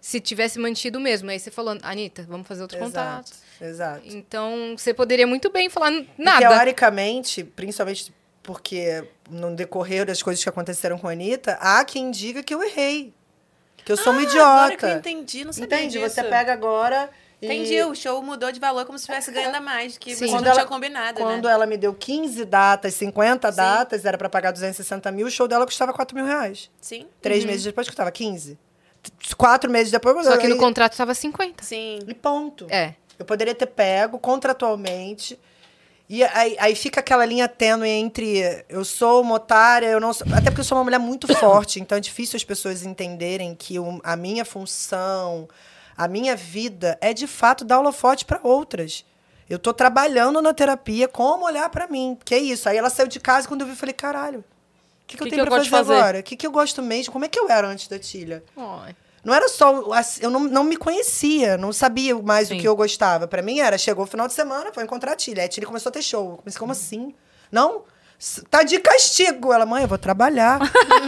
[0.00, 1.30] se tivesse mantido o mesmo.
[1.30, 3.32] Aí você falou, Anitta, vamos fazer outro contrato.
[3.32, 3.48] Exato.
[3.60, 4.02] Exato.
[4.04, 6.48] Então, você poderia muito bem falar E, nada.
[6.48, 8.12] teoricamente, principalmente
[8.42, 12.62] porque no decorrer das coisas que aconteceram com a Anitta, há quem diga que eu
[12.62, 13.12] errei.
[13.84, 14.98] Que eu sou uma Agora que eu idiota.
[15.10, 15.98] entendi, não sabia Entende?
[15.98, 16.14] disso.
[16.14, 17.10] Você pega agora.
[17.40, 20.26] E- Entendi, o show mudou de valor como se estivesse ganhando a mais, que Sim.
[20.26, 21.52] você Quando não ela- tinha combinado, Quando né?
[21.52, 23.56] ela me deu 15 datas, 50 Sim.
[23.56, 26.70] datas, era pra pagar 260 mil, o show dela custava 4 mil reais.
[26.80, 28.58] Sim, Três meses depois custava 15.
[29.02, 30.16] T- Quatro meses depois...
[30.16, 30.24] Uhum.
[30.24, 31.62] Só que no e- contrato estava 50.
[31.64, 32.00] sim.
[32.08, 32.66] E ponto.
[32.70, 32.94] É.
[33.18, 35.38] Eu poderia ter pego contratualmente.
[36.08, 40.26] E aí, aí fica aquela linha tênue entre eu sou uma otária, eu não sou.
[40.32, 43.78] Até porque eu sou uma mulher muito forte, então é difícil as pessoas entenderem que
[43.78, 45.46] o- a minha função,
[45.98, 49.04] a minha vida é de fato dar holofote para outras.
[49.50, 52.16] Eu tô trabalhando na terapia, como olhar para mim.
[52.24, 52.68] Que é isso.
[52.68, 54.44] Aí ela saiu de casa e quando eu vi, eu falei, caralho, o
[55.06, 56.00] que, que, eu Que tenho eu pra gosto fazer, fazer?
[56.00, 56.18] agora?
[56.20, 57.12] O que, que eu gosto mesmo?
[57.12, 58.44] Como é que eu era antes da Tilha?
[58.56, 58.94] Ai.
[59.24, 59.82] Não era só.
[60.20, 62.56] Eu não, não me conhecia, não sabia mais Sim.
[62.56, 63.26] o que eu gostava.
[63.26, 65.42] Pra mim era, chegou o final de semana, foi encontrar a Tilha.
[65.42, 66.30] Aí a Tilha começou a ter show.
[66.32, 67.14] Eu comecei, como assim?
[67.50, 67.82] Não?
[68.50, 69.52] Tá de castigo.
[69.52, 70.58] Ela, mãe, eu vou trabalhar.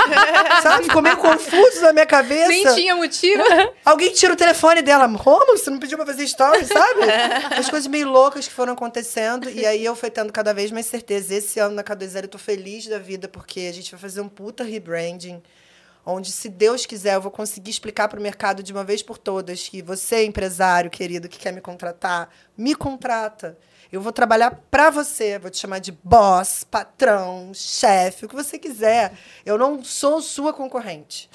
[0.62, 0.84] Sabe?
[0.84, 2.48] Ficou meio confuso na minha cabeça.
[2.48, 3.42] Nem tinha motivo.
[3.84, 5.08] Alguém tira o telefone dela.
[5.18, 5.58] Como?
[5.58, 7.00] Você não pediu pra fazer story, sabe?
[7.58, 9.50] As coisas meio loucas que foram acontecendo.
[9.50, 11.34] E aí eu fui tendo cada vez mais certeza.
[11.34, 14.28] Esse ano na K2L eu tô feliz da vida, porque a gente vai fazer um
[14.28, 15.42] puta rebranding.
[16.06, 19.18] Onde, se Deus quiser, eu vou conseguir explicar para o mercado de uma vez por
[19.18, 23.58] todas que você, empresário querido, que quer me contratar, me contrata.
[23.92, 28.56] Eu vou trabalhar para você, vou te chamar de boss, patrão, chefe, o que você
[28.56, 29.12] quiser.
[29.44, 31.28] Eu não sou sua concorrente.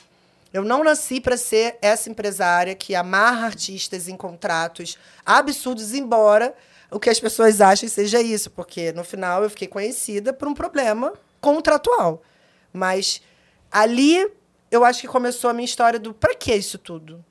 [0.54, 6.56] Eu não nasci para ser essa empresária que amarra artistas em contratos absurdos, embora
[6.90, 10.54] o que as pessoas achem seja isso, porque no final eu fiquei conhecida por um
[10.54, 11.12] problema
[11.42, 12.24] contratual.
[12.72, 13.22] Mas
[13.70, 14.32] ali
[14.72, 17.24] eu acho que começou a minha história do para que isso tudo?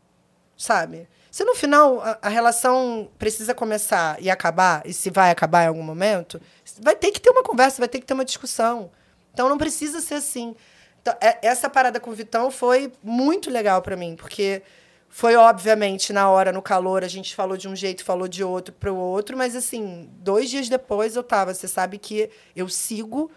[0.55, 1.09] Sabe?
[1.35, 5.67] Se no final a, a relação precisa começar e acabar, e se vai acabar em
[5.67, 6.41] algum momento,
[6.81, 8.93] vai ter que ter uma conversa, vai ter que ter uma discussão.
[9.33, 10.55] Então não precisa ser assim.
[11.03, 14.63] Então, é- essa parada com o Vitão foi muito legal para mim, porque
[15.09, 18.73] foi obviamente na hora, no calor, a gente falou de um jeito, falou de outro
[18.73, 21.53] para o outro, mas assim, dois dias depois eu tava.
[21.53, 23.29] Você sabe que eu sigo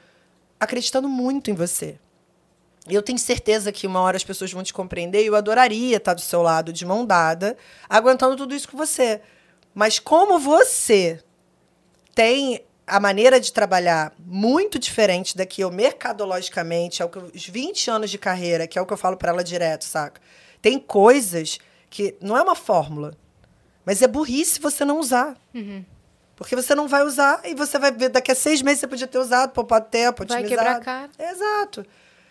[0.59, 1.97] acreditando muito em você.
[2.89, 6.13] Eu tenho certeza que uma hora as pessoas vão te compreender e eu adoraria estar
[6.13, 7.57] do seu lado, de mão dada,
[7.89, 9.21] aguentando tudo isso com você.
[9.73, 11.19] Mas como você
[12.15, 17.89] tem a maneira de trabalhar muito diferente da que eu mercadologicamente, é que os 20
[17.91, 20.21] anos de carreira, que é o que eu falo para ela direto, saca?
[20.61, 21.59] Tem coisas
[21.89, 23.13] que não é uma fórmula,
[23.85, 25.35] mas é burrice você não usar.
[26.35, 29.07] Porque você não vai usar e você vai ver daqui a seis meses você podia
[29.07, 30.47] ter usado, poupado tempo, Vai otimizado.
[30.49, 31.09] quebrar a cara.
[31.31, 31.85] Exato.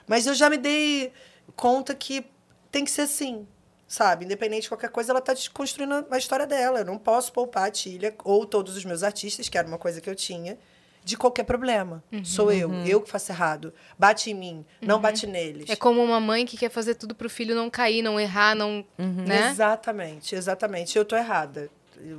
[0.07, 1.12] Mas eu já me dei
[1.55, 2.24] conta que
[2.70, 3.47] tem que ser assim,
[3.87, 4.24] sabe?
[4.24, 6.81] Independente de qualquer coisa, ela tá construindo a história dela.
[6.81, 10.01] Eu não posso poupar a Tilha ou todos os meus artistas, que era uma coisa
[10.01, 10.59] que eu tinha,
[11.05, 12.03] de qualquer problema.
[12.11, 12.24] Uhum.
[12.24, 13.73] Sou eu, eu que faço errado.
[13.97, 15.70] Bate em mim, não bate neles.
[15.70, 18.85] É como uma mãe que quer fazer tudo pro filho não cair, não errar, não.
[18.99, 19.51] Né?
[19.51, 20.99] Exatamente, exatamente.
[20.99, 21.70] Eu tô errada.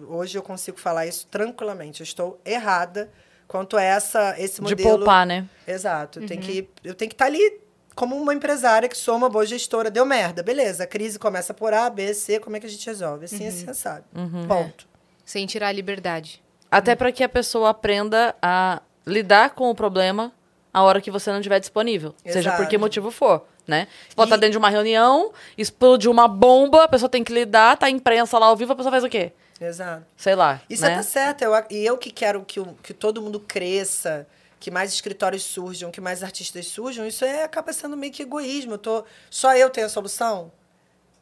[0.07, 1.99] Hoje eu consigo falar isso tranquilamente.
[1.99, 3.11] Eu estou errada
[3.45, 4.97] quanto a essa, esse De modelo.
[4.97, 5.47] poupar, né?
[5.67, 6.19] Exato.
[6.19, 7.59] Eu tenho que eu tenho que estar ali
[7.97, 9.91] como uma empresária que sou uma boa gestora.
[9.91, 10.83] Deu merda, beleza.
[10.85, 12.39] A crise começa por A, B, C.
[12.39, 13.25] Como é que a gente resolve?
[13.25, 14.05] Assim, assim, sabe?
[14.47, 14.87] Ponto.
[15.25, 16.41] Sem tirar a liberdade.
[16.71, 20.31] Até para que a pessoa aprenda a lidar com o problema
[20.73, 22.13] a hora que você não estiver disponível.
[22.25, 22.79] Seja por que Exato.
[22.79, 23.87] motivo for, né?
[24.07, 27.33] Você pode E- estar dentro de uma reunião, explode uma bomba, a pessoa tem que
[27.33, 29.31] lidar, tá a imprensa lá ao vivo, a pessoa faz o quê?
[29.59, 30.03] Exato.
[30.15, 30.95] Sei lá, E você né?
[30.97, 31.43] tá certa.
[31.45, 34.27] Eu, e eu que quero que, o- que todo mundo cresça,
[34.59, 38.73] que mais escritórios surjam, que mais artistas surjam, isso é, acaba sendo meio que egoísmo.
[38.73, 40.51] Eu tô, só eu tenho a solução?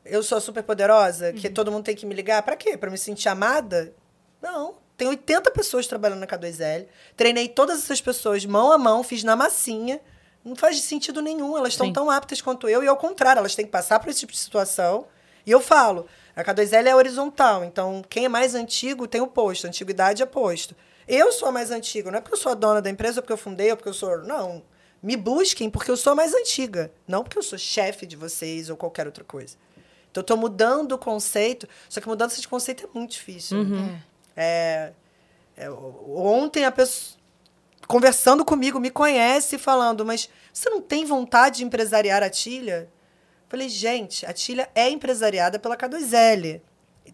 [0.03, 1.33] Eu sou super poderosa?
[1.33, 2.43] Que todo mundo tem que me ligar?
[2.43, 2.77] Pra quê?
[2.77, 3.93] Pra me sentir amada?
[4.41, 4.75] Não.
[4.95, 6.87] Tem 80 pessoas trabalhando na K2L.
[7.17, 9.99] Treinei todas essas pessoas mão a mão, fiz na massinha.
[10.43, 11.57] Não faz sentido nenhum.
[11.57, 12.83] Elas estão tão aptas quanto eu.
[12.83, 15.07] E ao contrário, elas têm que passar por esse tipo de situação
[15.45, 19.65] E eu falo, a K2L é horizontal, então quem é mais antigo tem o posto,
[19.67, 20.75] antiguidade é posto.
[21.07, 23.21] Eu sou a mais antiga, não é porque eu sou a dona da empresa, ou
[23.23, 24.19] porque eu fundei, ou porque eu sou.
[24.19, 24.63] Não.
[25.03, 28.69] Me busquem porque eu sou a mais antiga, não porque eu sou chefe de vocês
[28.69, 29.55] ou qualquer outra coisa.
[30.09, 33.63] Então, eu estou mudando o conceito, só que mudança de conceito é muito difícil.
[33.63, 34.01] né?
[34.35, 34.91] É,
[35.57, 37.17] é, o- ontem a pessoa
[37.87, 42.89] conversando comigo me conhece falando, mas você não tem vontade de empresariar a Tilha?
[43.47, 46.61] Falei, gente, a Tilha é empresariada pela K2L.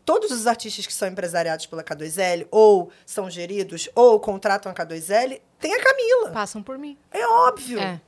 [0.05, 5.39] Todos os artistas que são empresariados pela K2L, ou são geridos, ou contratam a K2L,
[5.59, 6.31] tem a Camila.
[6.31, 6.97] Passam por mim.
[7.11, 7.80] É óbvio.
[7.80, 8.01] É.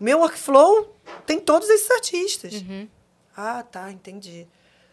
[0.00, 0.94] Meu workflow
[1.26, 2.54] tem todos esses artistas.
[2.54, 2.88] Uhum.
[3.36, 4.46] Ah, tá, entendi.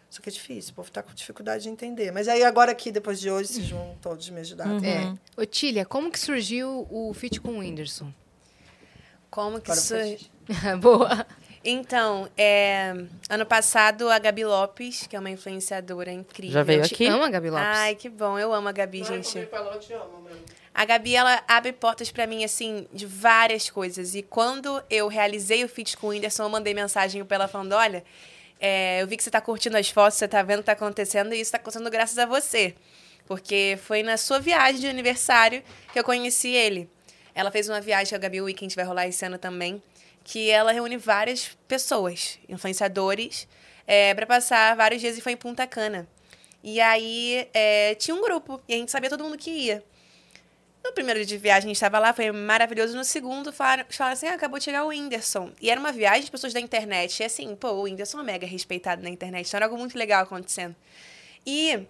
[0.10, 2.12] Só que é difícil, o povo tá com dificuldade de entender.
[2.12, 4.66] Mas aí agora aqui, depois de hoje, vocês vão todos me ajudar.
[4.66, 4.86] tá?
[4.86, 5.14] É.
[5.42, 8.14] Otília, como que surgiu o feat com o Whindersson?
[9.30, 10.20] Como que foi-
[10.80, 11.26] Boa.
[11.64, 12.94] Então, é,
[13.30, 16.54] ano passado, a Gabi Lopes, que é uma influenciadora incrível.
[16.54, 17.06] Já veio Eu te aqui?
[17.08, 17.66] amo a Gabi Lopes.
[17.68, 18.38] Ai, que bom.
[18.38, 19.46] Eu amo a Gabi, gente.
[19.46, 20.36] falou, eu te amo, meu.
[20.76, 24.14] A Gabi, ela abre portas pra mim, assim, de várias coisas.
[24.16, 27.74] E quando eu realizei o feat com o Whindersson, eu mandei mensagem pra ela falando,
[27.74, 28.04] olha,
[28.60, 30.72] é, eu vi que você tá curtindo as fotos, você tá vendo o que tá
[30.74, 32.76] acontecendo, e isso tá acontecendo graças a você.
[33.26, 35.64] Porque foi na sua viagem de aniversário
[35.94, 36.90] que eu conheci ele.
[37.36, 39.82] Ela fez uma viagem a Gabi Weekend vai rolar esse ano também,
[40.24, 43.48] que ela reúne várias pessoas, influenciadores,
[43.86, 46.08] é, para passar vários dias e foi em Punta Cana.
[46.64, 49.84] E aí é, tinha um grupo, e a gente sabia todo mundo que ia.
[50.84, 52.96] No primeiro dia de viagem, a gente estava lá, foi maravilhoso.
[52.96, 55.52] No segundo, falaram, falaram assim: ah, acabou de chegar o Whindersson.
[55.62, 57.22] E era uma viagem de pessoas da internet.
[57.22, 59.48] E assim, pô, o Whindersson é mega respeitado na internet.
[59.48, 60.76] Então era algo muito legal acontecendo.
[61.46, 61.86] E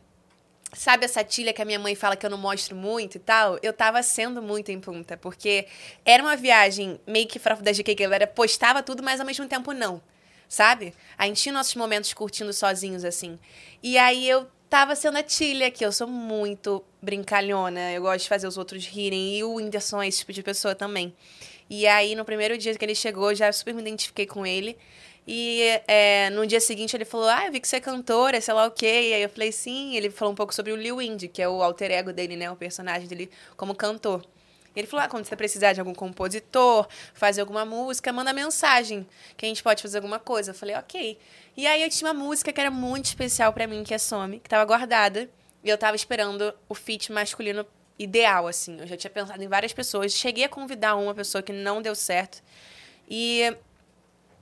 [0.74, 3.58] sabe essa tilha que a minha mãe fala que eu não mostro muito e tal?
[3.62, 5.68] Eu tava sendo muito em punta, porque
[6.04, 9.26] era uma viagem meio que fora da GK, que a galera postava tudo, mas ao
[9.26, 10.02] mesmo tempo não.
[10.50, 10.94] Sabe?
[11.18, 13.40] A gente tinha nossos momentos curtindo sozinhos, assim.
[13.82, 18.30] E aí eu tava sendo a Tilha, que eu sou muito brincalhona, eu gosto de
[18.30, 21.14] fazer os outros rirem, e o Whindersson é esse tipo de pessoa também.
[21.70, 24.78] E aí, no primeiro dia que ele chegou, já super me identifiquei com ele.
[25.26, 28.54] E é, no dia seguinte ele falou: Ah, eu vi que você é cantora, sei
[28.54, 29.10] lá o quê.
[29.10, 29.95] E aí eu falei: Sim.
[29.95, 32.52] Ele falou um pouco sobre o Lil Indy, que é o alter ego dele, né?
[32.52, 34.24] O personagem dele como cantor.
[34.76, 39.08] E ele falou: ah, quando você precisar de algum compositor, fazer alguma música, manda mensagem,
[39.38, 40.52] que a gente pode fazer alguma coisa.
[40.52, 41.18] Eu falei: Ok.
[41.56, 44.40] E aí eu tinha uma música que era muito especial pra mim, que é Some,
[44.40, 45.30] que tava guardada.
[45.64, 47.66] E eu tava esperando o feat masculino
[47.98, 48.80] ideal, assim.
[48.80, 50.12] Eu já tinha pensado em várias pessoas.
[50.12, 52.44] Cheguei a convidar uma pessoa que não deu certo.
[53.08, 53.56] E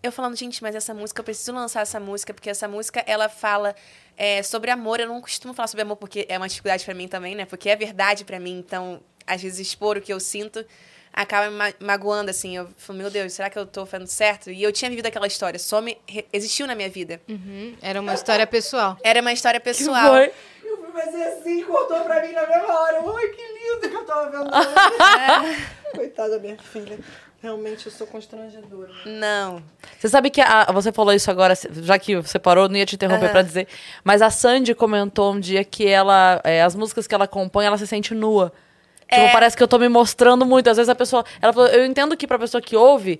[0.03, 3.30] eu falando, gente, mas essa música, eu preciso lançar essa música, porque essa música, ela
[3.30, 3.76] fala
[4.18, 4.99] é, sobre amor.
[4.99, 7.45] Eu não costumo falar sobre amor porque é uma dificuldade pra mim também, né?
[7.45, 10.65] Porque é verdade pra mim, então, às vezes, expor o que eu sinto
[11.14, 12.56] acaba me ma- magoando, assim.
[12.56, 14.49] Eu falo, meu Deus, será que eu tô fazendo certo?
[14.49, 15.98] E eu tinha vivido aquela história, só me
[16.32, 17.22] existiu na minha vida.
[17.28, 17.76] Uhum.
[17.82, 18.98] Era uma história pessoal.
[19.03, 20.14] Era uma história pessoal.
[20.14, 20.32] Foi.
[20.64, 23.02] Eu fui fazer assim, cortou pra mim na mesma hora.
[23.18, 24.49] Ai, que lindo que eu tava vendo.
[25.95, 26.98] Coitada da minha filha.
[27.41, 28.91] Realmente, eu sou constrangedora.
[29.05, 29.63] Não.
[29.97, 32.95] Você sabe que a- você falou isso agora, já que você parou, não ia te
[32.95, 33.68] interromper pra dizer.
[34.03, 37.77] Mas a Sandy comentou um dia que ela, é, as músicas que ela compõe, ela
[37.80, 38.53] se sente nua.
[39.09, 39.31] Tipo, É.
[39.31, 40.69] parece que eu tô me mostrando muito.
[40.69, 41.26] Às vezes a pessoa.
[41.41, 43.19] Ela falou, eu entendo que pra pessoa que ouve,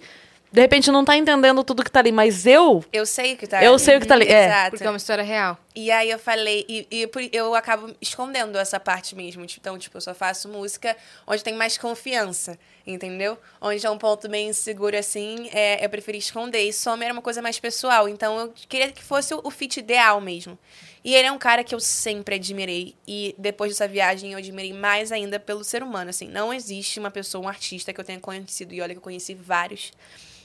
[0.50, 2.84] de repente não tá entendendo tudo que tá ali, mas eu.
[2.94, 4.46] Eu sei o que tá Eu sei o que tá ali, é.
[4.46, 4.70] Exato.
[4.72, 5.58] Porque é uma história real.
[5.76, 9.46] E aí eu falei, e, e eu acabo escondendo essa parte mesmo.
[9.46, 10.96] Tipo, Então, tipo, eu só faço música
[11.28, 12.58] onde tem mais confiança,
[12.94, 13.38] entendeu?
[13.60, 16.64] Onde é um ponto bem inseguro assim, é, eu preferi esconder.
[16.64, 19.80] E Sommer era uma coisa mais pessoal, então eu queria que fosse o, o fit
[19.80, 20.58] ideal mesmo.
[21.04, 22.96] E ele é um cara que eu sempre admirei.
[23.08, 26.28] E depois dessa viagem eu admirei mais ainda pelo ser humano, assim.
[26.28, 29.34] Não existe uma pessoa, um artista que eu tenha conhecido, e olha que eu conheci
[29.34, 29.92] vários.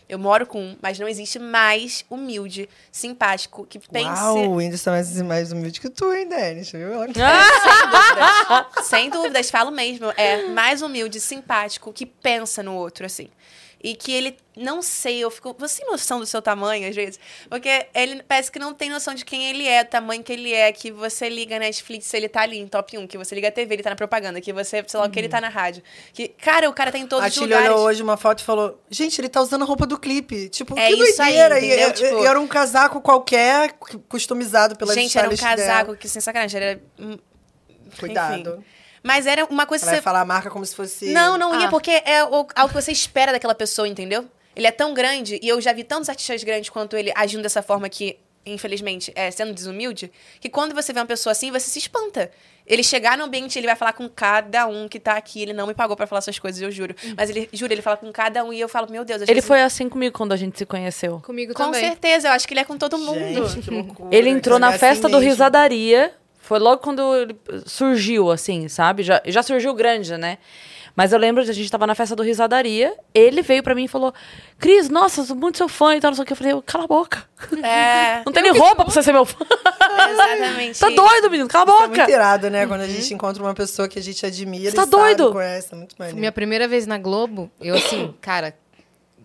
[0.08, 4.22] Eu moro com um, mas não existe mais humilde, simpático, que pense...
[4.22, 6.70] Uau, o Whindersson é mais, mais humilde que tu, hein, Denis?
[6.70, 6.92] Viu?
[7.02, 7.12] Sem
[7.90, 8.86] dúvidas.
[8.86, 10.12] Sem dúvidas, falo mesmo.
[10.16, 13.28] É mais humilde, simpático, que pensa no outro, assim.
[13.84, 15.54] E que ele, não sei, eu fico.
[15.58, 17.20] Você tem noção do seu tamanho, às vezes?
[17.48, 20.52] Porque ele parece que não tem noção de quem ele é, do tamanho que ele
[20.52, 23.48] é, que você liga na Netflix, ele tá ali em top 1, que você liga
[23.48, 25.50] a TV, ele tá na propaganda, que você, sei lá o que, ele tá na
[25.50, 25.82] rádio.
[26.12, 27.68] Que, cara, o cara tá em todos A os lugares.
[27.70, 30.48] olhou hoje uma foto e falou: Gente, ele tá usando a roupa do clipe.
[30.48, 31.60] Tipo, É que isso aí, doideira.
[31.60, 31.88] e, entendeu?
[31.88, 35.78] e- Tipo- e era um casaco qualquer, cu- customizado pela Gente, era um stylist dela.
[35.78, 36.80] casaco que, sem sacanagem, era.
[36.98, 37.18] hum,
[38.00, 38.50] Cuidado.
[38.56, 38.64] enfim.
[39.06, 41.12] Mas era uma coisa Ela você falar a marca como se fosse.
[41.12, 41.70] Não, não ia, Ah.
[41.70, 44.26] porque é o- algo que você espera daquela pessoa, entendeu?
[44.54, 47.62] Ele é tão grande, e eu já vi tantos artistas grandes quanto ele agindo dessa
[47.62, 50.10] forma que, infelizmente, é sendo desumilde,
[50.40, 52.30] que quando você vê uma pessoa assim, você se espanta.
[52.66, 55.40] Ele chegar no ambiente, ele vai falar com cada um que tá aqui.
[55.40, 56.96] Ele não me pagou pra falar essas coisas, eu juro.
[57.16, 59.62] Mas ele, juro, ele fala com cada um e eu falo, meu Deus, Ele foi
[59.62, 61.20] assim comigo quando a gente se conheceu.
[61.24, 61.80] Comigo Com também.
[61.80, 63.46] certeza, eu acho que ele é com todo mundo.
[63.48, 64.08] Gente, que loucura.
[64.12, 65.30] Ele entrou na é assim festa do mesmo.
[65.30, 66.12] Risadaria.
[66.46, 67.36] Foi logo quando ele
[67.66, 69.02] surgiu, assim, sabe?
[69.02, 70.38] Já, já surgiu grande, né?
[70.94, 72.94] Mas eu lembro de a gente tava na festa do Risadaria.
[73.12, 74.14] Ele veio pra mim e falou:
[74.58, 76.32] Cris, nossa, sou muito seu fã e tal, não sei o que.
[76.32, 77.24] Eu falei: cala a boca.
[77.62, 79.44] É, Não tem nem roupa pra você ser meu fã.
[80.10, 80.78] exatamente.
[80.78, 81.48] tá doido, menino?
[81.48, 81.98] Cala a Isso é boca.
[81.98, 82.66] muito irado, né?
[82.66, 85.32] Quando a gente encontra uma pessoa que a gente admira Você tá e sabe, doido?
[85.32, 85.68] conhece.
[85.72, 86.18] É muito maneiro.
[86.18, 88.54] Minha primeira vez na Globo, eu assim, cara,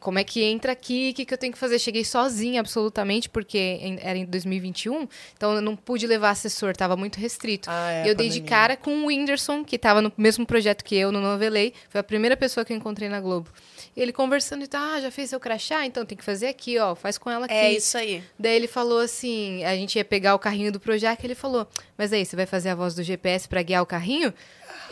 [0.01, 1.11] como é que entra aqui?
[1.11, 1.79] O que, que eu tenho que fazer?
[1.79, 5.07] Cheguei sozinha, absolutamente, porque em- era em 2021,
[5.37, 7.69] então eu não pude levar assessor, tava muito restrito.
[7.71, 10.83] Ah, é, e eu dei de cara com o Whindersson, que tava no mesmo projeto
[10.83, 11.73] que eu, no Novelei.
[11.89, 13.49] Foi a primeira pessoa que eu encontrei na Globo.
[13.95, 15.85] E ele conversando e tá, ah, já fez seu crachá?
[15.85, 17.53] Então tem que fazer aqui, ó, faz com ela aqui.
[17.53, 18.23] É isso aí.
[18.39, 21.67] Daí ele falou assim, a gente ia pegar o carrinho do Projac, ele falou,
[21.97, 24.33] mas aí, você vai fazer a voz do GPS pra guiar o carrinho?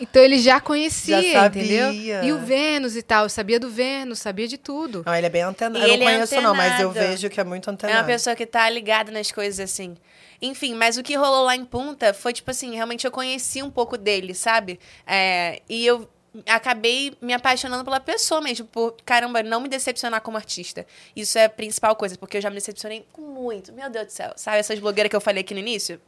[0.01, 1.63] Então ele já conhecia, Já sabia.
[1.89, 2.23] entendeu?
[2.23, 5.03] E o Vênus e tal, eu sabia do Vênus, sabia de tudo.
[5.05, 5.77] Não, ele é bem antenado.
[5.85, 7.99] E Eu ele não é conheço, não, mas eu vejo que é muito É antenado.
[7.99, 9.95] uma pessoa que tá ligada nas coisas, assim.
[10.41, 13.69] Enfim, mas o que rolou lá em Punta foi, tipo assim, realmente eu conheci um
[13.69, 14.79] pouco dele, sabe?
[15.05, 16.07] É, e eu
[16.47, 20.85] acabei me apaixonando pela pessoa mesmo, por, caramba, não me decepcionar como artista.
[21.15, 23.73] Isso é a principal coisa, porque eu já me decepcionei muito.
[23.73, 24.31] Meu Deus do céu.
[24.35, 25.99] Sabe essas blogueiras que eu falei aqui no início?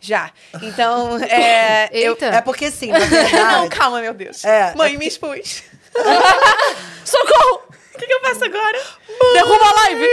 [0.00, 0.30] Já.
[0.62, 1.88] Então, é...
[1.92, 2.12] eu...
[2.12, 2.26] Eita.
[2.26, 3.68] É porque, assim, na Não, verdade...
[3.70, 4.44] calma, meu Deus.
[4.44, 5.62] É, Mãe, me expus.
[7.04, 7.62] Socorro!
[7.94, 8.80] O que, que eu faço agora?
[9.32, 10.08] Derruba a live!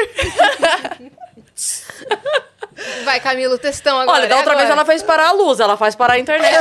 [3.04, 4.20] Vai, Camilo, textão agora.
[4.20, 4.82] Olha, da é outra vez agora.
[4.82, 6.58] ela fez parar a luz, ela faz parar a internet.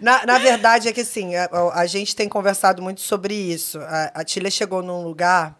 [0.00, 3.78] Na, na verdade, é que assim, a, a gente tem conversado muito sobre isso.
[3.80, 5.56] A, a Tília chegou num lugar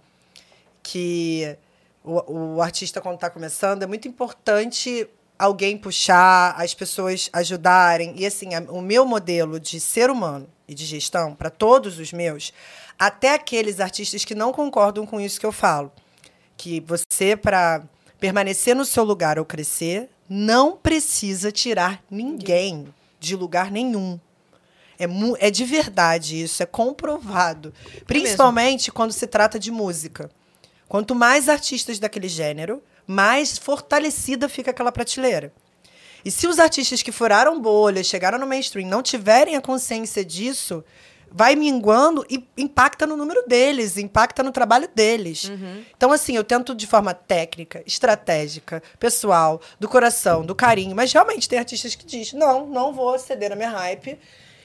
[0.82, 1.56] que
[2.04, 5.08] o, o artista, quando está começando, é muito importante
[5.38, 8.14] alguém puxar, as pessoas ajudarem.
[8.16, 12.12] E assim, a- o meu modelo de ser humano e de gestão, para todos os
[12.12, 12.52] meus,
[12.98, 15.90] até aqueles artistas que não concordam com isso que eu falo,
[16.56, 17.82] que você, para
[18.20, 22.86] permanecer no seu lugar ou crescer, não precisa tirar ninguém
[23.20, 24.18] de lugar nenhum.
[24.98, 25.04] É,
[25.48, 27.74] é de verdade isso, é comprovado.
[28.06, 30.30] Principalmente quando se trata de música.
[30.88, 35.52] Quanto mais artistas daquele gênero, mais fortalecida fica aquela prateleira.
[36.24, 40.82] E se os artistas que furaram bolhas, chegaram no mainstream, não tiverem a consciência disso,
[41.30, 45.50] vai minguando e impacta no número deles, impacta no trabalho deles.
[45.96, 51.48] Então, assim, eu tento de forma técnica, estratégica, pessoal, do coração, do carinho, mas realmente
[51.48, 54.18] tem artistas que dizem: não, não vou ceder a minha hype.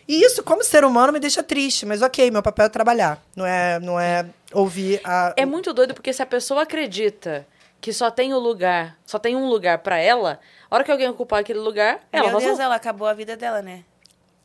[0.07, 3.45] E isso, como ser humano, me deixa triste, mas ok, meu papel é trabalhar, não
[3.45, 5.33] é, não é ouvir a.
[5.35, 7.45] É muito doido porque se a pessoa acredita
[7.81, 10.39] que só tem o lugar, só tem um lugar pra ela,
[10.69, 12.49] a hora que alguém ocupar aquele lugar, ela Meu vazou.
[12.49, 13.83] Deus, ela acabou a vida dela, né?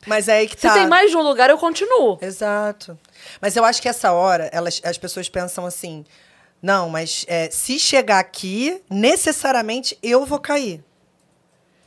[0.07, 0.73] Mas é aí que Se tá.
[0.73, 2.17] tem mais de um lugar, eu continuo.
[2.21, 2.97] Exato.
[3.41, 6.05] Mas eu acho que essa hora, elas, as pessoas pensam assim:
[6.61, 10.83] não, mas é, se chegar aqui, necessariamente eu vou cair.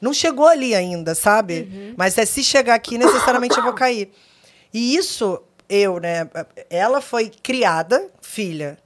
[0.00, 1.94] Não chegou ali ainda, sabe?
[1.96, 4.12] Mas é se chegar aqui, necessariamente eu vou cair.
[4.72, 6.28] E isso, eu, né?
[6.70, 8.78] Ela foi criada, filha.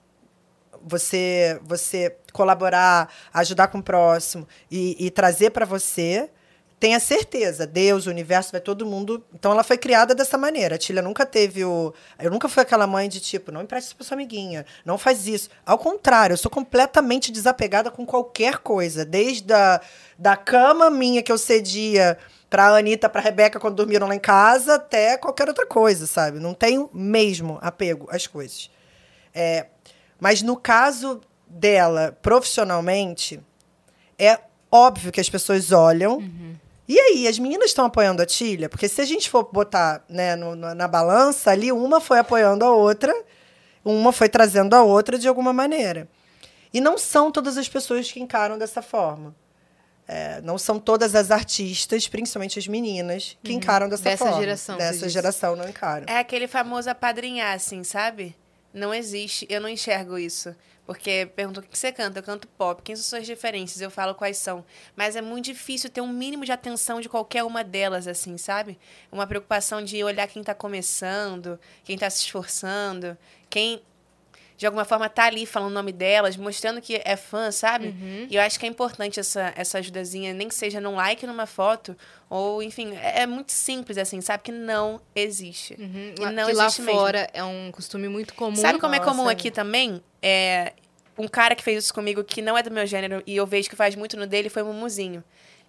[0.85, 6.31] Você, você colaborar, ajudar com o próximo e, e trazer para você,
[6.83, 9.25] tenha certeza, Deus, o universo, vai todo mundo.
[9.33, 10.75] Então ela foi criada dessa maneira.
[10.75, 11.95] A Tília nunca teve o.
[12.19, 15.29] Eu nunca fui aquela mãe de tipo, não empreste isso pra sua amiguinha, não faz
[15.29, 15.49] isso.
[15.65, 19.05] Ao contrário, eu sou completamente desapegada com qualquer coisa.
[19.05, 19.81] Desde a
[20.19, 22.19] da cama minha que eu cedia
[22.51, 26.41] pra Anitta, pra Rebeca quando dormiram lá em casa, até qualquer outra coisa, sabe?
[26.41, 28.69] Não tenho mesmo apego às coisas.
[29.33, 29.67] É,
[30.23, 33.41] mas no caso dela, profissionalmente,
[34.17, 34.39] é
[34.71, 36.23] óbvio que as pessoas olham.
[36.89, 38.69] E aí, as meninas estão apoiando a Tília?
[38.69, 42.65] Porque se a gente for botar né, no- na, na balança, ali uma foi apoiando
[42.65, 43.13] a outra,
[43.85, 46.09] uma foi trazendo a outra de alguma maneira.
[46.73, 49.35] E não são todas as pessoas que encaram dessa forma.
[50.07, 54.41] É, não são todas as artistas, principalmente as meninas, que encaram dessa, Dessa forma.
[54.41, 56.07] geração, Dessa geração não encaram.
[56.09, 58.37] É aquele famoso apadrinhar, assim, sabe?
[58.73, 59.47] Não existe.
[59.49, 60.55] Eu não enxergo isso.
[60.85, 62.19] Porque perguntou o que você canta.
[62.19, 62.83] Eu canto pop.
[62.83, 63.81] Quem são suas referências?
[63.81, 64.65] Eu falo quais são.
[64.97, 68.79] Mas é muito difícil ter um mínimo de atenção de qualquer uma delas, assim, sabe?
[69.11, 73.17] Uma preocupação de olhar quem tá começando, quem tá se esforçando,
[73.49, 73.83] quem
[74.57, 77.89] de alguma forma tá ali falando o nome delas, mostrando que é fã, sabe?
[77.89, 78.27] Uhum.
[78.31, 81.47] E eu acho que é importante essa, essa ajudazinha, nem que seja num like numa
[81.47, 81.97] foto,
[82.29, 84.43] ou enfim, é, é muito simples assim, sabe?
[84.43, 85.75] Que não existe.
[85.79, 86.15] Uhum.
[86.19, 86.85] E não que lá mesmo.
[86.85, 88.57] fora é um costume muito comum.
[88.57, 89.33] Sabe como é Nossa, comum é.
[89.33, 90.03] aqui também?
[90.23, 90.73] É,
[91.19, 93.69] um cara que fez isso comigo que não é do meu gênero e eu vejo
[93.69, 95.23] que faz muito no dele foi o Mumuzinho.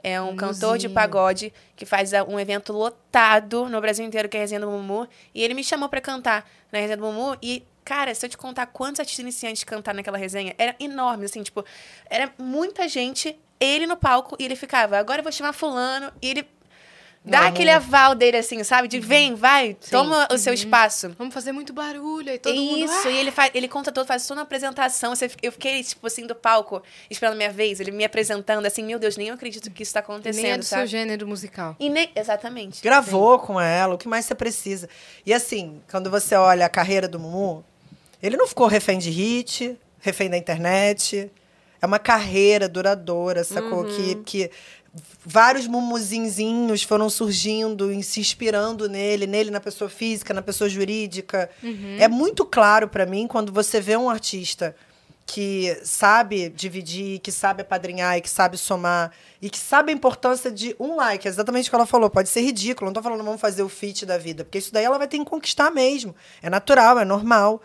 [0.04, 4.36] É um cantor de pagode que faz ah, um evento lotado no Brasil inteiro, que
[4.36, 5.08] é a Resenha do Mumu.
[5.34, 7.38] E ele me chamou pra cantar na Resenha do Mumu.
[7.42, 11.44] E, cara, se eu te contar quantos artistas iniciantes cantaram naquela resenha, era enorme, assim,
[11.44, 11.64] tipo,
[12.10, 16.30] era muita gente, ele no palco, e ele ficava, agora eu vou chamar fulano, e
[16.30, 16.48] ele
[17.26, 17.54] dá Vamos.
[17.54, 18.86] aquele aval dele, assim, sabe?
[18.90, 21.16] De vem, vai, toma o seu espaço.
[21.18, 22.84] Vamos fazer muito barulho aí todo mundo...
[22.84, 25.16] Isso, "Ah!" e ele, faz, ele conta todo, faz toda uma apresentação.
[25.16, 28.84] Você- Eu fiquei, tipo assim, do palco, esperando a minha vez, ele me apresentando, assim,
[28.84, 30.88] meu Deus, nem eu acredito que isso tá E nem é acontecendo, do seu sabe?
[30.88, 31.78] gênero musical.
[31.80, 32.84] E nem, exatamente.
[32.84, 34.90] Gravou com ela, o que mais você precisa.
[35.26, 37.64] E assim, quando você olha a carreira do Mumu,
[38.24, 41.30] ele não ficou refém de hit, refém da internet.
[41.82, 43.84] É uma carreira duradoura, sacou?
[43.84, 44.52] Que, que
[45.26, 51.50] vários mumuzinzinhos foram surgindo e se inspirando nele, nele na pessoa física, na pessoa jurídica.
[52.00, 54.74] É muito claro pra mim quando você vê um artista
[55.26, 60.52] que sabe dividir, que sabe apadrinhar e que sabe somar e que sabe a importância
[60.52, 61.28] de um like.
[61.28, 62.10] É exatamente o que ela falou.
[62.10, 62.88] Pode ser ridículo.
[62.90, 65.18] Não tô falando vamos fazer o fit da vida, porque isso daí ela vai ter
[65.18, 66.16] que conquistar mesmo.
[66.42, 67.62] É natural, é normal.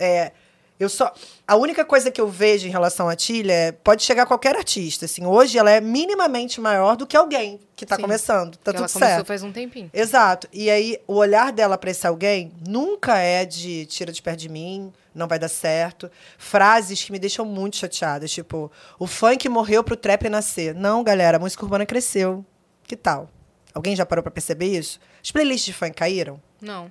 [0.00, 0.32] É,
[0.80, 1.12] eu só
[1.46, 5.04] a única coisa que eu vejo em relação à Tilha é pode chegar qualquer artista,
[5.04, 5.26] assim.
[5.26, 8.02] Hoje ela é minimamente maior do que alguém que tá Sim.
[8.02, 8.56] começando.
[8.56, 9.26] Tá Porque ela tudo começou certo.
[9.26, 9.90] faz um tempinho.
[9.92, 10.48] Exato.
[10.50, 14.48] E aí, o olhar dela pra esse alguém nunca é de tira de perto de
[14.48, 16.10] mim, não vai dar certo.
[16.38, 20.74] Frases que me deixam muito chateadas, tipo, o funk morreu pro trap nascer.
[20.74, 22.42] Não, galera, a música urbana cresceu.
[22.84, 23.28] Que tal?
[23.74, 24.98] Alguém já parou pra perceber isso?
[25.22, 26.40] As playlists de funk caíram?
[26.60, 26.90] Não.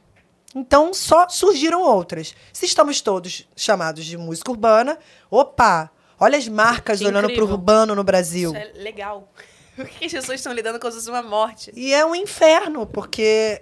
[0.55, 2.33] Então, só surgiram outras.
[2.51, 4.97] Se estamos todos chamados de música urbana,
[5.29, 7.53] opa, olha as marcas Que olhando pro incrível.
[7.53, 8.51] urbano no Brasil.
[8.51, 9.31] Isso é legal.
[9.75, 11.71] Por que as pessoas estão lidando com uma morte?
[11.75, 13.61] E é um inferno, porque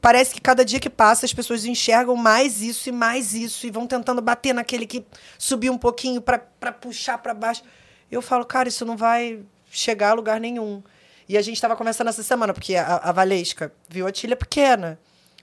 [0.00, 3.70] parece que cada dia que passa as pessoas enxergam mais isso e mais isso e
[3.70, 5.04] vão tentando bater naquele que
[5.36, 6.38] subiu um pouquinho pra
[6.72, 7.62] puxar pra baixo.
[8.10, 9.40] Eu falo, cara, isso não vai
[9.70, 10.82] chegar a lugar nenhum.
[11.28, 14.98] E a gente estava conversando essa semana, porque a, a Valesca viu a Tilha pequena.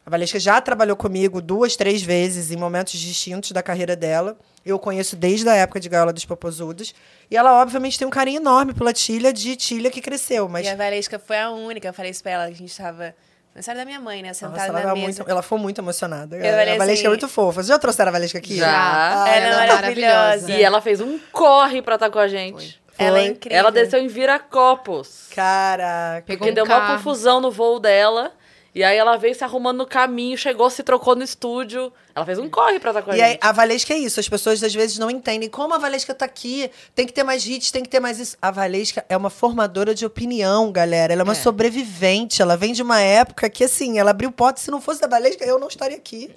[0.08, 4.38] A Valesca já trabalhou comigo duas, três vezes em momentos distintos da carreira dela.
[4.66, 6.96] Eu conheço desde a época de Gaiola dos Popozudos.
[7.30, 10.48] E ela, obviamente, tem um carinho enorme pela Tilha, de Tilha que cresceu.
[10.48, 12.78] Mas E a Valesca foi a única, eu falei isso pra ela, que a gente
[12.78, 13.14] tava...
[13.54, 14.30] Aniversário da minha mãe, né?
[14.30, 15.04] Nossa, Sentada ela, na mesa.
[15.24, 16.38] muito, ela foi muito emocionada.
[16.38, 17.56] Eu a Valesca assim- é muito fofa.
[17.56, 18.56] Vocês já trouxeram a Valesca aqui?
[18.56, 19.24] Já.
[19.26, 20.52] Ah, Ela é ela é maravilhosa.
[20.54, 22.82] E ela fez um corre pra estar com a gente.
[22.98, 23.30] Ela é Foi.
[23.32, 23.58] incrível.
[23.60, 25.28] Ela desceu em Viracopos.
[25.36, 26.24] Caraca.
[26.26, 26.98] Pegou Porque um deu uma carro.
[26.98, 28.32] confusão no voo dela.
[28.78, 31.92] E aí ela veio se arrumando no caminho, chegou, se trocou no estúdio.
[32.14, 33.40] Ela fez um corre pra estar com a E aí, gente.
[33.42, 34.20] a Valesca é isso.
[34.20, 36.70] As pessoas às vezes não entendem como a Valesca tá aqui.
[36.94, 38.38] Tem que ter mais hits, tem que ter mais isso.
[38.40, 41.12] A Valesca é uma formadora de opinião, galera.
[41.12, 41.36] Ela é uma É.
[41.36, 42.40] sobrevivente.
[42.40, 44.60] Ela vem de uma época que, assim, ela abriu porta.
[44.60, 46.30] Se não fosse a Valesca, eu não estaria aqui.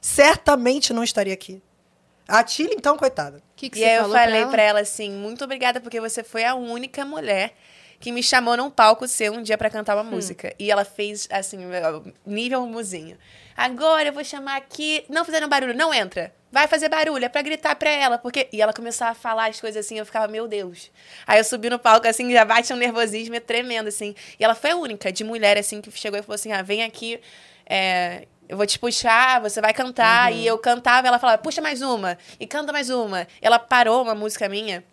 [0.00, 1.62] Certamente não estaria aqui.
[2.26, 3.38] A Tilly, então, coitada.
[3.38, 4.50] O que, que E você aí eu falei ela?
[4.50, 7.54] pra ela assim, muito obrigada, porque você foi a única mulher
[8.02, 10.52] que me chamou num palco seu um dia pra cantar uma música.
[10.58, 11.58] E ela fez, assim,
[12.26, 13.16] nível muzinho.
[13.56, 15.04] Agora eu vou chamar aqui.
[15.08, 16.34] Não fizeram barulho, não entra.
[16.50, 18.18] Vai fazer barulho, é pra gritar pra ela.
[18.18, 20.90] porque E ela começava a falar as coisas assim, eu ficava, meu Deus.
[21.24, 24.16] Aí eu subi no palco, assim, já bate um nervosismo tremendo, assim.
[24.38, 26.82] E ela foi a única de mulher, assim, que chegou e falou assim: ah, vem
[26.82, 27.20] aqui.
[27.64, 30.32] é, eu vou te puxar, você vai cantar.
[30.32, 32.18] E eu cantava, ela falava, puxa mais uma.
[32.40, 33.28] E canta mais uma.
[33.40, 34.84] Ela parou uma música minha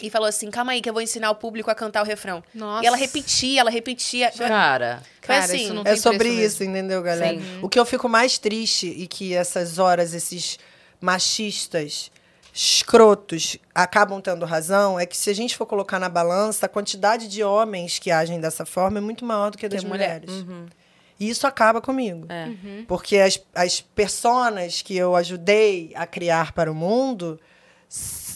[0.00, 2.42] e falou assim, calma aí que eu vou ensinar o público a cantar o refrão.
[2.54, 2.82] Nossa.
[2.84, 4.30] E ela repetia, ela repetia.
[4.32, 6.46] Cara, Foi Cara, assim, isso não É sobre preço mesmo.
[6.46, 7.38] isso, entendeu, galera?
[7.38, 7.58] Sim.
[7.62, 10.58] O que eu fico mais triste e que essas horas, esses
[11.00, 12.10] machistas
[12.52, 17.26] escrotos acabam tendo razão é que se a gente for colocar na balança, a quantidade
[17.28, 20.22] de homens que agem dessa forma é muito maior do que a das Que mulher.
[20.26, 20.44] mulheres.
[21.18, 22.26] E isso acaba comigo.
[22.28, 22.48] é.
[22.88, 27.40] Porque as, as personas que eu ajudei a criar para o mundo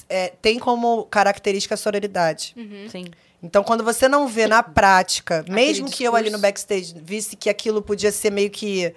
[0.08, 2.54] é, têm como característica a sororidade.
[2.90, 3.06] Sim.
[3.42, 7.48] Então, quando você não vê na prática, mesmo que eu ali no backstage visse que
[7.48, 8.92] aquilo podia ser meio que,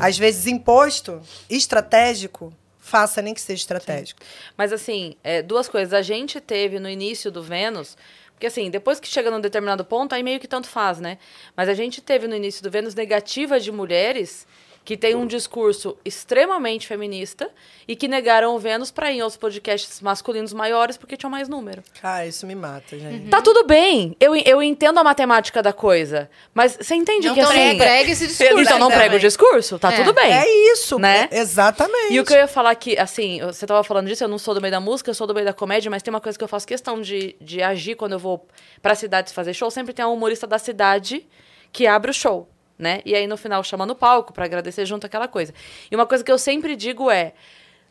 [0.00, 1.20] às vezes, imposto,
[1.50, 4.20] estratégico, faça nem que seja estratégico.
[4.56, 5.92] Mas assim, é, duas coisas.
[5.92, 7.96] A gente teve no início do Vênus,
[8.32, 11.18] porque assim, depois que chega num determinado ponto, aí meio que tanto faz, né?
[11.56, 14.46] Mas a gente teve no início do Vênus negativa de mulheres
[14.84, 17.50] que tem um discurso extremamente feminista
[17.86, 21.48] e que negaram o Vênus para ir em outros podcasts masculinos maiores porque tinham mais
[21.48, 21.82] número.
[22.00, 23.28] Cara, isso me mata, gente.
[23.28, 27.40] Tá tudo bem, eu, eu entendo a matemática da coisa, mas você entende Não que
[27.40, 27.76] assim...
[27.78, 28.60] prega esse discurso.
[28.60, 29.96] Então não prega o discurso, tá É.
[29.98, 30.32] tudo bem.
[30.32, 31.28] É isso, Né?
[31.30, 32.12] Exatamente.
[32.14, 34.54] E o que eu ia falar que, assim, você tava falando disso, eu não sou
[34.54, 36.42] do meio da música, eu sou do meio da comédia, mas tem uma coisa que
[36.42, 38.46] eu faço questão de, de agir quando eu vou
[38.80, 41.26] pra cidades fazer show, sempre tem um humorista da cidade
[41.72, 42.48] que abre o show,
[42.78, 43.00] né?
[43.04, 45.52] E aí no final chama no palco pra agradecer junto aquela coisa.
[45.90, 47.34] E uma coisa que eu sempre digo é: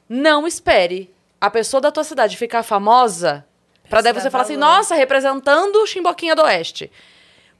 [0.07, 3.45] não espere a pessoa da tua cidade ficar famosa
[3.91, 4.77] Pra daí você falar assim, valor.
[4.77, 6.89] nossa, representando o Chimboquinha do Oeste.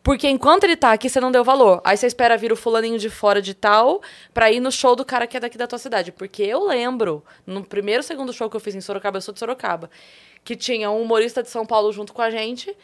[0.01, 1.81] Porque enquanto ele tá aqui, você não deu valor.
[1.83, 4.01] Aí você espera vir o fulaninho de fora de tal
[4.33, 6.11] pra ir no show do cara que é daqui da tua cidade.
[6.11, 9.39] Porque eu lembro, no primeiro, segundo show que eu fiz em Sorocaba, eu sou de
[9.39, 9.91] Sorocaba,
[10.43, 12.75] que tinha um humorista de São Paulo junto com a gente.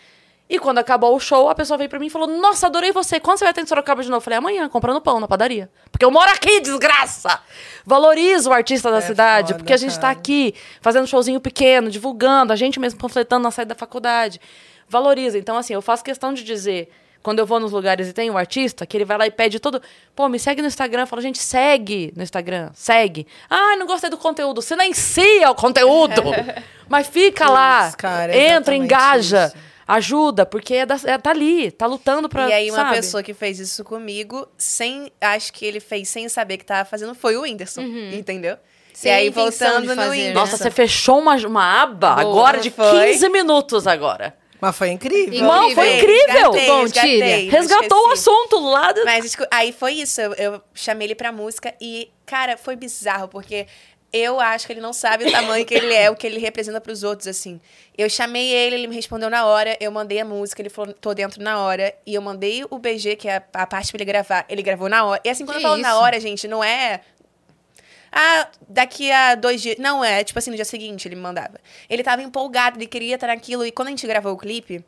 [0.49, 3.19] E quando acabou o show, a pessoa veio pra mim e falou: Nossa, adorei você.
[3.19, 4.17] Quando você vai ter em Sorocaba de novo?
[4.17, 5.69] Eu falei: Amanhã, comprando pão na padaria.
[5.91, 7.39] Porque eu moro aqui, desgraça!
[7.85, 10.13] Valoriza o artista da É cidade, foda, porque a gente tá cara.
[10.13, 14.39] aqui fazendo um showzinho pequeno, divulgando, a gente mesmo panfletando na saída da faculdade.
[14.87, 15.37] Valoriza.
[15.37, 16.89] Então, assim, eu faço questão de dizer.
[17.23, 19.59] Quando eu vou nos lugares e tem um artista, que ele vai lá e pede
[19.59, 19.81] todo.
[20.15, 21.01] Pô, me segue no Instagram.
[21.01, 22.69] Eu falo, gente, segue no Instagram.
[22.73, 23.27] Segue.
[23.49, 24.61] Ah, não gostei do conteúdo.
[24.61, 24.93] Você nem
[25.41, 26.21] é o conteúdo.
[26.87, 27.91] Mas fica lá.
[27.97, 29.47] Cara, entra, engaja.
[29.47, 29.66] isso.
[29.87, 32.49] Ajuda, porque é da- é- tá ali, tá lutando pra.
[32.49, 32.95] E aí, uma sabe?
[32.97, 35.11] pessoa que fez isso comigo, sem.
[35.21, 37.81] Acho que ele fez sem saber que tava fazendo, foi o Whindersson.
[38.11, 38.57] Entendeu?
[38.93, 40.09] Sem e aí, voltando no?
[40.09, 40.33] Whindersson.
[40.33, 43.11] Nossa, você fechou uma, uma aba Boa, agora de foi.
[43.11, 44.35] 15 minutos agora.
[44.59, 45.33] Mas foi incrível.
[45.35, 46.51] Irmão, foi Resgatei, incrível.
[46.51, 49.05] resgatei, Bom, resgatei, não Resgatou o assunto lá do.
[49.05, 53.27] Mas escu- aí foi isso, eu, eu chamei ele pra música e, cara, foi bizarro,
[53.27, 53.67] porque
[54.11, 56.79] eu acho que ele não sabe o tamanho que ele é, o que ele representa
[56.79, 57.59] pros outros, assim.
[57.97, 61.13] Eu chamei ele, ele me respondeu na hora, eu mandei a música, ele falou, tô
[61.13, 64.05] dentro na hora, e eu mandei o BG, que é a, a parte pra ele
[64.05, 65.21] gravar, ele gravou na hora.
[65.23, 65.97] E assim, quando Que eu falo na isso?
[65.97, 67.01] hora, gente, não é...
[68.11, 69.77] Ah, daqui a dois dias.
[69.77, 71.59] Não, é tipo assim, no dia seguinte ele me mandava.
[71.89, 73.65] Ele tava empolgado, ele queria estar naquilo.
[73.65, 74.83] E quando a gente gravou o clipe,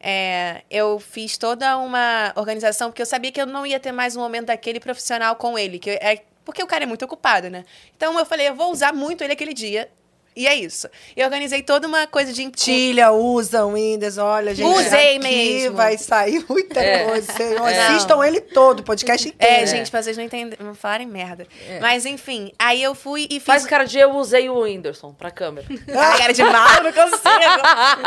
[0.00, 4.16] é, eu fiz toda uma organização, porque eu sabia que eu não ia ter mais
[4.16, 5.78] um momento daquele profissional com ele.
[5.78, 7.64] Que é, porque o cara é muito ocupado, né?
[7.96, 9.90] Então eu falei, eu vou usar muito ele aquele dia.
[10.36, 10.88] E é isso.
[11.16, 14.66] Eu organizei toda uma coisa de Tilha, usa o Windows, olha, gente.
[14.66, 15.76] Usei aqui mesmo.
[15.76, 17.04] vai sair muita É.
[17.04, 17.32] coisa.
[17.32, 17.64] Vocês Não.
[17.66, 19.54] Assistam ele todo, o podcast inteiro.
[19.62, 21.46] É, gente, pra vocês não entenderem, não falarem merda.
[21.80, 23.44] Mas enfim, aí eu fui e fiz.
[23.44, 25.66] Faz cara de eu usei o Whindersson pra câmera.
[25.96, 27.18] Ai, cara de mal, não consigo.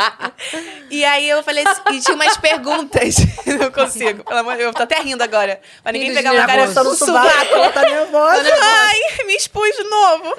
[0.90, 3.16] e aí eu falei assim, e tinha umas perguntas.
[3.58, 4.22] não consigo.
[4.24, 5.60] Pelo amor de Deus, eu tô até rindo agora.
[5.82, 6.90] Pra ninguém pegar uma cara nervoso.
[6.90, 8.52] Coçando o sovaco, ela tá nervosa.
[8.60, 10.34] Ai, me expus de novo.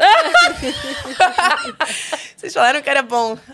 [2.38, 3.38] Vocês falaram que era bom.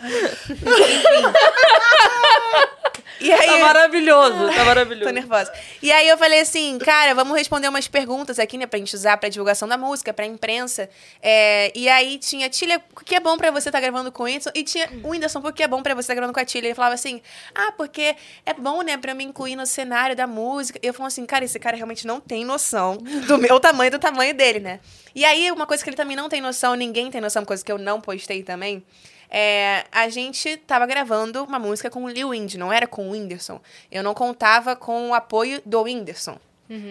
[3.19, 5.11] E aí, Tá maravilhoso, tá Tô maravilhoso.
[5.13, 5.51] nervosa.
[5.81, 9.15] E aí eu falei assim, cara, vamos responder umas perguntas aqui, né, pra gente usar
[9.17, 10.89] pra divulgação da música, pra imprensa.
[11.21, 14.25] É, e aí tinha, Tilha, o que é bom pra você estar gravando com o
[14.25, 14.51] Whindersson?
[14.53, 16.67] E tinha o Whindersson, por que é bom pra você estar gravando com a Tilha?
[16.67, 17.21] Ele falava assim,
[17.55, 18.15] ah, porque
[18.45, 20.77] é bom, né, pra eu me incluir no cenário da música.
[20.83, 23.91] E eu falo assim, cara, esse cara realmente não tem noção do meu tamanho e
[23.91, 24.79] do tamanho dele, né?
[25.15, 27.71] E aí, uma coisa que ele também não tem noção, ninguém tem noção, coisa que
[27.71, 28.83] eu não postei também,
[29.29, 33.11] é, a gente tava gravando uma música com o Lil Indy, não era com o
[33.11, 33.59] Whindersson.
[33.91, 36.39] Eu não contava com o apoio do Whindersson.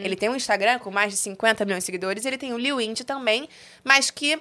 [0.05, 2.81] Ele tem um Instagram com mais de 50 milhões de seguidores, ele tem o Lil
[2.81, 3.49] Indy também,
[3.83, 4.39] mas que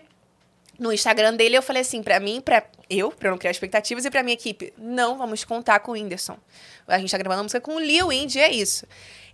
[0.80, 4.10] no Instagram dele eu falei assim, pra mim, pra eu, eu não criar expectativas, e
[4.10, 6.38] pra minha equipe, não vamos contar com o Whindersson.
[6.88, 8.86] A gente tá gravando a música com o Lil Indy, é isso.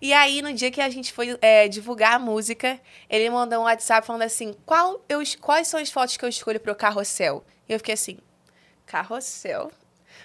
[0.02, 2.80] E aí, no dia que a gente foi é, divulgar a música,
[3.10, 6.60] ele mandou um WhatsApp falando assim, qual eu, quais são as fotos que eu escolho
[6.60, 7.44] pro carrossel?
[7.68, 8.18] E eu fiquei assim,
[8.86, 9.72] carrossel?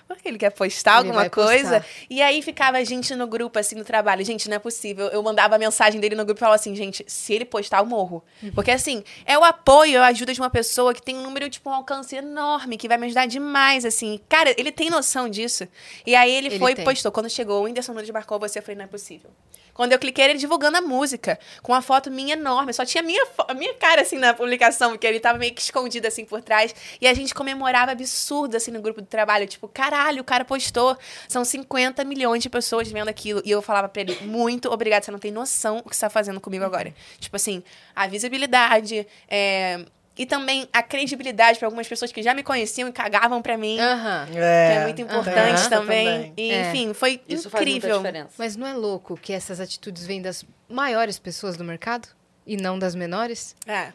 [0.07, 1.47] Porque ele quer postar Ele alguma vai postar.
[1.47, 1.87] coisa.
[2.11, 4.25] E aí ficava a gente no grupo, assim, no trabalho.
[4.25, 5.07] Gente, não é possível.
[5.09, 7.87] Eu mandava a mensagem dele no grupo e falava assim, gente, se ele postar, eu
[7.87, 8.23] morro.
[8.43, 8.53] Uhum.
[8.53, 11.71] Porque, assim, é o apoio, a ajuda de uma pessoa que tem um número, tipo,
[11.71, 14.21] um alcance enorme, que vai me ajudar demais, assim.
[14.29, 15.67] Cara, ele tem noção disso.
[16.07, 17.11] E aí ele, Ele foi e postou.
[17.11, 19.31] Quando chegou, o Whindersson Nunes marcou você, eu falei, não é possível.
[19.75, 22.73] Quando eu cliquei, ele divulgando a música, com uma foto minha enorme.
[22.73, 25.61] Só tinha a minha, a minha cara, assim, na publicação, porque ele tava meio que
[25.61, 26.75] escondido, assim, por trás.
[27.01, 29.47] E a gente comemorava absurdo, assim, no grupo do trabalho.
[29.47, 30.97] Tipo, caralho, o cara postou.
[31.29, 33.43] São 50 milhões de pessoas vendo aquilo.
[33.45, 36.11] E eu falava pra ele, muito obrigado, você não tem noção o que você tá
[36.11, 36.95] fazendo comigo agora.
[37.19, 37.63] Tipo assim,
[37.95, 39.85] a visibilidade, é,
[40.17, 43.79] E também a credibilidade pra algumas pessoas que já me conheciam e cagavam pra mim.
[43.81, 44.27] Aham.
[44.31, 46.33] Que é muito tem importante também.
[46.37, 46.69] E, É.
[46.71, 47.97] enfim, foi Isso faz muita incrível.
[47.99, 48.31] diferença.
[48.39, 52.07] Mas não é louco que essas atitudes vêm das maiores pessoas do mercado
[52.47, 53.57] e não das menores?
[53.67, 53.93] É.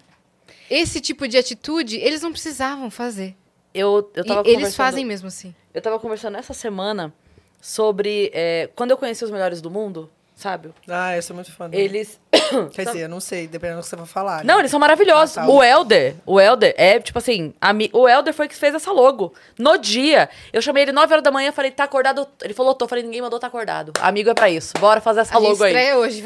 [0.69, 3.35] Esse tipo de atitude eles não precisavam fazer.
[3.73, 5.55] Eu, eu E tava eles conversando- fazem mesmo assim.
[5.73, 7.13] Eu tava conversando essa semana
[7.61, 8.29] sobre.
[8.33, 10.09] é, quando eu conheci os melhores do mundo,
[10.39, 10.69] sabe?
[10.87, 11.83] Ah, eu sou muito fã dele.
[11.83, 12.19] Eles.
[12.71, 14.37] Quer dizer, eu não sei, dependendo do que você for falar.
[14.37, 14.43] né?
[14.45, 15.37] Não, eles são maravilhosos.
[15.37, 15.49] Ah, tá.
[15.49, 17.89] O Elder, o Elder é, tipo assim, ami...
[17.93, 19.33] o Elder foi que fez essa logo.
[19.57, 22.25] No dia, eu chamei ele 9 horas da manhã, falei, tá acordado?
[22.41, 22.87] Ele falou, tô.
[22.87, 23.91] Falei, ninguém mandou tá acordado.
[23.99, 24.73] Amigo é pra isso.
[24.79, 25.71] Bora fazer essa A gente logo aí.
[25.71, 26.23] estreia hoje.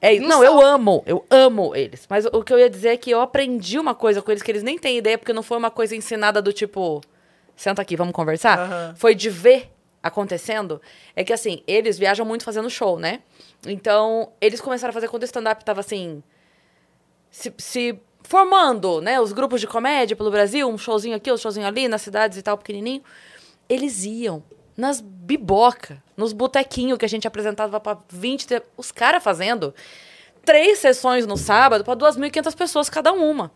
[0.00, 0.44] É, não, sol.
[0.44, 2.06] eu amo, eu amo eles.
[2.08, 4.50] Mas o que eu ia dizer é que eu aprendi uma coisa com eles que
[4.50, 7.00] eles nem têm ideia, porque não foi uma coisa ensinada do tipo,
[7.56, 8.94] senta aqui, vamos conversar.
[8.96, 9.71] Foi de ver
[10.02, 10.80] acontecendo.
[11.14, 13.20] É que assim, eles viajam muito fazendo show, né?
[13.66, 16.22] Então, eles começaram a fazer quando o stand-up tava assim.
[17.30, 19.20] Se, se formando, né?
[19.20, 22.42] Os grupos de comédia pelo Brasil, um showzinho aqui, um showzinho ali, nas cidades e
[22.42, 23.02] tal, pequenininho.
[23.68, 24.42] Eles iam
[24.76, 29.74] nas biboca, nos botequinhos que a gente apresentava pra 20, te- os caras fazendo
[30.44, 33.52] três sessões no sábado pra 2.500 pessoas cada uma.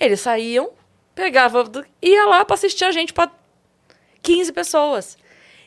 [0.00, 0.70] Eles saíam,
[1.14, 1.64] pegavam,
[2.00, 3.30] ia lá pra assistir a gente pra
[4.22, 5.18] 15 pessoas.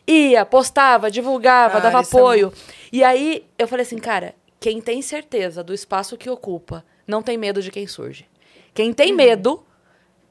[0.08, 2.54] Ia, postava, divulgava, Cara, dava é apoio.
[2.92, 7.38] E aí eu falei assim, cara, quem tem certeza do espaço que ocupa, não tem
[7.38, 8.26] medo de quem surge.
[8.74, 9.18] Quem tem Uhum.
[9.18, 9.65] medo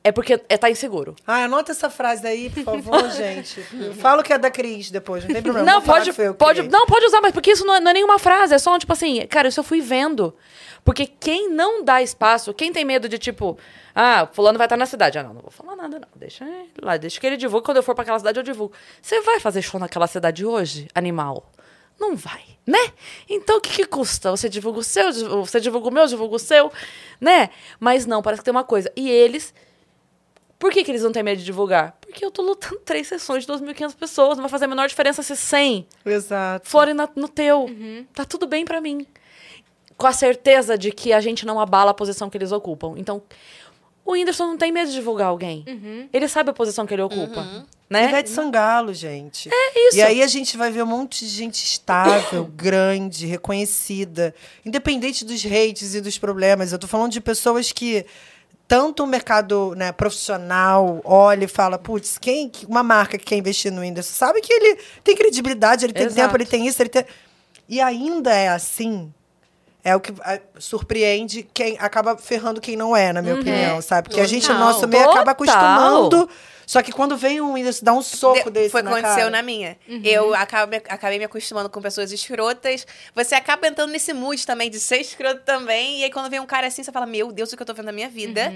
[0.06, 1.16] é porque é, tá inseguro.
[1.26, 3.66] Ah, anota essa frase aí, por favor, gente.
[3.72, 5.72] Eu falo que é da Cris depois, não tem problema.
[5.72, 6.70] Não, pode, pode, criei.
[6.70, 8.78] não, pode usar, mas porque isso não é, não é nenhuma frase, é só um
[8.78, 10.36] tipo assim, cara, isso eu fui vendo.
[10.84, 13.58] Porque quem não dá espaço, quem tem medo de tipo,
[13.94, 15.18] ah, fulano vai estar na cidade.
[15.18, 16.08] Ah, não, não vou falar nada, não.
[16.14, 17.64] Deixa ele lá, deixa que ele divulgue.
[17.64, 18.74] Quando eu for pra aquela cidade, eu divulgo.
[19.00, 21.50] Você vai fazer show naquela cidade hoje, animal?
[21.98, 22.92] Não vai, né?
[23.30, 24.30] Então o que, que custa?
[24.30, 25.10] Você divulga o seu,
[25.40, 26.70] você divulga o meu, eu divulgo o seu,
[27.18, 27.48] né?
[27.80, 28.92] Mas não, parece que tem uma coisa.
[28.94, 29.54] E eles
[30.64, 31.94] por que, que eles não têm medo de divulgar?
[32.00, 34.38] Porque eu tô lutando três sessões de 2.500 pessoas.
[34.38, 36.66] Não vai fazer a menor diferença se 100 Exato.
[36.66, 37.68] forem na- no teu.
[38.14, 39.06] Tá tudo bem pra mim.
[39.98, 42.94] Com a certeza de que a gente não abala a posição que eles ocupam.
[42.96, 43.20] Então,
[44.06, 45.66] o Whindersson não tem medo de divulgar alguém.
[46.10, 47.66] Ele sabe a posição que ele ocupa.
[47.90, 48.08] Né?
[48.08, 49.50] Ivete Sangalo, gente.
[49.52, 49.98] É isso.
[49.98, 54.34] E aí a gente vai ver um monte de gente estável, grande, reconhecida,
[54.64, 56.72] independente dos hates e dos problemas.
[56.72, 58.06] Eu tô falando de pessoas que
[58.66, 63.36] tanto o mercado né, profissional olha e fala, putz, quem, que- uma marca que quer
[63.36, 66.20] investir no Whindersson sabe que ele tem credibilidade, ele tem Exato.
[66.20, 67.04] tempo, ele tem isso, ele tem...
[67.68, 69.12] E ainda é assim.
[69.82, 70.12] É o que
[70.58, 74.08] surpreende quem acaba ferrando quem não é, na minha opinião, sabe?
[74.08, 74.66] Porque a gente, no Total.
[74.72, 76.28] nosso meio, acaba acostumando.
[76.66, 78.96] Só que quando vem um Whindersson, dá um soco De- desse Foi o que na
[78.98, 79.30] aconteceu cara.
[79.30, 79.76] na minha.
[80.02, 82.86] Eu acabei, acabei me acostumando com pessoas escrotas.
[83.14, 86.00] Você acaba entrando nesse mood também de ser escroto também.
[86.00, 87.74] E aí, quando vem um cara assim, você fala: Meu Deus, o que eu tô
[87.74, 88.52] vendo na minha vida?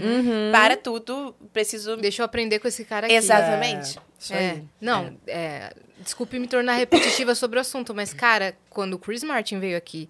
[0.53, 1.97] Para tudo, preciso.
[1.97, 3.15] Deixa eu aprender com esse cara aqui.
[3.15, 3.99] Exatamente.
[3.99, 8.95] É, isso É, não, é, desculpe me tornar repetitiva sobre o assunto, mas, cara, quando
[8.95, 10.09] o Chris Martin veio aqui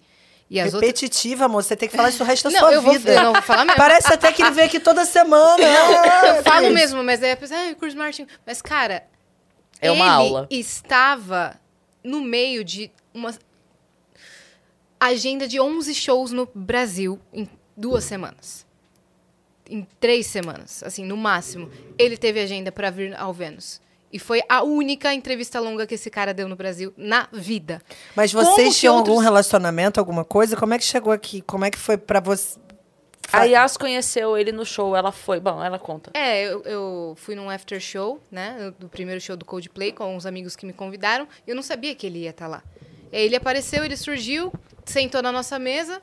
[0.49, 0.89] e as outras.
[0.89, 1.63] Repetitiva, amor.
[1.63, 3.11] Você tem que falar isso o resto da Não, sua eu vou, vida.
[3.13, 3.77] eu não vou falar mesmo.
[3.77, 5.63] Parece até que ele vem aqui toda semana.
[5.63, 6.73] Ah, Eu falo Cris.
[6.73, 8.25] mesmo, mas aí a pessoa, ah, o Chris Martin.
[8.45, 9.03] Mas, cara,
[9.79, 10.47] É uma ele aula.
[10.49, 11.59] estava
[12.03, 13.31] no meio de uma
[14.99, 18.65] agenda de 11 shows no Brasil em duas semanas.
[19.69, 21.69] Em três semanas, assim, no máximo.
[21.97, 23.79] Ele teve agenda para vir ao Vênus.
[24.11, 27.81] E foi a única entrevista longa que esse cara deu no Brasil na vida.
[28.15, 30.55] Mas vocês tinham outros- algum relacionamento, alguma coisa?
[30.55, 31.41] Como é que chegou aqui?
[31.41, 32.57] Como é que foi pra você?
[33.31, 35.39] A Yas conheceu ele no show, ela foi.
[35.39, 36.09] Bom, ela conta.
[36.15, 38.73] É, eu, eu fui num after show, né?
[38.79, 41.27] Do primeiro show do Coldplay, com uns amigos que me convidaram.
[41.45, 42.63] E eu não sabia que ele ia estar lá.
[43.11, 44.51] E aí ele apareceu, ele surgiu,
[44.83, 46.01] sentou na nossa mesa,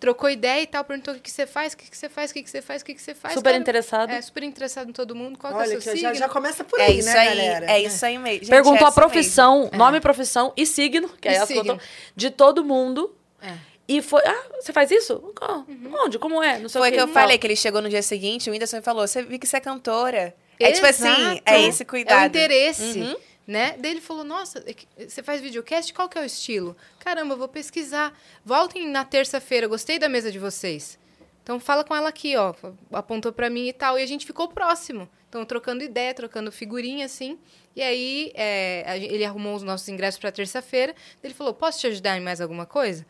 [0.00, 2.30] trocou ideia e tal, perguntou o que, que você faz, o que, que você faz,
[2.30, 3.34] o que, que você faz, o que, que você faz.
[3.34, 3.56] Super cara.
[3.60, 4.10] interessado.
[4.10, 5.38] É, super interessado em todo mundo.
[5.38, 6.14] Qual que é Olha, o seu já, signo?
[6.14, 7.66] já começa por É aí, isso né, aí, galera?
[7.70, 8.40] é isso aí mesmo.
[8.40, 11.80] Gente, Perguntou é a profissão, nome, profissão e signo, que E ela signo.
[12.14, 13.14] de todo mundo.
[13.42, 13.54] É.
[13.88, 15.32] E foi, ah, você faz isso?
[15.40, 15.62] Ah,
[16.04, 16.18] Onde?
[16.18, 16.58] Como é?
[16.58, 18.82] Não sei Foi o que eu falei que ele chegou no dia seguinte, o Whindersson
[18.82, 20.34] falou: Você viu que você é cantora.
[20.60, 22.20] É tipo assim, é esse cuidado.
[22.20, 22.98] É o interesse.
[23.00, 23.16] Uhum.
[23.48, 23.76] Né?
[23.78, 25.94] Daí ele falou: Nossa, é você faz videocast?
[25.94, 26.76] Qual que é o estilo?
[26.98, 28.12] Caramba, eu vou pesquisar.
[28.44, 30.98] Voltem na terça-feira, gostei da mesa de vocês.
[31.42, 32.52] Então fala com ela aqui, ó.
[32.92, 33.98] Apontou pra mim e tal.
[33.98, 35.08] E a gente ficou próximo.
[35.30, 37.38] Então, trocando ideia, trocando figurinha, assim.
[37.74, 40.94] E aí, é, ele arrumou os nossos ingressos pra terça-feira.
[41.24, 43.06] Ele falou: Posso te ajudar em mais alguma coisa?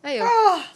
[0.00, 0.26] Aí eu,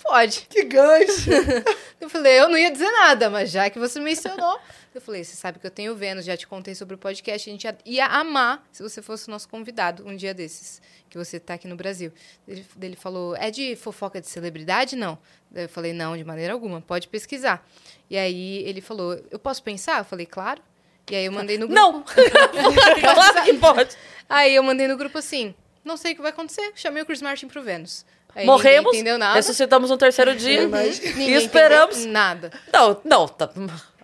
[0.02, 0.48] pode.
[0.50, 1.30] Que gancho!
[2.00, 4.60] Eu falei, eu não ia dizer nada, mas já que você mencionou.
[4.96, 7.52] Eu falei, você sabe que eu tenho Vênus, já te contei sobre o podcast, a
[7.52, 11.38] gente ia- ia amar se você fosse o nosso convidado um dia desses, que você
[11.38, 12.10] tá aqui no Brasil.
[12.48, 14.96] Ele, ele falou, é de fofoca de celebridade?
[14.96, 15.18] Não.
[15.54, 17.62] Eu falei, não, de maneira alguma, pode pesquisar.
[18.08, 19.98] E aí ele falou, eu posso pensar?
[19.98, 20.62] Eu falei, claro.
[21.10, 21.78] E aí eu mandei no grupo.
[21.78, 22.02] Não!
[23.00, 23.96] claro que pode.
[24.28, 25.54] Aí eu mandei no grupo assim,
[25.84, 28.04] não sei o que vai acontecer, chamei o Chris Martin pro Vênus.
[28.34, 28.94] Aí Morremos,
[29.34, 30.68] ressuscitamos no terceiro dia
[31.16, 32.04] e esperamos.
[32.06, 32.50] nada.
[32.72, 33.28] Não, não.
[33.28, 33.50] Tá...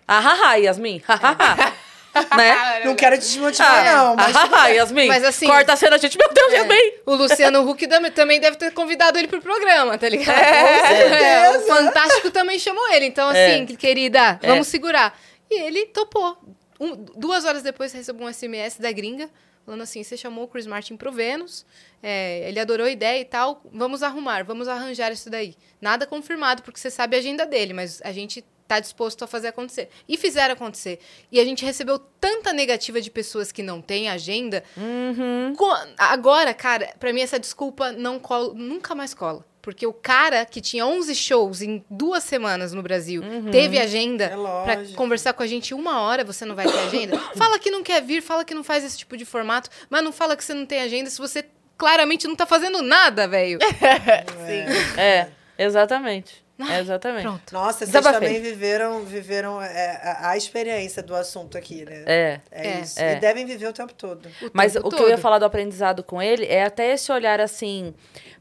[0.07, 1.01] Ahaha, Yasmin.
[1.07, 1.73] Ahaha.
[2.37, 2.81] né?
[2.85, 4.35] Não quero te desmotivar, não, mas...
[4.35, 5.07] Ahaha, Yasmin.
[5.07, 6.17] Mas assim- Corta a cena, gente.
[6.17, 6.91] Meu Deus, Yasmin.
[7.05, 10.35] O Luciano Huck também deve ter convidado ele pro programa, tá ligado?
[10.35, 11.59] certeza.
[11.59, 13.05] o Fantástico também chamou ele.
[13.05, 14.47] Então, assim, querida, É.
[14.47, 15.17] vamos segurar.
[15.49, 16.37] E ele topou.
[16.79, 19.29] Um- duas horas depois, recebeu um SMS da gringa,
[19.65, 21.65] falando assim, você chamou o Chris Martin pro Vênus,
[22.01, 25.55] é, ele adorou a ideia e tal, vamos arrumar, vamos arranjar isso daí.
[25.79, 28.43] Nada confirmado, porque você sabe a agenda dele, mas a gente
[28.73, 29.89] tá disposto a fazer acontecer.
[30.07, 30.99] E fizeram acontecer.
[31.31, 35.53] E a gente recebeu tanta negativa de pessoas que não têm agenda, Uhum.
[35.97, 39.45] Agora, cara, pra mim essa desculpa não cola, nunca mais cola.
[39.61, 44.29] Porque o cara que tinha 11 shows em duas semanas no Brasil, teve agenda É
[44.29, 44.97] pra lógico.
[44.97, 47.17] conversar com a gente uma hora, você não vai ter agenda?
[47.37, 50.11] fala que não quer vir, fala que não faz esse tipo de formato, mas não
[50.11, 51.45] fala que você não tem agenda se você
[51.77, 53.57] claramente não tá fazendo nada, velho.
[54.97, 55.27] É,
[55.57, 56.42] exatamente.
[56.59, 57.23] É, exatamente.
[57.23, 57.51] Pronto.
[57.53, 58.27] Nossa, vocês Desabafei.
[58.27, 62.03] também viveram, viveram é, a, a experiência do assunto aqui, né?
[62.05, 62.41] É.
[62.51, 62.79] É, É.
[62.81, 62.99] isso.
[63.01, 63.13] É.
[63.17, 64.27] E devem viver o tempo todo.
[64.41, 65.21] O Mas tempo o que eu ia todo.
[65.21, 67.93] falar do aprendizado com ele é até esse olhar assim,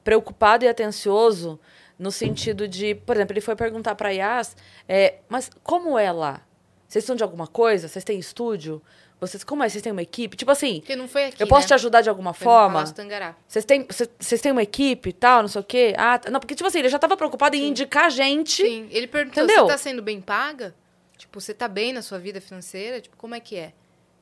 [0.04, 1.58] preocupado e atencioso,
[1.98, 4.56] no sentido de, por exemplo, ele foi perguntar pra Yas,
[4.88, 6.42] é, mas como é lá?
[6.88, 7.88] Vocês estão de alguma coisa?
[7.88, 8.82] Vocês têm estúdio?
[9.22, 9.68] Vocês, como é?
[9.68, 10.36] Vocês têm uma equipe?
[10.36, 11.68] Tipo assim, Porque não foi aqui, eu posso né?
[11.68, 12.84] te ajudar de alguma Foi forma?
[12.84, 13.86] Vocês têm,
[14.18, 15.94] vocês- têm uma equipe e tal, não sei o quê?
[15.96, 18.62] Ah, tá- não, porque, tipo assim, ele já tava preocupado em indicar gente.
[18.64, 19.64] Sim, ele perguntou, Entendeu?
[19.66, 20.74] você tá sendo bem paga?
[21.16, 23.00] Tipo, você tá bem na sua vida financeira?
[23.00, 23.72] Tipo, como é que é?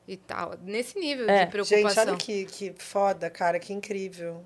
[0.07, 0.53] E tal.
[0.63, 1.45] Nesse nível É.
[1.45, 1.89] de preocupação.
[1.89, 4.43] Gente, olha que, que foda, cara, que incrível.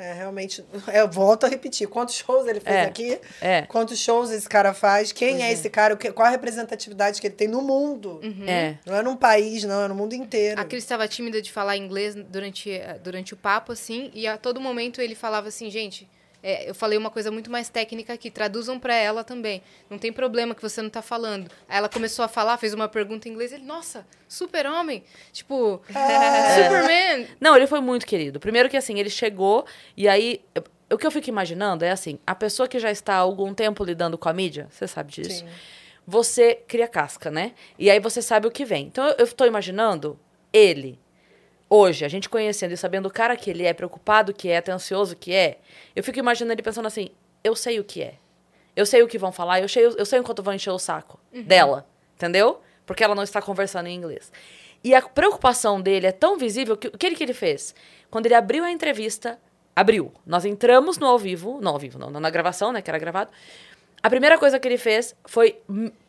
[0.00, 0.64] É, realmente,
[0.94, 1.86] eu volto a repetir.
[1.86, 3.20] Quantos shows ele fez É, aqui?
[3.38, 3.62] é.
[3.62, 5.12] Quantos shows esse cara faz?
[5.12, 5.52] Quem Pois é, é.
[5.52, 5.94] esse cara?
[5.94, 8.18] Qual a representatividade que ele tem no mundo?
[8.46, 8.76] É.
[8.86, 10.58] Não é num país, não, é no mundo inteiro.
[10.58, 14.38] A Cris estava tímida de falar inglês durante, eh, durante o papo, assim, e a
[14.38, 16.08] todo momento ele falava assim, gente,
[16.42, 19.62] é, eu falei uma coisa muito mais técnica aqui, traduzam para ela também.
[19.88, 21.50] Não tem problema que você não tá falando.
[21.68, 25.04] Aí ela começou a falar, fez uma pergunta em inglês, ele, nossa, super-homem!
[25.32, 27.28] Tipo, Superman!
[27.40, 28.40] Não, ele foi muito querido.
[28.40, 30.40] Primeiro que assim, ele chegou e aí.
[30.92, 33.84] O que eu fico imaginando é assim: a pessoa que já está há algum tempo
[33.84, 35.40] lidando com a mídia, você sabe disso.
[35.40, 35.48] Sim.
[36.06, 37.52] Você cria casca, né?
[37.78, 38.86] E aí você sabe o que vem.
[38.86, 40.18] Então eu, eu estou imaginando
[40.52, 40.98] ele,
[41.70, 45.14] hoje, a gente conhecendo e sabendo o cara que ele é, preocupado que é, atencioso
[45.16, 45.58] que é.
[45.94, 47.10] Eu fico imaginando ele pensando assim:
[47.42, 48.14] eu sei o que é.
[48.74, 50.78] Eu sei o que vão falar, eu sei, eu sei o quanto vão encher o
[50.78, 51.86] saco dela,
[52.16, 52.60] entendeu?
[52.86, 54.32] Porque ela não está conversando em inglês.
[54.82, 57.74] E a preocupação dele é tão visível que o que ele, que ele fez?
[58.10, 59.38] Quando ele abriu a entrevista,
[59.74, 60.12] abriu.
[60.26, 63.30] Nós entramos no ao vivo, não ao vivo, não, na gravação, né, que era gravado.
[64.02, 65.56] A primeira coisa que ele fez foi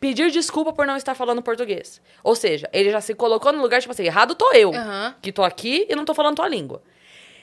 [0.00, 2.00] pedir desculpa por não estar falando português.
[2.24, 5.14] Ou seja, ele já se colocou no lugar, tipo assim, errado tô eu, Aham.
[5.20, 6.82] que tô aqui e não tô falando tua língua.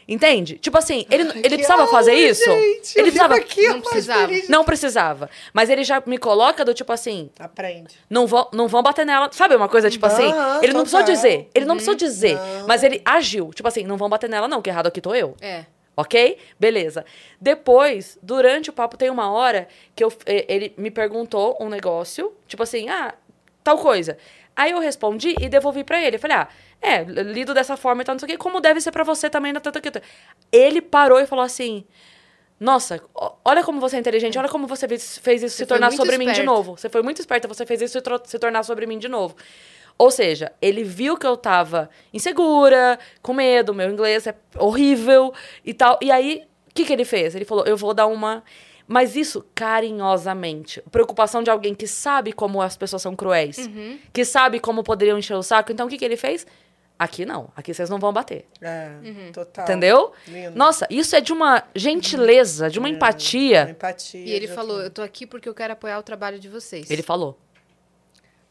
[0.08, 0.56] Entende?
[0.58, 2.44] Tipo assim, ele, ele Que precisava aula, fazer isso?
[2.44, 2.96] gente!
[2.98, 3.36] Eu ele precisava.
[3.36, 4.28] aqui, Não precisava.
[4.28, 4.50] feliz.
[4.50, 5.30] Não precisava.
[5.54, 7.96] Mas ele já me coloca do tipo assim, Aprende.
[8.10, 9.30] não vão, não vão bater nela.
[9.32, 10.24] Sabe uma coisa, tipo assim?
[10.32, 11.48] Aham, Ele não precisou dizer.
[11.54, 12.34] Ele não precisou dizer.
[12.38, 12.68] Não.
[12.68, 13.52] Mas ele agiu.
[13.54, 15.36] Tipo assim, não vão bater nela, não, que errado aqui tô eu.
[15.42, 15.66] É.
[16.00, 16.38] Ok?
[16.58, 17.04] Beleza.
[17.42, 22.34] Depois, durante o papo, tem uma hora que eu, eh, ele me perguntou um negócio,
[22.48, 23.14] tipo assim, ah,
[23.62, 24.18] tal coisa.
[24.56, 26.16] Aí eu respondi e devolvi pra ele.
[26.16, 26.48] Eu falei, ah,
[26.82, 29.30] é, lido dessa forma e tal, não sei o quê, como deve ser pra você
[29.30, 29.82] também na tanta
[30.50, 31.84] Ele parou e falou assim.
[32.58, 33.02] Nossa,
[33.44, 36.32] olha como você é inteligente, olha como você fez, isso Você se tornar sobre mim
[36.32, 36.78] de novo.
[36.78, 39.36] Você foi muito esperta, você fez isso se, se tornar sobre mim de novo.
[40.00, 45.34] Ou seja, ele viu que eu tava insegura, com medo, meu inglês é horrível
[45.66, 46.00] e tal.
[46.02, 47.36] E aí, o que, que ele fez?
[47.36, 48.42] Ele falou: eu vou dar uma.
[48.88, 50.82] Mas isso carinhosamente.
[50.92, 54.00] Preocupação de alguém que sabe como as pessoas são cruéis, Uhum.
[54.14, 55.72] que sabe como poderiam encher o saco.
[55.72, 56.48] Então, o que, que ele fez?
[56.98, 57.50] Aqui não.
[57.56, 58.46] Aqui vocês não vão bater.
[58.62, 59.32] É, Uhum.
[59.32, 59.64] total.
[59.64, 60.12] Entendeu?
[60.28, 60.58] Lindo.
[60.58, 63.70] Nossa, isso é de uma gentileza, de uma Uma empatia.
[63.70, 64.20] empatia.
[64.26, 66.90] E ele falou, eu tô aqui porque eu quero apoiar o trabalho de vocês.
[66.92, 67.38] Ele falou.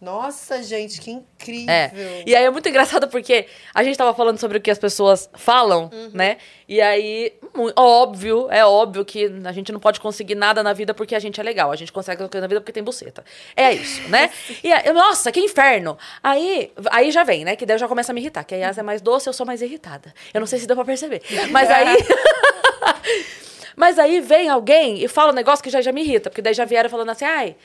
[0.00, 1.74] Nossa, gente, que incrível.
[1.74, 2.22] É.
[2.24, 5.28] E aí é muito engraçado porque a gente tava falando sobre o que as pessoas
[5.34, 6.36] falam, né?
[6.68, 7.32] E aí,
[7.76, 11.40] óbvio, é óbvio que a gente não pode conseguir nada na vida porque a gente
[11.40, 11.72] é legal.
[11.72, 13.24] A gente consegue na vida porque tem buceta.
[13.56, 14.30] É isso, né?
[14.62, 15.96] E aí, nossa, que inferno!
[16.22, 17.56] Aí, aí já vem, né?
[17.56, 18.44] Que daí eu já começa a me irritar.
[18.44, 20.12] Que a Yas é mais doce, eu sou mais irritada.
[20.32, 21.22] Eu não sei se deu pra perceber.
[21.50, 21.96] Mas aí.
[23.76, 26.54] Mas aí vem alguém e fala um negócio que já, já me irrita, porque daí
[26.54, 27.56] já vieram falando assim, ai,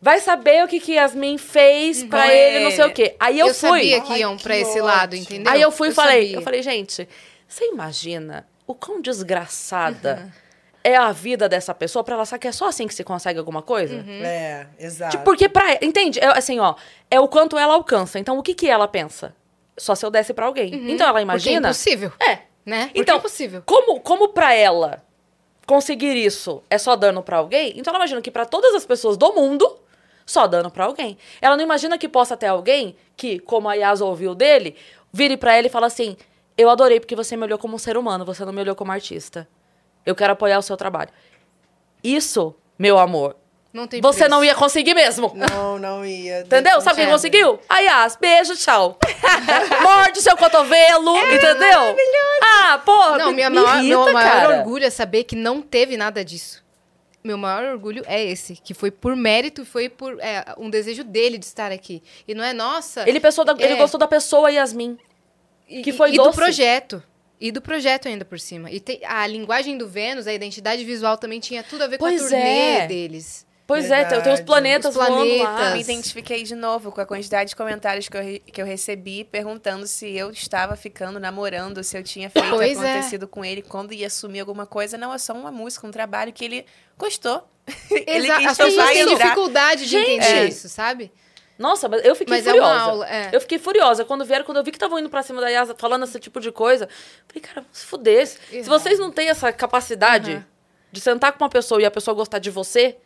[0.00, 2.30] vai saber o que que Yasmin fez pra Uhum.
[2.30, 3.16] ele, não sei o quê.
[3.18, 3.68] Aí eu, eu fui.
[3.70, 4.84] sabia que Ai, iam que pra esse ótimo.
[4.86, 5.52] lado, entendeu?
[5.52, 6.36] Aí eu fui e falei, sabia.
[6.36, 7.08] eu falei, gente,
[7.46, 10.32] você imagina o quão desgraçada
[10.84, 13.38] é a vida dessa pessoa pra ela achar que é só assim que se consegue
[13.38, 13.96] alguma coisa?
[13.96, 14.22] Uhum.
[14.24, 15.12] É, exato.
[15.12, 16.18] Tipo, porque pra entende?
[16.20, 16.74] É, assim, ó,
[17.10, 18.18] é o quanto ela alcança.
[18.18, 19.34] Então, o que que ela pensa?
[19.76, 20.74] Só se eu desse pra alguém.
[20.92, 21.68] Então, ela Porque é imagina...
[21.68, 22.38] impossível, É.
[22.64, 22.86] né?
[22.86, 23.62] Porque Então, é impossível.
[23.66, 25.02] Como, como pra ela
[25.66, 29.16] conseguir isso é só dano pra alguém, então ela imagina que pra todas as pessoas
[29.18, 29.78] do mundo,
[30.28, 31.16] só dano pra alguém.
[31.40, 34.76] Ela não imagina que possa ter alguém que, como a Yas ouviu dele,
[35.10, 36.16] vire pra ele e fala assim:
[36.56, 38.92] Eu adorei porque você me olhou como um ser humano, você não me olhou como
[38.92, 39.48] artista.
[40.04, 41.10] Eu quero apoiar o seu trabalho.
[42.04, 43.36] Isso, meu amor,
[43.72, 44.30] Não tem você preço.
[44.30, 45.32] não ia conseguir mesmo.
[45.34, 46.40] Não, não ia.
[46.46, 46.80] Entendeu?
[46.80, 47.10] Sabe quem É.
[47.10, 47.58] conseguiu?
[47.68, 48.16] A Yas.
[48.16, 48.98] Beijo, tchau.
[49.82, 51.96] Morde o seu cotovelo, entendeu?
[52.42, 55.60] Ah, pô, Não, me, minha me maior, irrita, meu maior orgulho é saber que não
[55.62, 56.62] teve nada disso.
[57.28, 61.04] Meu maior orgulho é esse, que foi por mérito e foi por é, um desejo
[61.04, 62.02] dele de estar aqui.
[62.26, 63.06] E não é nossa.
[63.06, 63.76] Ele, da- ele É.
[63.76, 64.96] gostou da pessoa Yasmin.
[65.68, 66.36] e, que foi e do doce.
[66.38, 67.02] projeto.
[67.38, 68.70] E do projeto ainda por cima.
[68.70, 72.06] E tem- a linguagem do Vênus, a identidade visual também tinha tudo a ver com
[72.06, 72.86] Pois a turnê é.
[72.86, 73.46] deles.
[73.68, 74.42] Pois é, tem, tem os Verdade.
[74.44, 75.44] planetas Os voando lá.
[75.52, 75.72] planetas.
[75.74, 79.24] Me identifiquei de novo com a quantidade de comentários que eu, re- que eu recebi
[79.24, 82.92] perguntando se eu estava ficando, namorando, se eu tinha feito Pois é.
[82.94, 84.96] acontecido com ele, quando ia assumir alguma coisa.
[84.96, 86.64] Não, é só uma música, um trabalho que ele
[86.96, 87.46] gostou.
[88.06, 90.10] ele As pessoas têm dificuldade de Gente.
[90.12, 91.12] entender isso, sabe?
[91.58, 92.72] Nossa, mas eu fiquei Mas é furiosa.
[92.74, 93.28] uma aula, é.
[93.32, 94.02] Eu fiquei furiosa.
[94.04, 96.40] Quando vieram, quando eu vi que estavam indo pra cima da Yasa falando esse tipo
[96.40, 96.88] de coisa,
[97.26, 98.26] falei, cara, se fuder.
[98.26, 100.46] Se vocês não têm essa capacidade Aham.
[100.90, 102.96] de sentar com uma pessoa e a pessoa gostar de você,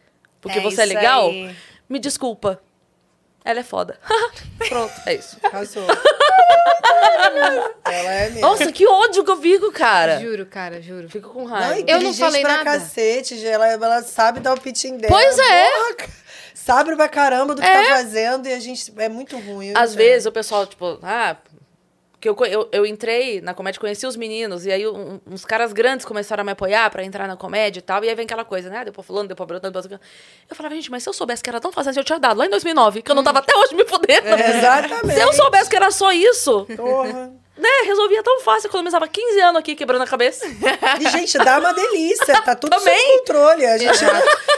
[0.42, 1.56] porque É você é legal, aí.
[1.88, 2.60] me desculpa.
[3.44, 3.98] Ela é foda.
[4.68, 5.36] Pronto, é isso.
[5.42, 5.84] Arrasou.
[7.84, 8.40] Ela é mesmo.
[8.40, 10.20] Nossa, que ódio que eu fico, cara.
[10.20, 11.08] Juro, cara, juro.
[11.08, 11.90] Fico com Não, raiva.
[11.90, 12.64] Eu não falei pra nada.
[12.78, 15.12] cacete, ela, ela sabe dar o pitching dela.
[15.12, 15.70] Pois é.
[15.70, 16.08] Porra,
[16.54, 17.82] sabe pra caramba do que É.
[17.88, 19.72] tá fazendo e a gente é muito ruim.
[19.74, 19.96] Às né?
[20.04, 21.36] vezes o pessoal, tipo, ah.
[22.22, 25.72] Que eu, eu, eu entrei na comédia, conheci os meninos, e aí um- uns caras
[25.72, 28.04] grandes começaram a me apoiar pra entrar na comédia e tal.
[28.04, 28.84] E aí vem aquela coisa, né?
[28.84, 30.00] Deu pra fulano, Bruno, deu pra...
[30.48, 32.46] Eu falava, gente, mas se eu soubesse que era tão fácil, eu tinha dado lá
[32.46, 34.28] em 2009, que eu não tava até hoje me fudendo.
[34.28, 35.14] É, exatamente.
[35.14, 37.32] Se eu soubesse que era só isso, Porra.
[37.56, 37.68] Né?
[37.84, 38.66] Resolvia tão fácil.
[38.66, 40.44] Eu economizava 15 anos aqui quebrando a cabeça.
[41.00, 42.40] E, gente, dá uma delícia.
[42.42, 42.98] Tá tudo Também.
[42.98, 43.66] sob controle.
[43.66, 43.98] A gente,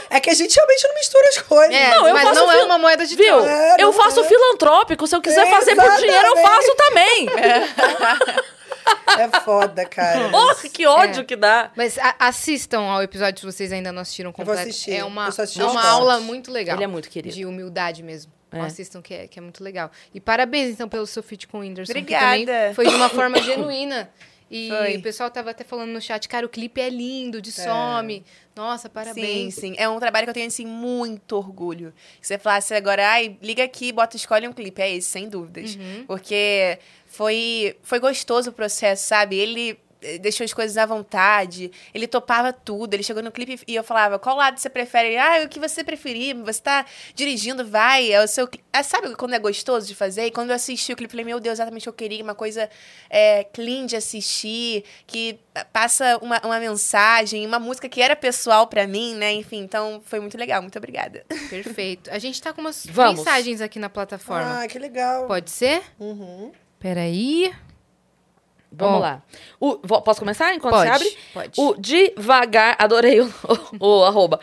[0.09, 1.75] é que a gente realmente não mistura as coisas.
[1.75, 3.45] É, Não, eu mas faço não é fil- uma moeda de Viu?
[3.45, 4.23] É, eu faço é.
[4.23, 5.07] filantrópico.
[5.07, 6.55] Se eu quiser fazer por dinheiro, eu Exatamente.
[6.55, 7.29] faço também.
[9.17, 10.29] É foda, cara.
[10.29, 11.23] Porra, que ódio É.
[11.23, 11.71] que dá.
[11.75, 14.61] Mas a- assistam ao episódio se vocês ainda não assistiram vou completo.
[14.61, 14.93] assistir.
[14.93, 16.75] É uma, Eu é uma aula muito legal.
[16.75, 17.33] Ele é muito querido.
[17.35, 18.31] De humildade mesmo.
[18.57, 18.61] É.
[18.61, 19.91] Assistam, que é, que é muito legal.
[20.13, 21.91] E parabéns, então, pelo seu feat com o Whindersson.
[21.91, 22.73] Obrigada.
[22.73, 24.09] foi de uma forma genuína.
[24.49, 24.97] E Foi.
[24.97, 28.23] o pessoal tava até falando no chat, cara, o clipe é lindo, de some.
[28.55, 29.55] Nossa, parabéns.
[29.55, 29.75] Sim, sim.
[29.77, 31.91] É um trabalho que eu tenho, assim, muito orgulho.
[32.21, 34.81] Se você falasse agora, ai, liga aqui, bota, escolhe um clipe.
[34.81, 35.77] É esse, sem dúvidas.
[36.05, 36.77] Porque
[37.07, 39.35] foi, foi gostoso o processo, sabe?
[39.35, 39.79] Ele
[40.19, 42.93] deixou as coisas à vontade, ele topava tudo.
[42.93, 45.09] Ele chegou no clipe e eu falava, qual lado você prefere?
[45.09, 48.47] Ele, ah, o que você preferir, você tá dirigindo, vai, é o seu...
[48.47, 50.25] cli-" Ah, sabe quando é gostoso de fazer?
[50.25, 52.23] E quando eu assisti o clipe, eu falei, meu Deus, exatamente o que eu queria,
[52.23, 52.69] uma coisa
[53.09, 55.39] é, clean de assistir, que
[55.71, 59.31] passa uma, uma mensagem, uma música que era pessoal pra mim, né?
[59.33, 61.25] Enfim, então foi muito legal, muito obrigada.
[61.49, 62.09] Perfeito.
[62.11, 63.19] A gente tá com umas Vamos.
[63.19, 64.63] mensagens aqui na plataforma.
[64.63, 65.27] Ah, que legal.
[65.27, 65.81] Pode ser?
[65.99, 66.51] Uhum.
[66.79, 67.53] Peraí.
[68.77, 68.99] Vamos Ó.
[68.99, 69.23] lá.
[69.59, 71.17] O, posso começar enquanto Pode, você abre?
[71.33, 71.61] pode.
[71.61, 73.33] O devagar, adorei o,
[73.79, 74.39] o, arroba.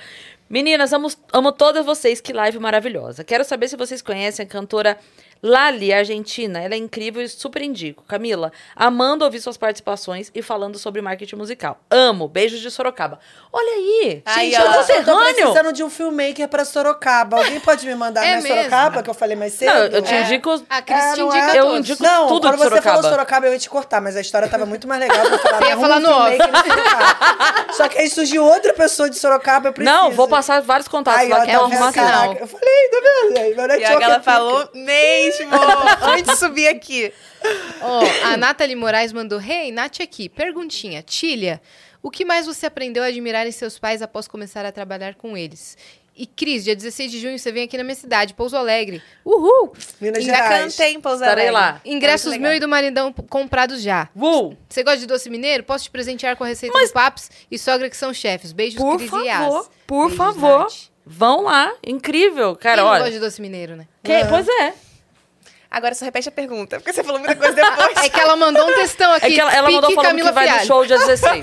[0.49, 3.25] Meninas, amo, amo todas vocês, que live maravilhosa.
[3.25, 4.99] Quero saber se vocês conhecem a cantora
[5.43, 6.61] Lali, argentina.
[6.61, 8.05] Ela é incrível e super indico.
[8.07, 11.81] Camila, amando ouvir suas participações e falando sobre marketing musical.
[11.91, 12.29] Amo.
[12.29, 13.19] Beijos de Sorocaba.
[13.53, 14.23] Olha aí.
[14.25, 14.65] Aí, gente, ó.
[14.65, 14.79] é Eu tô
[15.13, 15.35] conterrâneo.
[15.35, 17.39] precisando de um filmmaker pra Sorocaba.
[17.39, 18.57] Alguém pode me mandar É minha mesmo?
[18.57, 19.73] Sorocaba, que eu falei mais cedo?
[19.75, 20.23] Não, eu te É.
[20.23, 20.63] indico...
[20.71, 21.59] A Cris É, te não indica é?
[21.61, 22.97] Eu indico Não, tudo quando de você Sorocaba.
[22.97, 25.59] falou Sorocaba, eu ia te cortar, mas a história tava muito mais legal pra falar.
[25.63, 29.69] Você ia "Me falar no um Sorocaba." Só que aí surgiu outra pessoa de Sorocaba,
[29.69, 29.97] eu preciso.
[29.97, 31.93] Não, vou passar vários contatos Aí, lá ó, que tá sinal.
[31.93, 31.93] sinal.
[31.93, 33.39] Caraca, Eu falei, tá vendo?
[33.39, 33.77] E ela é
[34.21, 34.23] pica.
[35.41, 35.57] Mesmo,
[36.03, 37.13] antes de subir aqui.
[37.81, 40.29] Ó, a Nathalie Moraes mandou: Hey, Nath aqui.
[40.29, 41.03] Perguntinha.
[41.03, 41.61] Tília,
[42.03, 45.37] o que mais você aprendeu a admirar em seus pais após começar a trabalhar com
[45.37, 45.77] eles?
[46.15, 49.03] E Cris, dia 16 de junho você vem aqui na minha cidade, Pouso Alegre.
[49.25, 49.73] Uhul!
[49.99, 50.77] Minas Já Gerais.
[50.77, 51.73] cantei em Pouso Estarei Alegre.
[51.73, 51.81] lá.
[51.87, 54.11] Ingressos meu e do maridão comprados já.
[54.15, 55.65] Uh, Você gosta de doce mineiro?
[55.65, 58.53] Posso te presentear com a receita do Paps e sogra que são chefes.
[58.53, 59.39] Beijos, por Cris e Yas.
[59.39, 60.59] favor, por Beijos, favor.
[60.65, 60.73] Nath.
[61.07, 61.73] Vão lá.
[61.83, 62.55] Incrível.
[62.57, 62.99] Cara, Quem não olha.
[63.01, 63.87] gosta de doce mineiro, né?
[64.05, 64.75] Que- Pois é.
[65.75, 67.97] Agora só repete a pergunta, porque você falou muita coisa depois.
[68.05, 69.25] É que ela mandou um textão aqui.
[69.27, 70.61] É que ela, ela mandou falando Camila que vai Fialho.
[70.61, 71.41] no show dia 16.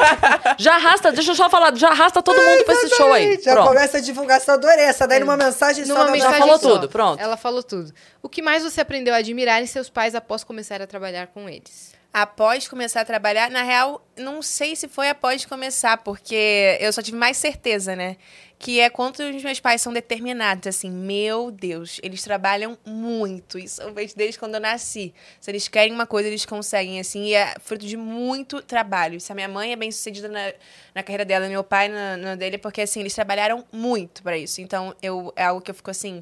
[0.59, 3.39] já arrasta, deixa eu só falar, já arrasta todo mundo pra esse show aí.
[3.41, 3.69] Já Pronto.
[3.69, 4.85] começa a divulgação, adorei.
[4.85, 6.69] Essa daí numa mensagem só Numa mensagem Já falou só.
[6.73, 7.19] tudo, pronto.
[7.19, 7.91] Ela falou tudo.
[8.21, 11.49] O que mais você aprendeu a admirar em seus pais após começar a trabalhar com
[11.49, 11.97] eles?
[12.13, 17.01] Após começar a trabalhar, na real, não sei se foi após começar, porque eu só
[17.01, 18.17] tive mais certeza, né?
[18.61, 23.57] Que é quanto os meus pais são determinados, assim, meu Deus, eles trabalham muito.
[23.57, 25.13] Isso eu vejo desde quando eu nasci.
[25.39, 29.17] Se eles querem uma coisa, eles conseguem, assim, e é fruto de muito trabalho.
[29.21, 30.53] Se a minha mãe é bem sucedida na,
[30.93, 34.59] na carreira dela, meu pai na, na dele, porque, assim, eles trabalharam muito pra isso.
[34.59, 36.21] Então, eu, é algo que eu fico assim.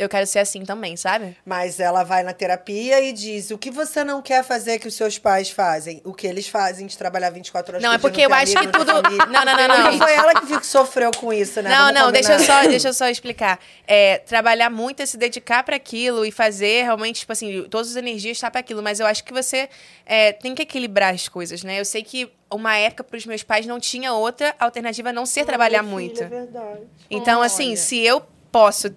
[0.00, 1.36] Eu quero ser assim também, sabe?
[1.44, 4.94] Mas ela vai na terapia e diz: o que você não quer fazer que os
[4.94, 6.00] seus pais fazem?
[6.06, 8.66] O que eles fazem de trabalhar 24 horas Não, por é porque eu acho que
[8.68, 8.92] tudo-.
[9.28, 9.98] Não, não, não, não.
[9.98, 11.68] Foi ela que sofreu com isso, né?
[11.68, 13.60] Não, Vamos não, deixa eu, só, deixa eu só explicar.
[13.86, 17.96] É, trabalhar muito é se dedicar para aquilo e fazer realmente, tipo assim, todas as
[17.96, 18.82] energias estar para aquilo.
[18.82, 19.68] Mas eu acho que você
[20.06, 21.78] é, tem que equilibrar as coisas, né?
[21.78, 25.26] Eu sei que uma época para os meus pais não tinha outra alternativa a não
[25.26, 26.22] ser trabalhar Ai, muito.
[26.22, 26.80] é verdade.
[27.10, 28.90] Então, assim, se eu posso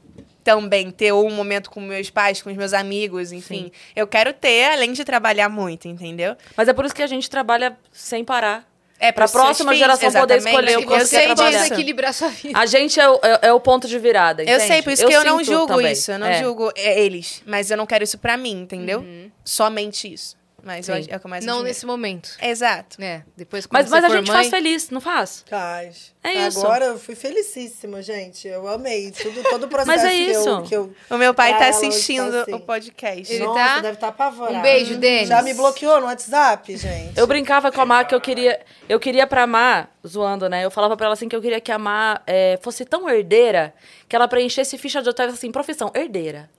[0.44, 3.72] também ter um momento com meus pais, com os meus amigos, enfim.
[3.96, 6.36] Eu quero ter, além de trabalhar muito, entendeu?
[6.58, 8.68] Mas é por isso que a gente trabalha sem parar.
[9.00, 11.68] É Pra pros seus próxima filhos, geração poder escolher o que você você quer trabalhar.
[11.68, 12.58] equilibrar sua vida.
[12.58, 14.64] A gente é o, é, é o ponto de virada, Eu entende?
[14.68, 15.92] sei, por isso que eu não julgo também.
[15.92, 16.12] isso.
[16.12, 16.40] Eu não É.
[16.42, 17.42] julgo é, eles.
[17.46, 19.06] Mas eu não quero isso pra mim, entendeu?
[19.44, 20.38] Somente isso.
[20.66, 21.10] Mas eu, Sim.
[21.10, 21.68] é o que eu mais Não admiro.
[21.68, 22.30] nesse momento.
[22.42, 23.02] Exato.
[23.02, 25.44] É, depois quando Mas, mas a gente mãe, faz feliz, não faz?
[25.50, 26.14] Faz.
[26.24, 26.60] É isso.
[26.66, 28.48] Agora eu fui felicíssima, gente.
[28.48, 30.62] Eu amei tudo, todo o processo Mas é que eu- isso.
[30.64, 32.54] que eu O meu pai tá hoje assistindo tá assim.
[32.54, 33.34] o podcast.
[33.34, 33.80] Ele Nossa, tá?
[33.82, 34.56] deve estar apavorado.
[34.58, 35.28] Um beijo, Denis.
[35.28, 37.18] Já me bloqueou no WhatsApp, gente.
[37.20, 38.62] Eu brincava com a Má que eu queria.
[38.88, 40.64] Eu queria pra Má, zoando, né?
[40.64, 43.74] Eu falava pra ela assim que eu queria que a Má é, fosse tão herdeira
[44.08, 46.50] que ela preenchesse ficha de hotel assim, profissão, herdeira.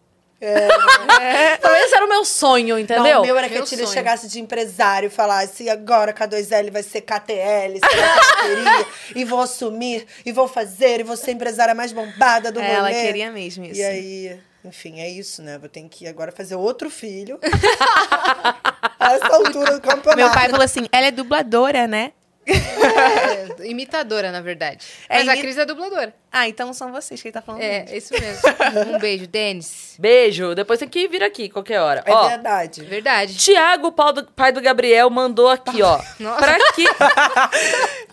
[0.46, 1.58] É.
[1.84, 3.02] Esse era o meu sonho, entendeu?
[3.04, 3.86] Não, o meu era que Meu a sonho.
[3.86, 10.32] chegasse de empresário e falasse agora K2L vai ser KTL, será e vou assumir, e
[10.32, 13.06] vou fazer, e vou ser a empresária mais bombada do Ela rolê.
[13.06, 13.80] queria mesmo isso.
[13.80, 15.58] E aí, enfim, é isso, né?
[15.58, 17.38] Vou ter que agora fazer outro filho.
[18.98, 20.16] a essa altura do campeonato.
[20.16, 22.12] Meu pai falou assim: ela é dubladora, né?
[22.46, 24.84] É, imitadora, na verdade.
[25.08, 26.14] É Mas a imi- Cris é dubladora.
[26.30, 27.62] Ah, então são vocês que ele tá falando.
[27.62, 27.96] É, mesmo.
[27.96, 28.42] isso mesmo.
[28.94, 29.94] Um beijo, Denis.
[29.98, 30.54] Beijo.
[30.54, 32.02] Depois tem que vir aqui qualquer hora.
[32.04, 32.82] É ó, verdade.
[32.84, 33.36] Verdade.
[33.36, 36.00] Tiago, pai do, pai do Gabriel, mandou aqui, ó.
[36.20, 36.38] Nossa.
[36.38, 36.84] Pra que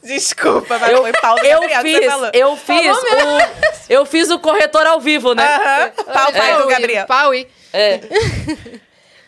[0.07, 2.31] Desculpa, mas eu, foi pau do eu Gabriel fiz, falou.
[2.33, 3.07] eu fiz o,
[3.89, 5.43] eu fiz o corretor ao vivo, né?
[5.43, 7.05] Aham, pau pai do Gabriel.
[7.05, 7.47] Paui.
[7.73, 7.99] É.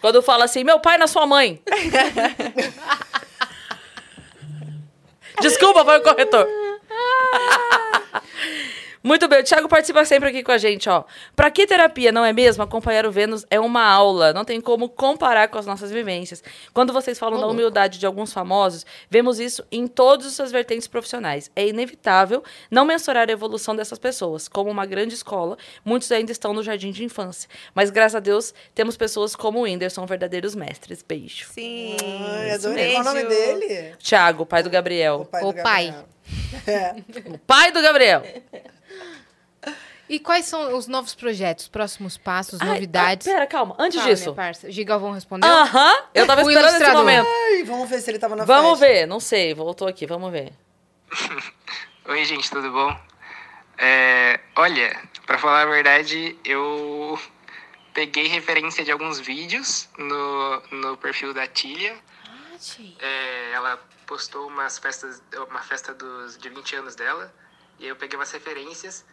[0.02, 1.62] Quando fala assim, meu pai na sua mãe.
[5.42, 6.48] Desculpa, foi o corretor.
[9.04, 11.04] Muito bem, o Thiago participa sempre aqui com a gente, ó.
[11.36, 12.64] Pra que terapia, não é mesmo?
[12.64, 16.42] Acompanhar o Vênus é uma aula, não tem como comparar com as nossas vivências.
[16.74, 20.88] Quando vocês falam da humildade de alguns famosos, vemos isso em todas as suas vertentes
[20.88, 21.52] profissionais.
[21.54, 24.48] É inevitável não mensurar a evolução dessas pessoas.
[24.48, 27.50] Como uma grande escola, muitos ainda estão no jardim de infância.
[27.76, 31.04] Mas graças a Deus, temos pessoas como o Whindersson, verdadeiros mestres.
[31.06, 31.48] Beijo.
[31.52, 31.98] Sim.
[32.40, 32.92] Ai, adorei.
[32.94, 33.60] Qual o nome Beijo.
[33.60, 33.96] dele?
[33.98, 35.28] Thiago, pai do Gabriel.
[35.30, 35.86] pai O do pai.
[35.88, 36.14] Gabriel.
[36.66, 36.96] É.
[37.34, 38.24] O pai do Gabriel.
[40.14, 43.26] E quais são os novos projetos, próximos passos, Ai, novidades?
[43.28, 43.76] ah, pera, calma.
[43.80, 44.34] Antes Fala, disso.
[44.36, 44.70] parça.
[44.70, 45.50] Gigalvão respondeu?
[45.50, 47.28] Aham, eu tava O esperando esse momento.
[47.28, 48.94] Ai, vamos ver se ele tava na Vamos festa.
[48.94, 50.54] ver, não sei, voltou aqui, vamos ver.
[52.06, 52.96] Oi, gente, tudo bom?
[53.76, 54.96] É, olha,
[55.26, 57.20] pra falar a verdade, eu
[57.92, 61.98] peguei referência de alguns vídeos no, no perfil da Tília.
[63.00, 67.34] É, ela postou umas festas, uma festa dos, de 20 anos dela,
[67.80, 69.04] e aí eu peguei umas referências.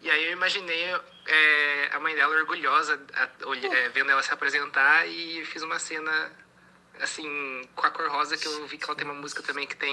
[0.00, 0.84] E aí eu imaginei
[1.26, 5.78] é, a mãe dela orgulhosa, a- olhe- é, vendo ela se apresentar, e fiz uma
[5.78, 6.30] cena
[7.00, 9.76] assim, com a cor rosa, que eu vi que ela tem uma música também que
[9.76, 9.92] tem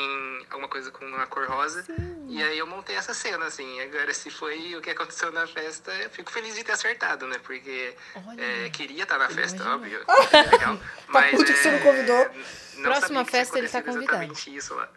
[0.49, 1.85] alguma coisa com a cor rosa.
[2.29, 3.81] E aí eu montei essa cena, assim.
[3.81, 7.39] Agora, se foi o que aconteceu na festa, eu fico feliz de ter acertado, né?
[7.43, 7.93] Porque
[8.37, 10.01] é, queria estar na festa, óbvio.
[10.31, 10.79] É legal.
[11.07, 12.29] Mas, puto que você não convidou.
[12.75, 14.23] não Próxima festa ele tá acontecido convidado.
[14.23, 14.89] exatamente isso lá.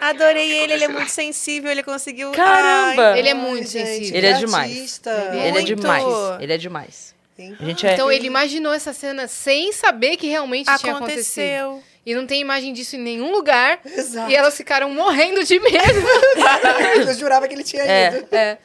[0.00, 0.90] Mas Adorei ele, ele é aconteceu.
[0.90, 2.30] muito sensível, ele conseguiu.
[2.32, 3.12] Caramba!
[3.12, 4.16] Ai, Ele é muito gente, sensível.
[4.16, 4.72] Ele é que demais.
[4.72, 5.30] artista.
[5.32, 6.04] Ele é demais,
[6.40, 7.14] ele é demais.
[7.36, 7.56] Sim.
[7.60, 7.94] A gente é...
[7.94, 11.44] Então ele imaginou essa cena sem saber que realmente tinha acontecido.
[11.44, 11.82] aconteceu.
[12.04, 13.80] E não tem imagem disso em nenhum lugar.
[13.84, 14.30] Exato.
[14.30, 15.78] E elas ficaram morrendo de medo.
[17.06, 18.08] Eu jurava que ele tinha É.
[18.16, 18.34] ido.
[18.34, 18.58] É.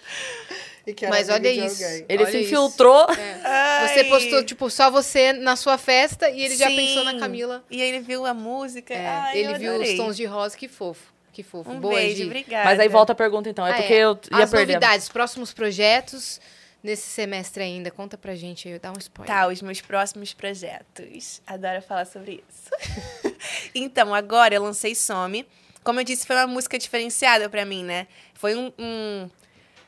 [1.10, 1.82] Mas olha isso.
[1.84, 2.06] alguém.
[2.10, 3.06] Ele Olha se infiltrou.
[3.08, 4.04] Você Ai.
[4.10, 6.76] postou, tipo, só você na sua festa e ele já Sim.
[6.76, 7.64] pensou na Camila.
[7.72, 8.94] E aí ele viu a música.
[8.94, 11.13] É, Ai, ele viu os tons de rosa, que fofo.
[11.34, 11.70] Que fofo.
[11.72, 12.26] Um Boa, beijo, Gi.
[12.26, 12.66] obrigada.
[12.66, 13.98] Mas aí volta a pergunta então, é Ah, porque é.
[14.06, 14.74] eu ia As perder.
[14.76, 16.40] novidades, próximos projetos
[16.84, 17.90] nesse semestre ainda.
[17.90, 19.36] Conta pra gente aí, dá um spoiler.
[19.36, 21.42] Tá, os meus próximos projetos.
[21.48, 23.36] Adoro falar sobre isso.
[23.74, 25.46] então, agora eu lancei Some.
[25.84, 28.08] Como eu disse, foi uma música diferenciada pra mim, né?
[28.36, 29.30] Foi um, um,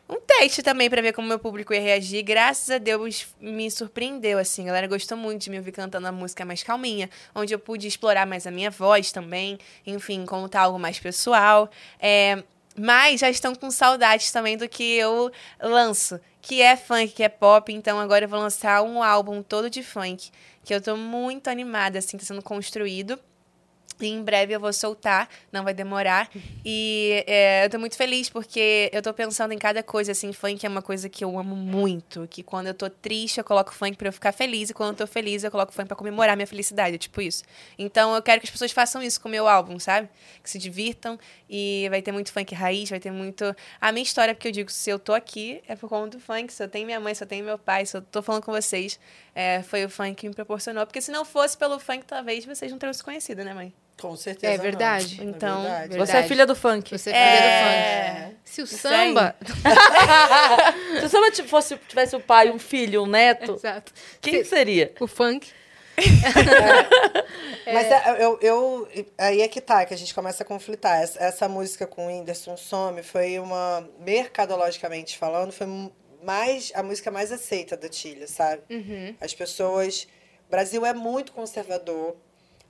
[0.08, 2.24] um teste também pra ver como meu público ia reagir.
[2.24, 4.64] Graças a Deus me surpreendeu, assim.
[4.64, 7.88] A galera gostou muito de me ouvir cantando a música mais calminha, onde eu pude
[7.88, 9.58] explorar mais a minha voz também.
[9.86, 11.70] Enfim, contar algo mais pessoal.
[12.00, 12.44] É,
[12.78, 17.30] mas já estão com saudades também do que eu lanço, que é funk, que é
[17.30, 17.74] pop.
[17.74, 20.30] Então agora eu vou lançar um álbum todo de funk,
[20.64, 23.20] que eu tô muito animada, assim, tá sendo construído.
[24.00, 26.30] E em breve eu vou soltar, não vai demorar.
[26.66, 30.66] E é, eu tô muito feliz porque eu tô pensando em cada coisa, assim, funk
[30.66, 32.28] é uma coisa que eu amo muito.
[32.30, 34.70] Que quando eu tô triste, eu coloco funk pra eu ficar feliz.
[34.70, 37.44] E quando eu tô feliz, eu coloco funk pra comemorar minha felicidade, tipo isso.
[37.78, 40.10] Então eu quero que as pessoas façam isso com o meu álbum, sabe?
[40.44, 41.18] Que se divirtam.
[41.50, 43.56] E vai ter muito funk raiz, vai ter muito.
[43.80, 46.52] A minha história, porque eu digo, se eu tô aqui, é por conta do funk.
[46.52, 48.52] Se eu tenho minha mãe, se eu tenho meu pai, se eu tô falando com
[48.52, 49.00] vocês,
[49.34, 50.86] é, foi o funk que me proporcionou.
[50.86, 53.74] Porque se não fosse pelo funk, talvez vocês não teriam se conhecido, né, mãe?
[54.00, 54.54] Com certeza.
[54.54, 54.64] É não.
[54.64, 55.20] verdade.
[55.24, 55.88] Então, verdade.
[55.90, 56.12] verdade.
[56.12, 56.98] Você é filha do funk.
[56.98, 58.14] Você é filha É.
[58.14, 58.36] do funk.
[58.44, 59.36] Se o samba.
[61.00, 63.92] Se o samba fosse, tivesse um pai, um filho, um neto, Exato.
[64.22, 64.94] quem seria?
[65.00, 65.52] O funk.
[67.74, 71.02] Mas é, eu, eu- aí é que tá, que a gente começa a conflitar.
[71.02, 75.68] Essa, essa música com o Whindersson Some foi uma, mercadologicamente falando, foi
[76.24, 78.62] mais a música mais aceita da Tilha, sabe?
[79.20, 80.08] As pessoas.
[80.48, 82.16] O Brasil é muito conservador.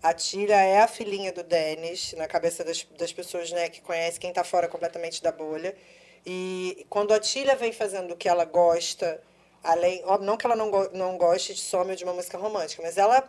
[0.09, 4.19] A Tilha é a filhinha do Denis, na cabeça das, das pessoas né, que conhecem,
[4.21, 5.75] quem tá fora completamente da bolha.
[6.25, 9.21] E quando a Tilha vem fazendo o que ela gosta,
[9.63, 10.03] além.
[10.21, 12.97] Não que ela não, go- não goste de some ou de uma música romântica, mas
[12.97, 13.27] ela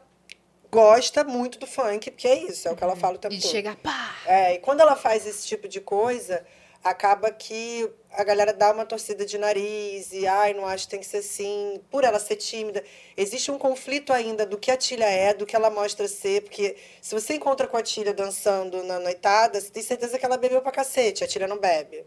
[0.70, 3.40] gosta muito do funk, porque é isso, é o que ela fala o tempo De
[3.40, 3.50] todo.
[3.50, 4.14] chegar, pá!
[4.26, 6.44] É, e quando ela faz esse tipo de coisa,
[6.88, 11.00] acaba que a galera dá uma torcida de nariz e, ai, não acho que tem
[11.00, 12.82] que ser assim, por ela ser tímida.
[13.16, 16.76] Existe um conflito ainda do que a Tilha é, do que ela mostra ser, porque
[17.02, 20.62] se você encontra com a Tilha dançando na noitada, você tem certeza que ela bebeu
[20.62, 22.04] pra cacete, a Tilha não bebe.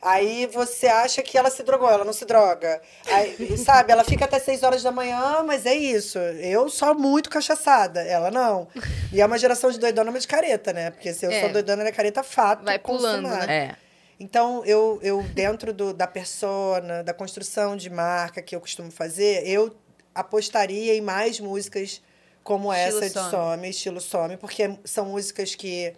[0.00, 2.80] Aí você acha que ela se drogou, ela não se droga.
[3.10, 6.18] Aí, sabe, ela fica até 6 horas da manhã, mas é isso.
[6.20, 8.68] Eu sou muito cachaçada, ela não.
[9.12, 10.92] E é uma geração de doidona, mas de careta, né?
[10.92, 11.40] Porque se eu É.
[11.40, 12.62] sou doidona, ela é careta fato.
[12.64, 13.46] Vai pulando, consumado.
[13.48, 13.74] né?
[13.74, 13.87] É.
[14.20, 19.46] Então, eu, eu dentro do, da persona, da construção de marca que eu costumo fazer,
[19.46, 19.76] eu
[20.14, 22.02] apostaria em mais músicas
[22.42, 23.70] como Estilo essa de Some.
[23.70, 25.94] Estilo Some, porque são músicas que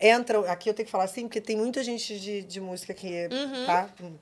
[0.00, 0.44] entram.
[0.44, 3.28] Aqui eu tenho que falar assim, porque tem muita gente de, de música aqui,
[3.66, 3.90] tá?
[4.02, 4.14] Hum.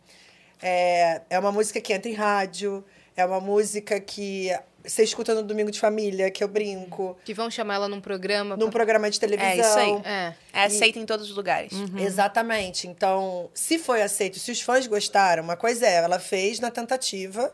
[0.61, 2.85] É, é uma música que entra em rádio,
[3.17, 4.51] é uma música que
[4.87, 8.57] você escuta no domingo de família, que eu brinco, Que vão chamar ela num programa.
[8.57, 9.51] num pra- programa de televisão.
[9.51, 10.03] É isso aí.
[10.05, 10.35] É.
[10.53, 11.73] É aceita em todos os lugares.
[11.99, 12.87] Exatamente.
[12.89, 17.53] Então, se foi aceito, se os fãs gostaram, uma coisa é, ela fez na tentativa,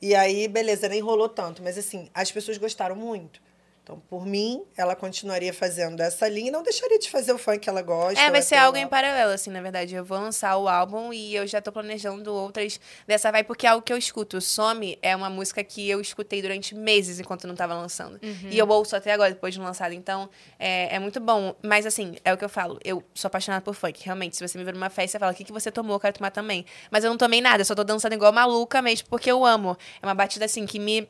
[0.00, 1.62] e aí, beleza, nem rolou tanto.
[1.62, 3.40] Mas assim, as pessoas gostaram muito.
[3.84, 7.58] Então, por mim, ela continuaria fazendo essa linha e não deixaria de fazer o funk
[7.58, 8.18] que ela gosta.
[8.18, 9.94] É, vai ser algo em paralelo, assim, na verdade.
[9.94, 13.68] Eu vou lançar o álbum e eu já tô planejando outras dessa vai, porque é
[13.68, 14.40] algo que eu escuto.
[14.40, 18.18] Some é uma música que eu escutei durante meses enquanto não tava lançando.
[18.50, 19.92] E eu ouço até agora, depois de lançado.
[19.92, 21.54] Então, é, é muito bom.
[21.62, 22.80] Mas, assim, é o que eu falo.
[22.82, 24.34] Eu sou apaixonada por funk, realmente.
[24.34, 25.96] Se você me ver numa festa, você fala, o que, que você tomou?
[25.96, 26.64] Eu quero tomar também.
[26.90, 29.76] Mas eu não tomei nada, eu só tô dançando igual maluca mesmo, porque eu amo.
[30.00, 31.06] É uma batida, assim, que me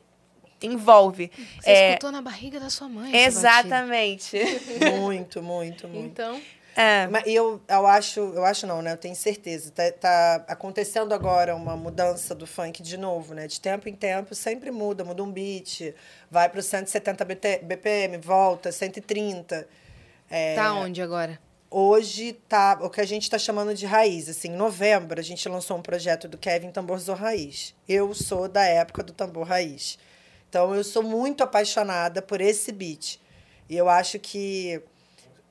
[0.61, 1.31] envolve.
[1.61, 3.15] Você É, escutou na barriga da sua mãe.
[3.15, 4.37] Exatamente.
[4.99, 6.05] Muito, muito, muito.
[6.07, 6.41] Então,
[6.77, 7.07] É.
[7.07, 8.91] Mas eu, eu acho, eu acho não, né?
[8.91, 9.71] Eu tenho certeza.
[9.71, 13.47] Tá, tá acontecendo agora uma mudança do funk de novo, né?
[13.47, 15.93] De tempo em tempo sempre muda, muda um beat,
[16.29, 19.65] vai para 170 BT BPM, volta, 130.
[20.29, 21.39] É, tá onde agora?
[21.71, 24.27] Hoje tá o que a gente está chamando de raiz.
[24.29, 27.73] Assim, em novembro a gente lançou um projeto do Kevin Tamborzão Raiz.
[27.87, 29.97] Eu sou da época do tambor raiz.
[30.55, 33.19] Então eu sou muito apaixonada por esse beat.
[33.69, 34.81] E eu acho que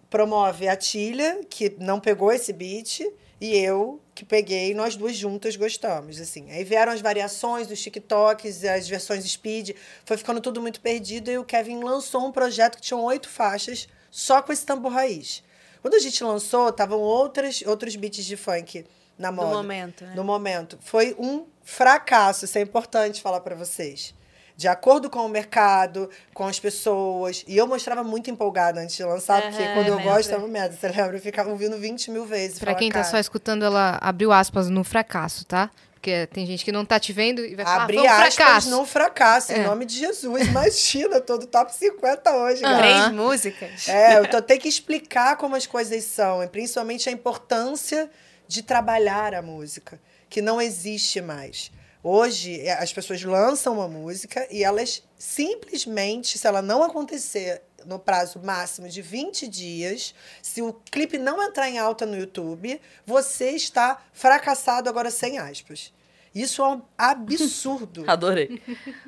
[0.09, 3.01] promove a Tilha, que não pegou esse beat,
[3.39, 6.51] e eu, que peguei, nós duas juntas gostamos, assim.
[6.51, 9.73] Aí vieram as variações, os TikToks, as versões speed,
[10.07, 13.87] foi ficando tudo muito perdido, e o Kevin lançou um projeto que tinha oito faixas,
[14.11, 15.45] só com esse tambor raiz.
[15.83, 18.87] Quando a gente lançou, estavam outras, outros beats de funk
[19.19, 19.55] na moda.
[19.55, 20.15] momento, né?
[20.17, 20.79] No momento.
[20.81, 24.15] Foi um fracasso, isso é importante falar para vocês.
[24.57, 27.45] De acordo com o mercado, com as pessoas.
[27.49, 30.13] E eu mostrava muito empolgada antes de lançar, porque Aham, quando eu lembro.
[30.13, 30.77] gosto, é uma merda.
[30.77, 31.17] Você lembra?
[31.17, 32.59] Eu ficava ouvindo 20 mil vezes.
[32.59, 35.71] Pra Falava, quem tá "Cara, só escutando, ela abriu aspas no fracasso, tá?
[35.95, 38.35] Porque tem gente que não tá te vendo e vai falar, Abri foi um aspas
[38.35, 38.71] fracasso.
[38.71, 39.65] no fracasso, em É.
[39.67, 40.47] nome de Jesus.
[40.47, 42.83] Imagina, todo top 50 hoje, galera.
[42.83, 43.89] Três músicas.
[43.89, 48.09] É, eu tô, tenho que explicar como as coisas são, e principalmente a importância
[48.47, 49.99] de trabalhar a música,
[50.29, 51.73] que não existe mais.
[52.07, 57.99] Hoje, é, as pessoas lançam uma música e elas simplesmente, se ela não acontecer no
[57.99, 63.53] prazo máximo de 20 dias, se o clipe não entrar em alta no YouTube, você
[63.53, 65.95] está fracassado agora sem aspas.
[66.35, 68.05] Isso é um absurdo.
[68.11, 68.61] Adorei.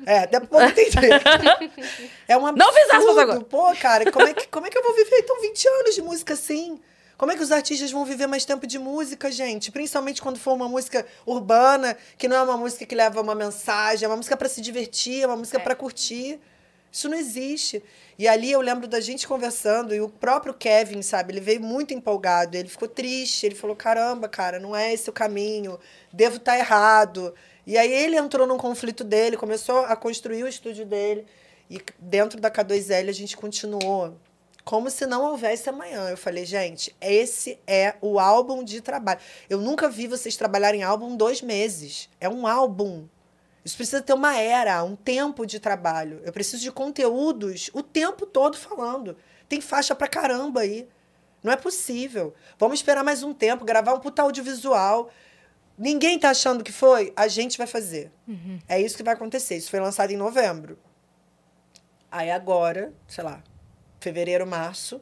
[0.03, 0.97] É, depois eu entendi.
[2.27, 2.57] É um absurdo.
[2.57, 3.41] Não fiz aspas agora.
[3.41, 6.01] Pô, cara, como é, que, como é que eu vou viver então 20 anos de
[6.01, 6.79] música assim?
[7.17, 9.71] Como é que os artistas vão viver mais tempo de música, gente?
[9.71, 14.05] Principalmente quando for uma música urbana, que não é uma música que leva uma mensagem,
[14.05, 16.39] é uma música para se divertir, é uma música para curtir.
[16.91, 17.83] Isso não existe.
[18.19, 21.91] E ali eu lembro da gente conversando e o próprio Kevin, sabe, ele veio muito
[21.91, 25.79] empolgado, ele ficou triste, ele falou: "Caramba, cara, não é esse o caminho,
[26.13, 27.33] devo estar errado".
[27.65, 31.25] E aí ele entrou num conflito dele, começou a construir o estúdio dele
[31.69, 34.15] e dentro da K2L a gente continuou
[34.67, 36.09] como se não houvesse amanhã.
[36.09, 39.21] Eu falei, gente, esse é o álbum de trabalho.
[39.49, 42.09] Eu nunca vi vocês trabalharem álbum dois meses.
[42.19, 43.07] É um álbum.
[43.63, 46.19] Isso precisa ter uma era, um tempo de trabalho.
[46.25, 49.15] Eu preciso de conteúdos o tempo todo falando.
[49.47, 50.85] Tem faixa pra caramba aí.
[51.41, 52.33] Não é possível.
[52.59, 55.09] Vamos esperar mais um tempo, gravar um puta audiovisual.
[55.77, 57.13] Ninguém tá achando que foi?
[57.15, 58.11] A gente vai fazer.
[58.67, 59.55] É isso que vai acontecer.
[59.55, 60.77] Isso foi lançado em novembro.
[62.11, 63.41] Aí agora, sei lá,
[63.99, 65.01] fevereiro, março,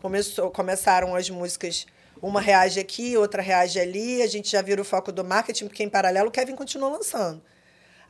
[0.00, 1.86] começou, começaram as músicas.
[2.20, 4.22] Uma reage aqui, outra reage ali.
[4.22, 7.42] A gente já vira o foco do marketing, porque em paralelo o Kevin continuou lançando.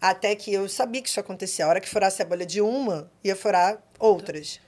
[0.01, 1.65] Até que eu sabia que isso acontecia.
[1.65, 4.61] A hora que furasse a bolha de uma, ia furar outras.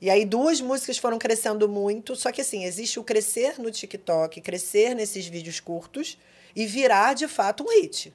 [0.00, 4.40] E aí duas músicas foram crescendo muito, só que assim, existe o crescer no TikTok,
[4.40, 6.16] crescer nesses vídeos curtos
[6.54, 8.14] e virar de fato um hit.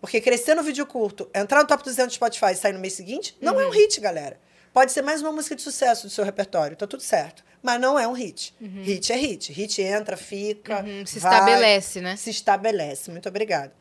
[0.00, 2.94] Porque crescer no vídeo curto, entrar no top 200 do Spotify e sair no mês
[2.94, 4.40] seguinte, não é um hit, galera.
[4.76, 7.42] Pode ser mais uma música de sucesso do seu repertório, tá tudo certo.
[7.62, 8.54] Mas não é um hit.
[8.60, 9.50] Hit é hit.
[9.50, 10.82] Hit entra, fica.
[10.82, 12.14] Uhum, se vai, estabelece, né?
[12.16, 13.10] Se estabelece.
[13.10, 13.72] Muito obrigada.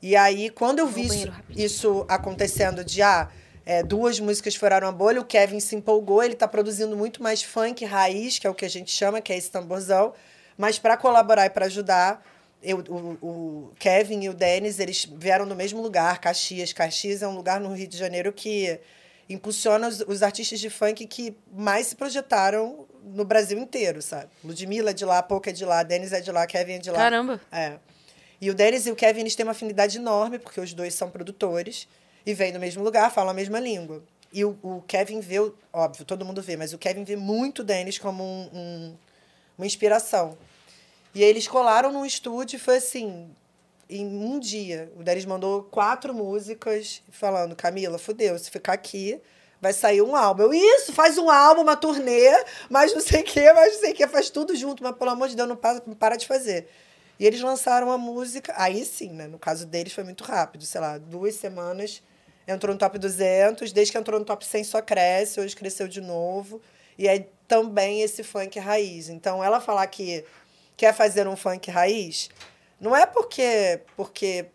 [0.00, 3.28] E aí, quando eu Vou vi isso, isso acontecendo de ah,
[3.66, 7.42] é, duas músicas furaram a bolha, o Kevin se empolgou, ele tá produzindo muito mais
[7.42, 10.14] funk raiz, que é o que a gente chama, que é esse tamborzão.
[10.56, 12.24] Mas para colaborar e para ajudar,
[12.62, 16.72] eu, o, o Kevin e o Denis, eles vieram do mesmo lugar, Caxias.
[16.72, 18.78] Caxias é um lugar no Rio de Janeiro que
[19.28, 24.28] impulsiona os, os artistas de funk que mais se projetaram no Brasil inteiro, sabe?
[24.42, 26.90] Ludmilla é de lá, Pouca é de lá, Denis é de lá, Kevin é de
[26.90, 26.96] lá.
[26.98, 27.40] Caramba.
[27.52, 27.78] É.
[28.40, 31.08] E o Dennis e o Kevin, eles têm uma afinidade enorme, porque os dois são
[31.10, 31.88] produtores
[32.26, 34.02] e vêm do mesmo lugar, falam a mesma língua.
[34.32, 35.36] E o, o Kevin vê,
[35.72, 38.96] óbvio, todo mundo vê, mas o Kevin vê muito o Dennis como um- um-
[39.56, 40.36] uma inspiração.
[41.14, 43.30] E aí eles colaram num estúdio e foi assim,
[43.98, 44.92] em um dia.
[44.96, 49.20] O Dennis mandou quatro músicas falando, Camila, fudeu, se ficar aqui,
[49.60, 50.44] vai sair um álbum.
[50.44, 52.30] Eu, isso, faz um álbum, uma turnê,
[52.68, 55.10] mas não sei o quê, mas não sei o quê, faz tudo junto, mas pelo
[55.10, 56.68] amor de Deus, não para, não para de fazer.
[57.18, 59.26] E eles lançaram a música, aí sim, né?
[59.26, 62.02] No caso deles foi muito rápido, sei lá, duas semanas
[62.46, 66.00] entrou no top 200, desde que entrou no top 100 só cresce, hoje cresceu de
[66.00, 66.60] novo.
[66.98, 69.08] E é também esse funk raiz.
[69.08, 70.24] Então, ela falar que
[70.76, 72.30] quer fazer um funk raiz,
[72.80, 74.46] não é porque porque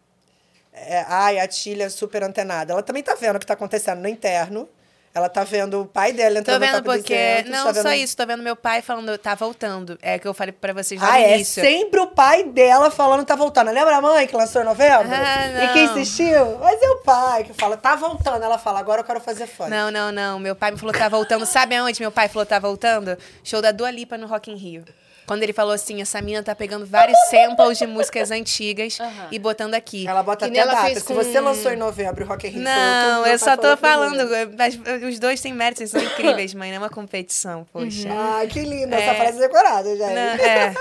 [0.74, 2.74] é, ai, a Tilha é super antenada.
[2.74, 4.68] Ela também tá vendo o que tá acontecendo no interno.
[5.12, 7.16] Ela tá vendo o pai dela Tô entrando no vendo top porque.
[7.42, 7.82] 200, Não, tá vendo...
[7.82, 8.16] só isso.
[8.16, 9.98] Tô vendo meu pai falando, tá voltando.
[10.04, 11.64] É que eu falei pra vocês lá Ah, no é início.
[11.64, 13.72] sempre o pai dela falando tá voltando.
[13.72, 15.08] Lembra a mãe que lançou em novembro?
[15.12, 15.98] Ah, E quem não.
[15.98, 16.60] insistiu?
[16.60, 18.44] Mas é o pai que fala, tá voltando.
[18.44, 19.72] Ela fala, agora eu quero fazer funk.
[19.72, 20.38] Não, não, não.
[20.40, 21.44] Meu pai me falou que tá voltando.
[21.44, 23.18] Sabe aonde meu pai falou que tá voltando?
[23.44, 24.86] Show da Dua Lipa no Rock in Rio.
[25.30, 28.98] Quando ele falou assim, essa mina tá pegando vários samples de músicas antigas
[29.30, 30.08] e botando aqui.
[30.08, 30.86] Ela bota até ela data.
[30.88, 33.56] fez Se com- você lançou em novembro o Rock in Rio, Não, eu meu só
[33.56, 34.28] tô falando.
[34.58, 36.70] Mas os dois têm méritos, eles são incríveis, mãe.
[36.72, 38.10] Não é uma competição, poxa.
[38.12, 38.96] Ah, que lindo.
[38.96, 39.04] É.
[39.04, 40.08] Essa frase decorada, já.
[40.08, 40.74] Não, é.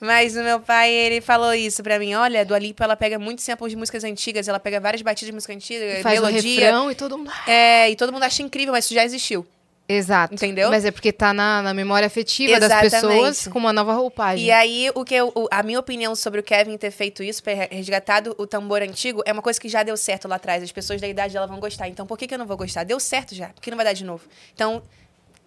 [0.00, 2.12] Mas o meu pai, ele falou isso pra mim.
[2.14, 4.48] Olha, a Dua Lipa, ela pega muitos samples de músicas antigas.
[4.48, 6.60] Ela pega várias batidas de música antiga, Faz o melodia.
[6.60, 7.30] refrão e todo mundo...
[7.46, 9.46] É, e todo mundo acha incrível, mas isso já existiu.
[9.86, 10.32] Exato.
[10.34, 10.70] Entendeu?
[10.70, 12.90] Mas é porque tá na, na memória afetiva das Exatamente.
[12.92, 14.46] pessoas com uma nova roupagem.
[14.46, 17.42] E aí, o que eu- o- a minha opinião sobre o Kevin ter feito isso,
[17.42, 20.62] ter resgatado o tambor antigo, é uma coisa que já deu certo lá atrás.
[20.62, 21.86] As pessoas da idade dela vão gostar.
[21.88, 22.84] Então, por que, que eu não vou gostar?
[22.84, 23.48] Deu certo já.
[23.48, 24.24] Por que não vai dar de novo?
[24.54, 24.82] Então,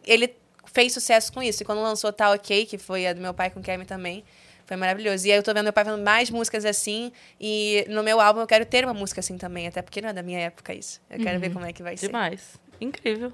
[0.05, 0.35] ele
[0.72, 1.64] fez sucesso com isso.
[1.64, 4.23] E quando lançou Tá Ok, que foi a do meu pai com o Kevin também,
[4.68, 5.26] foi maravilhoso.
[5.26, 7.11] E aí eu tô vendo meu pai fazendo mais músicas assim.
[7.41, 9.65] E no meu álbum eu quero ter uma música assim também.
[9.65, 11.01] Até porque não é da minha época isso.
[11.09, 12.05] Eu quero ver como é que vai ser.
[12.05, 12.41] Demais.
[12.80, 13.34] Incrível.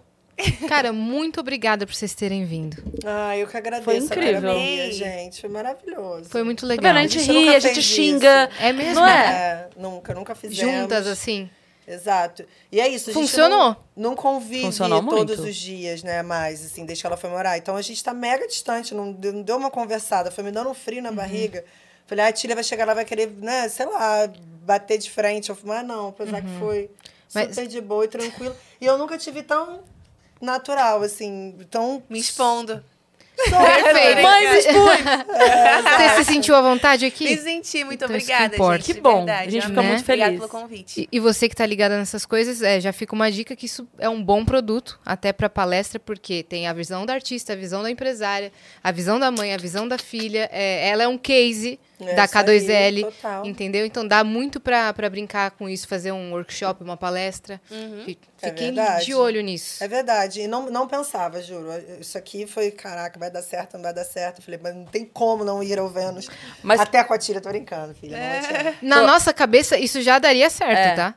[0.67, 2.83] Cara, muito obrigada por vocês terem vindo.
[3.05, 4.41] Ah, eu que agradeço Foi incrível.
[4.41, 5.41] terapia, gente.
[5.41, 6.25] Foi maravilhoso.
[6.29, 6.93] Foi muito Tá legal.
[6.93, 6.97] vendo?
[6.97, 8.49] A gente A gente ri, a gente xinga.
[8.59, 8.95] É mesmo?
[8.95, 9.25] Não é?
[9.27, 10.73] É, nunca, nunca fizemos.
[10.73, 11.49] Juntas, assim.
[11.87, 12.45] Exato.
[12.71, 13.09] E é isso.
[13.09, 13.75] A gente Funcionou?
[13.95, 15.49] Não, não convive Funcionou todos muito.
[15.49, 16.23] os dias, né?
[16.23, 17.57] Mais, assim, desde que ela foi morar.
[17.57, 20.31] Então a gente tá mega distante, não deu, não deu uma conversada.
[20.31, 21.15] Foi me dando um frio na Uhum.
[21.15, 21.63] barriga.
[22.07, 24.29] Falei, ah, a Tília vai chegar lá, vai querer, né, sei lá,
[24.65, 25.49] bater de frente.
[25.49, 26.89] Eu falei, mas não, apesar que foi
[27.33, 28.55] Mas- super de boa e tranquilo.
[28.79, 29.81] E eu nunca tive tão
[30.43, 32.03] natural, assim, tão.
[32.09, 32.83] Me expondo.
[33.35, 34.21] Perfeito.
[34.21, 34.75] Mãe, me expus.
[35.97, 37.23] Você se sentiu à vontade aqui?
[37.25, 37.83] Me senti.
[37.83, 38.77] Muito Então, que obrigada, importa.
[38.77, 38.93] gente.
[38.93, 39.17] Que bom.
[39.25, 39.47] verdade.
[39.47, 39.91] A gente fica Amei.
[39.91, 40.39] muito Obrigada feliz.
[40.49, 41.01] pelo convite.
[41.01, 43.87] E, e você que tá ligada nessas coisas, é, já fica uma dica que isso
[43.97, 47.81] é um bom produto, até pra palestra, porque tem a visão da artista, a visão
[47.81, 48.51] da empresária,
[48.83, 50.47] a visão da mãe, a visão da filha.
[50.51, 51.79] é, ela é um case
[52.11, 53.45] É, da isso aí, K2L, total.
[53.45, 53.85] entendeu?
[53.85, 57.59] Então dá muito pra, pra brincar com isso, fazer um workshop, uma palestra.
[57.71, 59.05] É Fiquem verdade.
[59.05, 59.83] de olho nisso.
[59.83, 60.41] É verdade.
[60.41, 61.69] E não, não pensava, juro.
[61.99, 64.39] Isso aqui foi, caraca, vai dar certo, não vai dar certo.
[64.39, 66.27] Eu falei, mas não tem como não ir ao Vênus.
[66.61, 68.17] Mas- Até a Cotilha, tô brincando, filha.
[68.17, 68.75] Adianta.
[68.81, 70.95] Na nossa cabeça, isso já daria certo, É.
[70.95, 71.15] tá?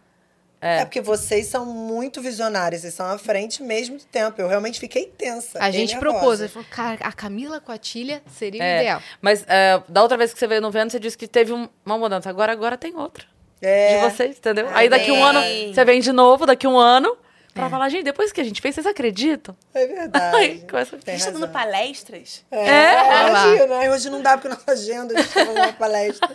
[0.66, 0.84] É.
[0.84, 4.40] porque vocês são muito visionários, vocês são à frente mesmo do tempo.
[4.40, 5.58] Eu realmente fiquei tensa.
[5.62, 6.14] A gente nervosa.
[6.18, 9.02] propôs, a gente falou, cara, a Camila com a Tilha seria o É, ideal.
[9.20, 11.68] Mas é, da outra vez que você veio no Vênus, você disse que teve um-
[11.84, 12.28] uma mudança.
[12.30, 13.24] Agora, agora tem outra.
[13.62, 13.96] É.
[14.04, 14.68] De vocês, entendeu?
[14.74, 15.40] Aí daqui um ano
[15.72, 17.16] você vem de novo, daqui um ano.
[17.54, 19.56] Pra falar, gente, depois que a gente fez, vocês acreditam?
[19.72, 20.36] É verdade.
[20.36, 22.44] Ai, começa- A gente tá dando palestras.
[22.50, 23.28] É, É?
[23.30, 23.78] imagina.
[23.78, 26.28] Aí Hoje não dá porque nossa agenda, a gente tá uma palestra.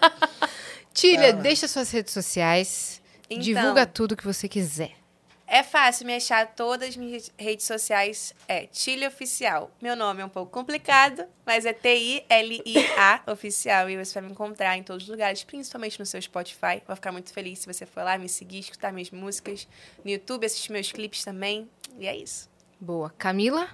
[0.93, 1.33] Tília, Fala.
[1.43, 3.00] deixa suas redes sociais.
[3.31, 3.41] Então.
[3.41, 4.91] Divulga tudo que você quiser.
[5.47, 8.33] É fácil me achar todas as minhas redes sociais.
[8.47, 9.71] É Tilha Oficial.
[9.81, 13.89] Meu nome é um pouco complicado, mas é T-I-L-I-A Oficial.
[13.89, 16.81] E você vai me encontrar em todos os lugares, principalmente no seu Spotify.
[16.85, 19.67] Vou ficar muito feliz se você for lá me seguir, escutar minhas músicas.
[20.03, 21.69] No YouTube, assistir meus clipes também.
[21.97, 22.49] E é isso.
[22.79, 23.13] Boa.
[23.17, 23.69] Camila,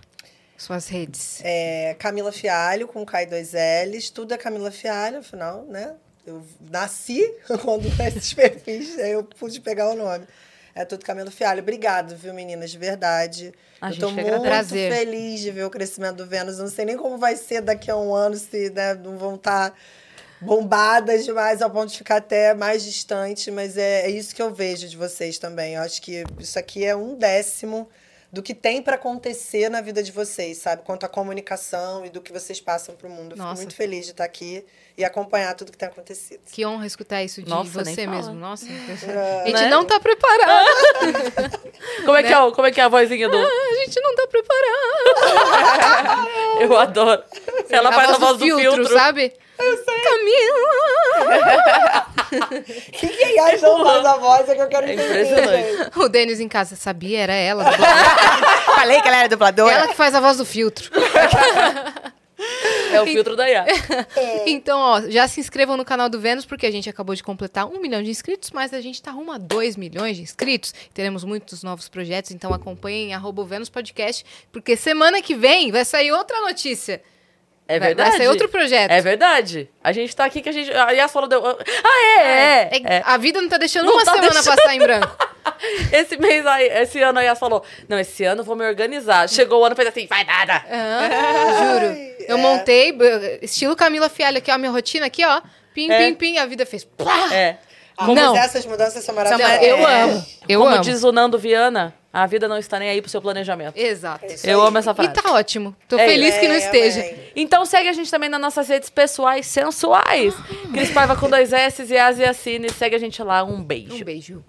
[0.58, 1.42] suas redes.
[1.44, 4.10] É Camila Fialho, com e dois L's.
[4.10, 5.96] Tudo é Camila Fialho, afinal, né?
[6.28, 7.24] Eu nasci
[7.64, 10.28] quando esses perfis, aí eu pude pegar o nome.
[10.76, 11.62] É tudo Camila Fialho.
[11.62, 12.70] Obrigado, viu, meninas?
[12.70, 13.54] De verdade.
[13.80, 14.42] A eu tô que muito.
[14.42, 14.94] Prazer.
[14.94, 16.58] feliz de ver o crescimento do Vênus.
[16.58, 19.36] Eu não sei nem como vai ser daqui a um ano, se né, não vão
[19.36, 19.74] estar
[20.42, 24.54] bombadas demais ao ponto de ficar até mais distante, mas é, é isso que eu
[24.54, 25.76] vejo de vocês também.
[25.76, 27.90] Eu acho que isso aqui é um décimo
[28.38, 30.84] do que tem para acontecer na vida de vocês, sabe?
[30.84, 33.34] Quanto à comunicação e do que vocês passam pro mundo.
[33.34, 33.50] Eu Nossa.
[33.56, 34.64] fico muito feliz de estar aqui
[34.96, 36.42] e acompanhar tudo que tem acontecido.
[36.52, 38.36] Que honra escutar isso de Nossa, você mesmo.
[38.36, 38.68] Nossa,
[39.44, 39.70] a gente Né?
[39.70, 40.68] não tá preparado.
[42.06, 42.36] Como é, que Né?
[42.36, 43.38] é, o- como é que é a vozinha do.
[43.38, 46.28] A gente não tá preparado.
[46.62, 47.24] Eu adoro.
[47.70, 48.88] Ela faz a voz do filtro.
[48.94, 49.34] sabe?
[49.58, 50.68] Camila.
[52.92, 55.92] Que quem acha não faz a voz é que eu quero É entender.
[55.96, 57.66] O Denis em casa sabia, era ela.
[58.76, 59.74] Falei que ela era dubladora.
[59.74, 60.90] ela que faz a voz do filtro.
[62.92, 63.66] É o filtro da IA.
[64.46, 67.66] Então, ó, já se inscrevam no canal do Vênus, porque a gente acabou de completar
[67.66, 70.74] um milhão de inscritos, mas a gente tá rumo a dois milhões de inscritos.
[70.94, 75.84] Teremos muitos novos projetos, então acompanhem arroba o Vênus Podcast, porque semana que vem vai
[75.84, 77.02] sair outra notícia.
[77.68, 78.10] É verdade.
[78.10, 78.92] Vai sair outro projeto.
[78.92, 79.70] É verdade.
[79.84, 80.72] A gente tá aqui que a gente.
[80.72, 81.28] A Yas falou.
[81.28, 81.46] Deu...
[81.46, 82.70] Ah, é, é.
[82.72, 83.02] É, é.
[83.06, 84.56] A vida não tá deixando Não uma tá semana deixando.
[84.56, 85.18] passar em branco.
[85.92, 89.28] Esse mês, aí, esse ano a Yas falou: Não, esse ano eu vou me organizar.
[89.30, 90.64] Chegou o ano e fez assim: vai nada.
[90.70, 91.96] Ah, juro.
[92.28, 92.42] Eu é.
[92.42, 92.96] montei,
[93.42, 95.42] estilo Camila Fialho aqui, ó, a minha rotina aqui, ó.
[95.74, 95.98] Pim, É.
[96.10, 96.84] pim, pim, a vida fez.
[96.84, 97.34] plá.
[97.34, 97.58] É.
[97.96, 98.36] Como Não.
[98.38, 99.64] essas mudanças são Não, maravilhosas.
[99.64, 100.02] eu É.
[100.04, 100.26] amo.
[100.48, 100.84] Eu Como amo.
[100.84, 103.78] diz o Nando Viana, a vida não está nem aí pro seu planejamento.
[103.78, 104.26] Exato.
[104.26, 104.68] É isso Eu aí.
[104.68, 105.14] amo essa E frase.
[105.14, 105.76] tá ótimo.
[105.88, 107.16] Tô É feliz que não É, esteja.
[107.36, 110.34] Então segue a gente também nas nossas redes pessoais sensuais.
[110.74, 112.70] Cris Paiva com dois S e As e Assine.
[112.72, 113.44] Segue a gente lá.
[113.44, 113.96] Um beijo.
[113.96, 114.44] Um beijo.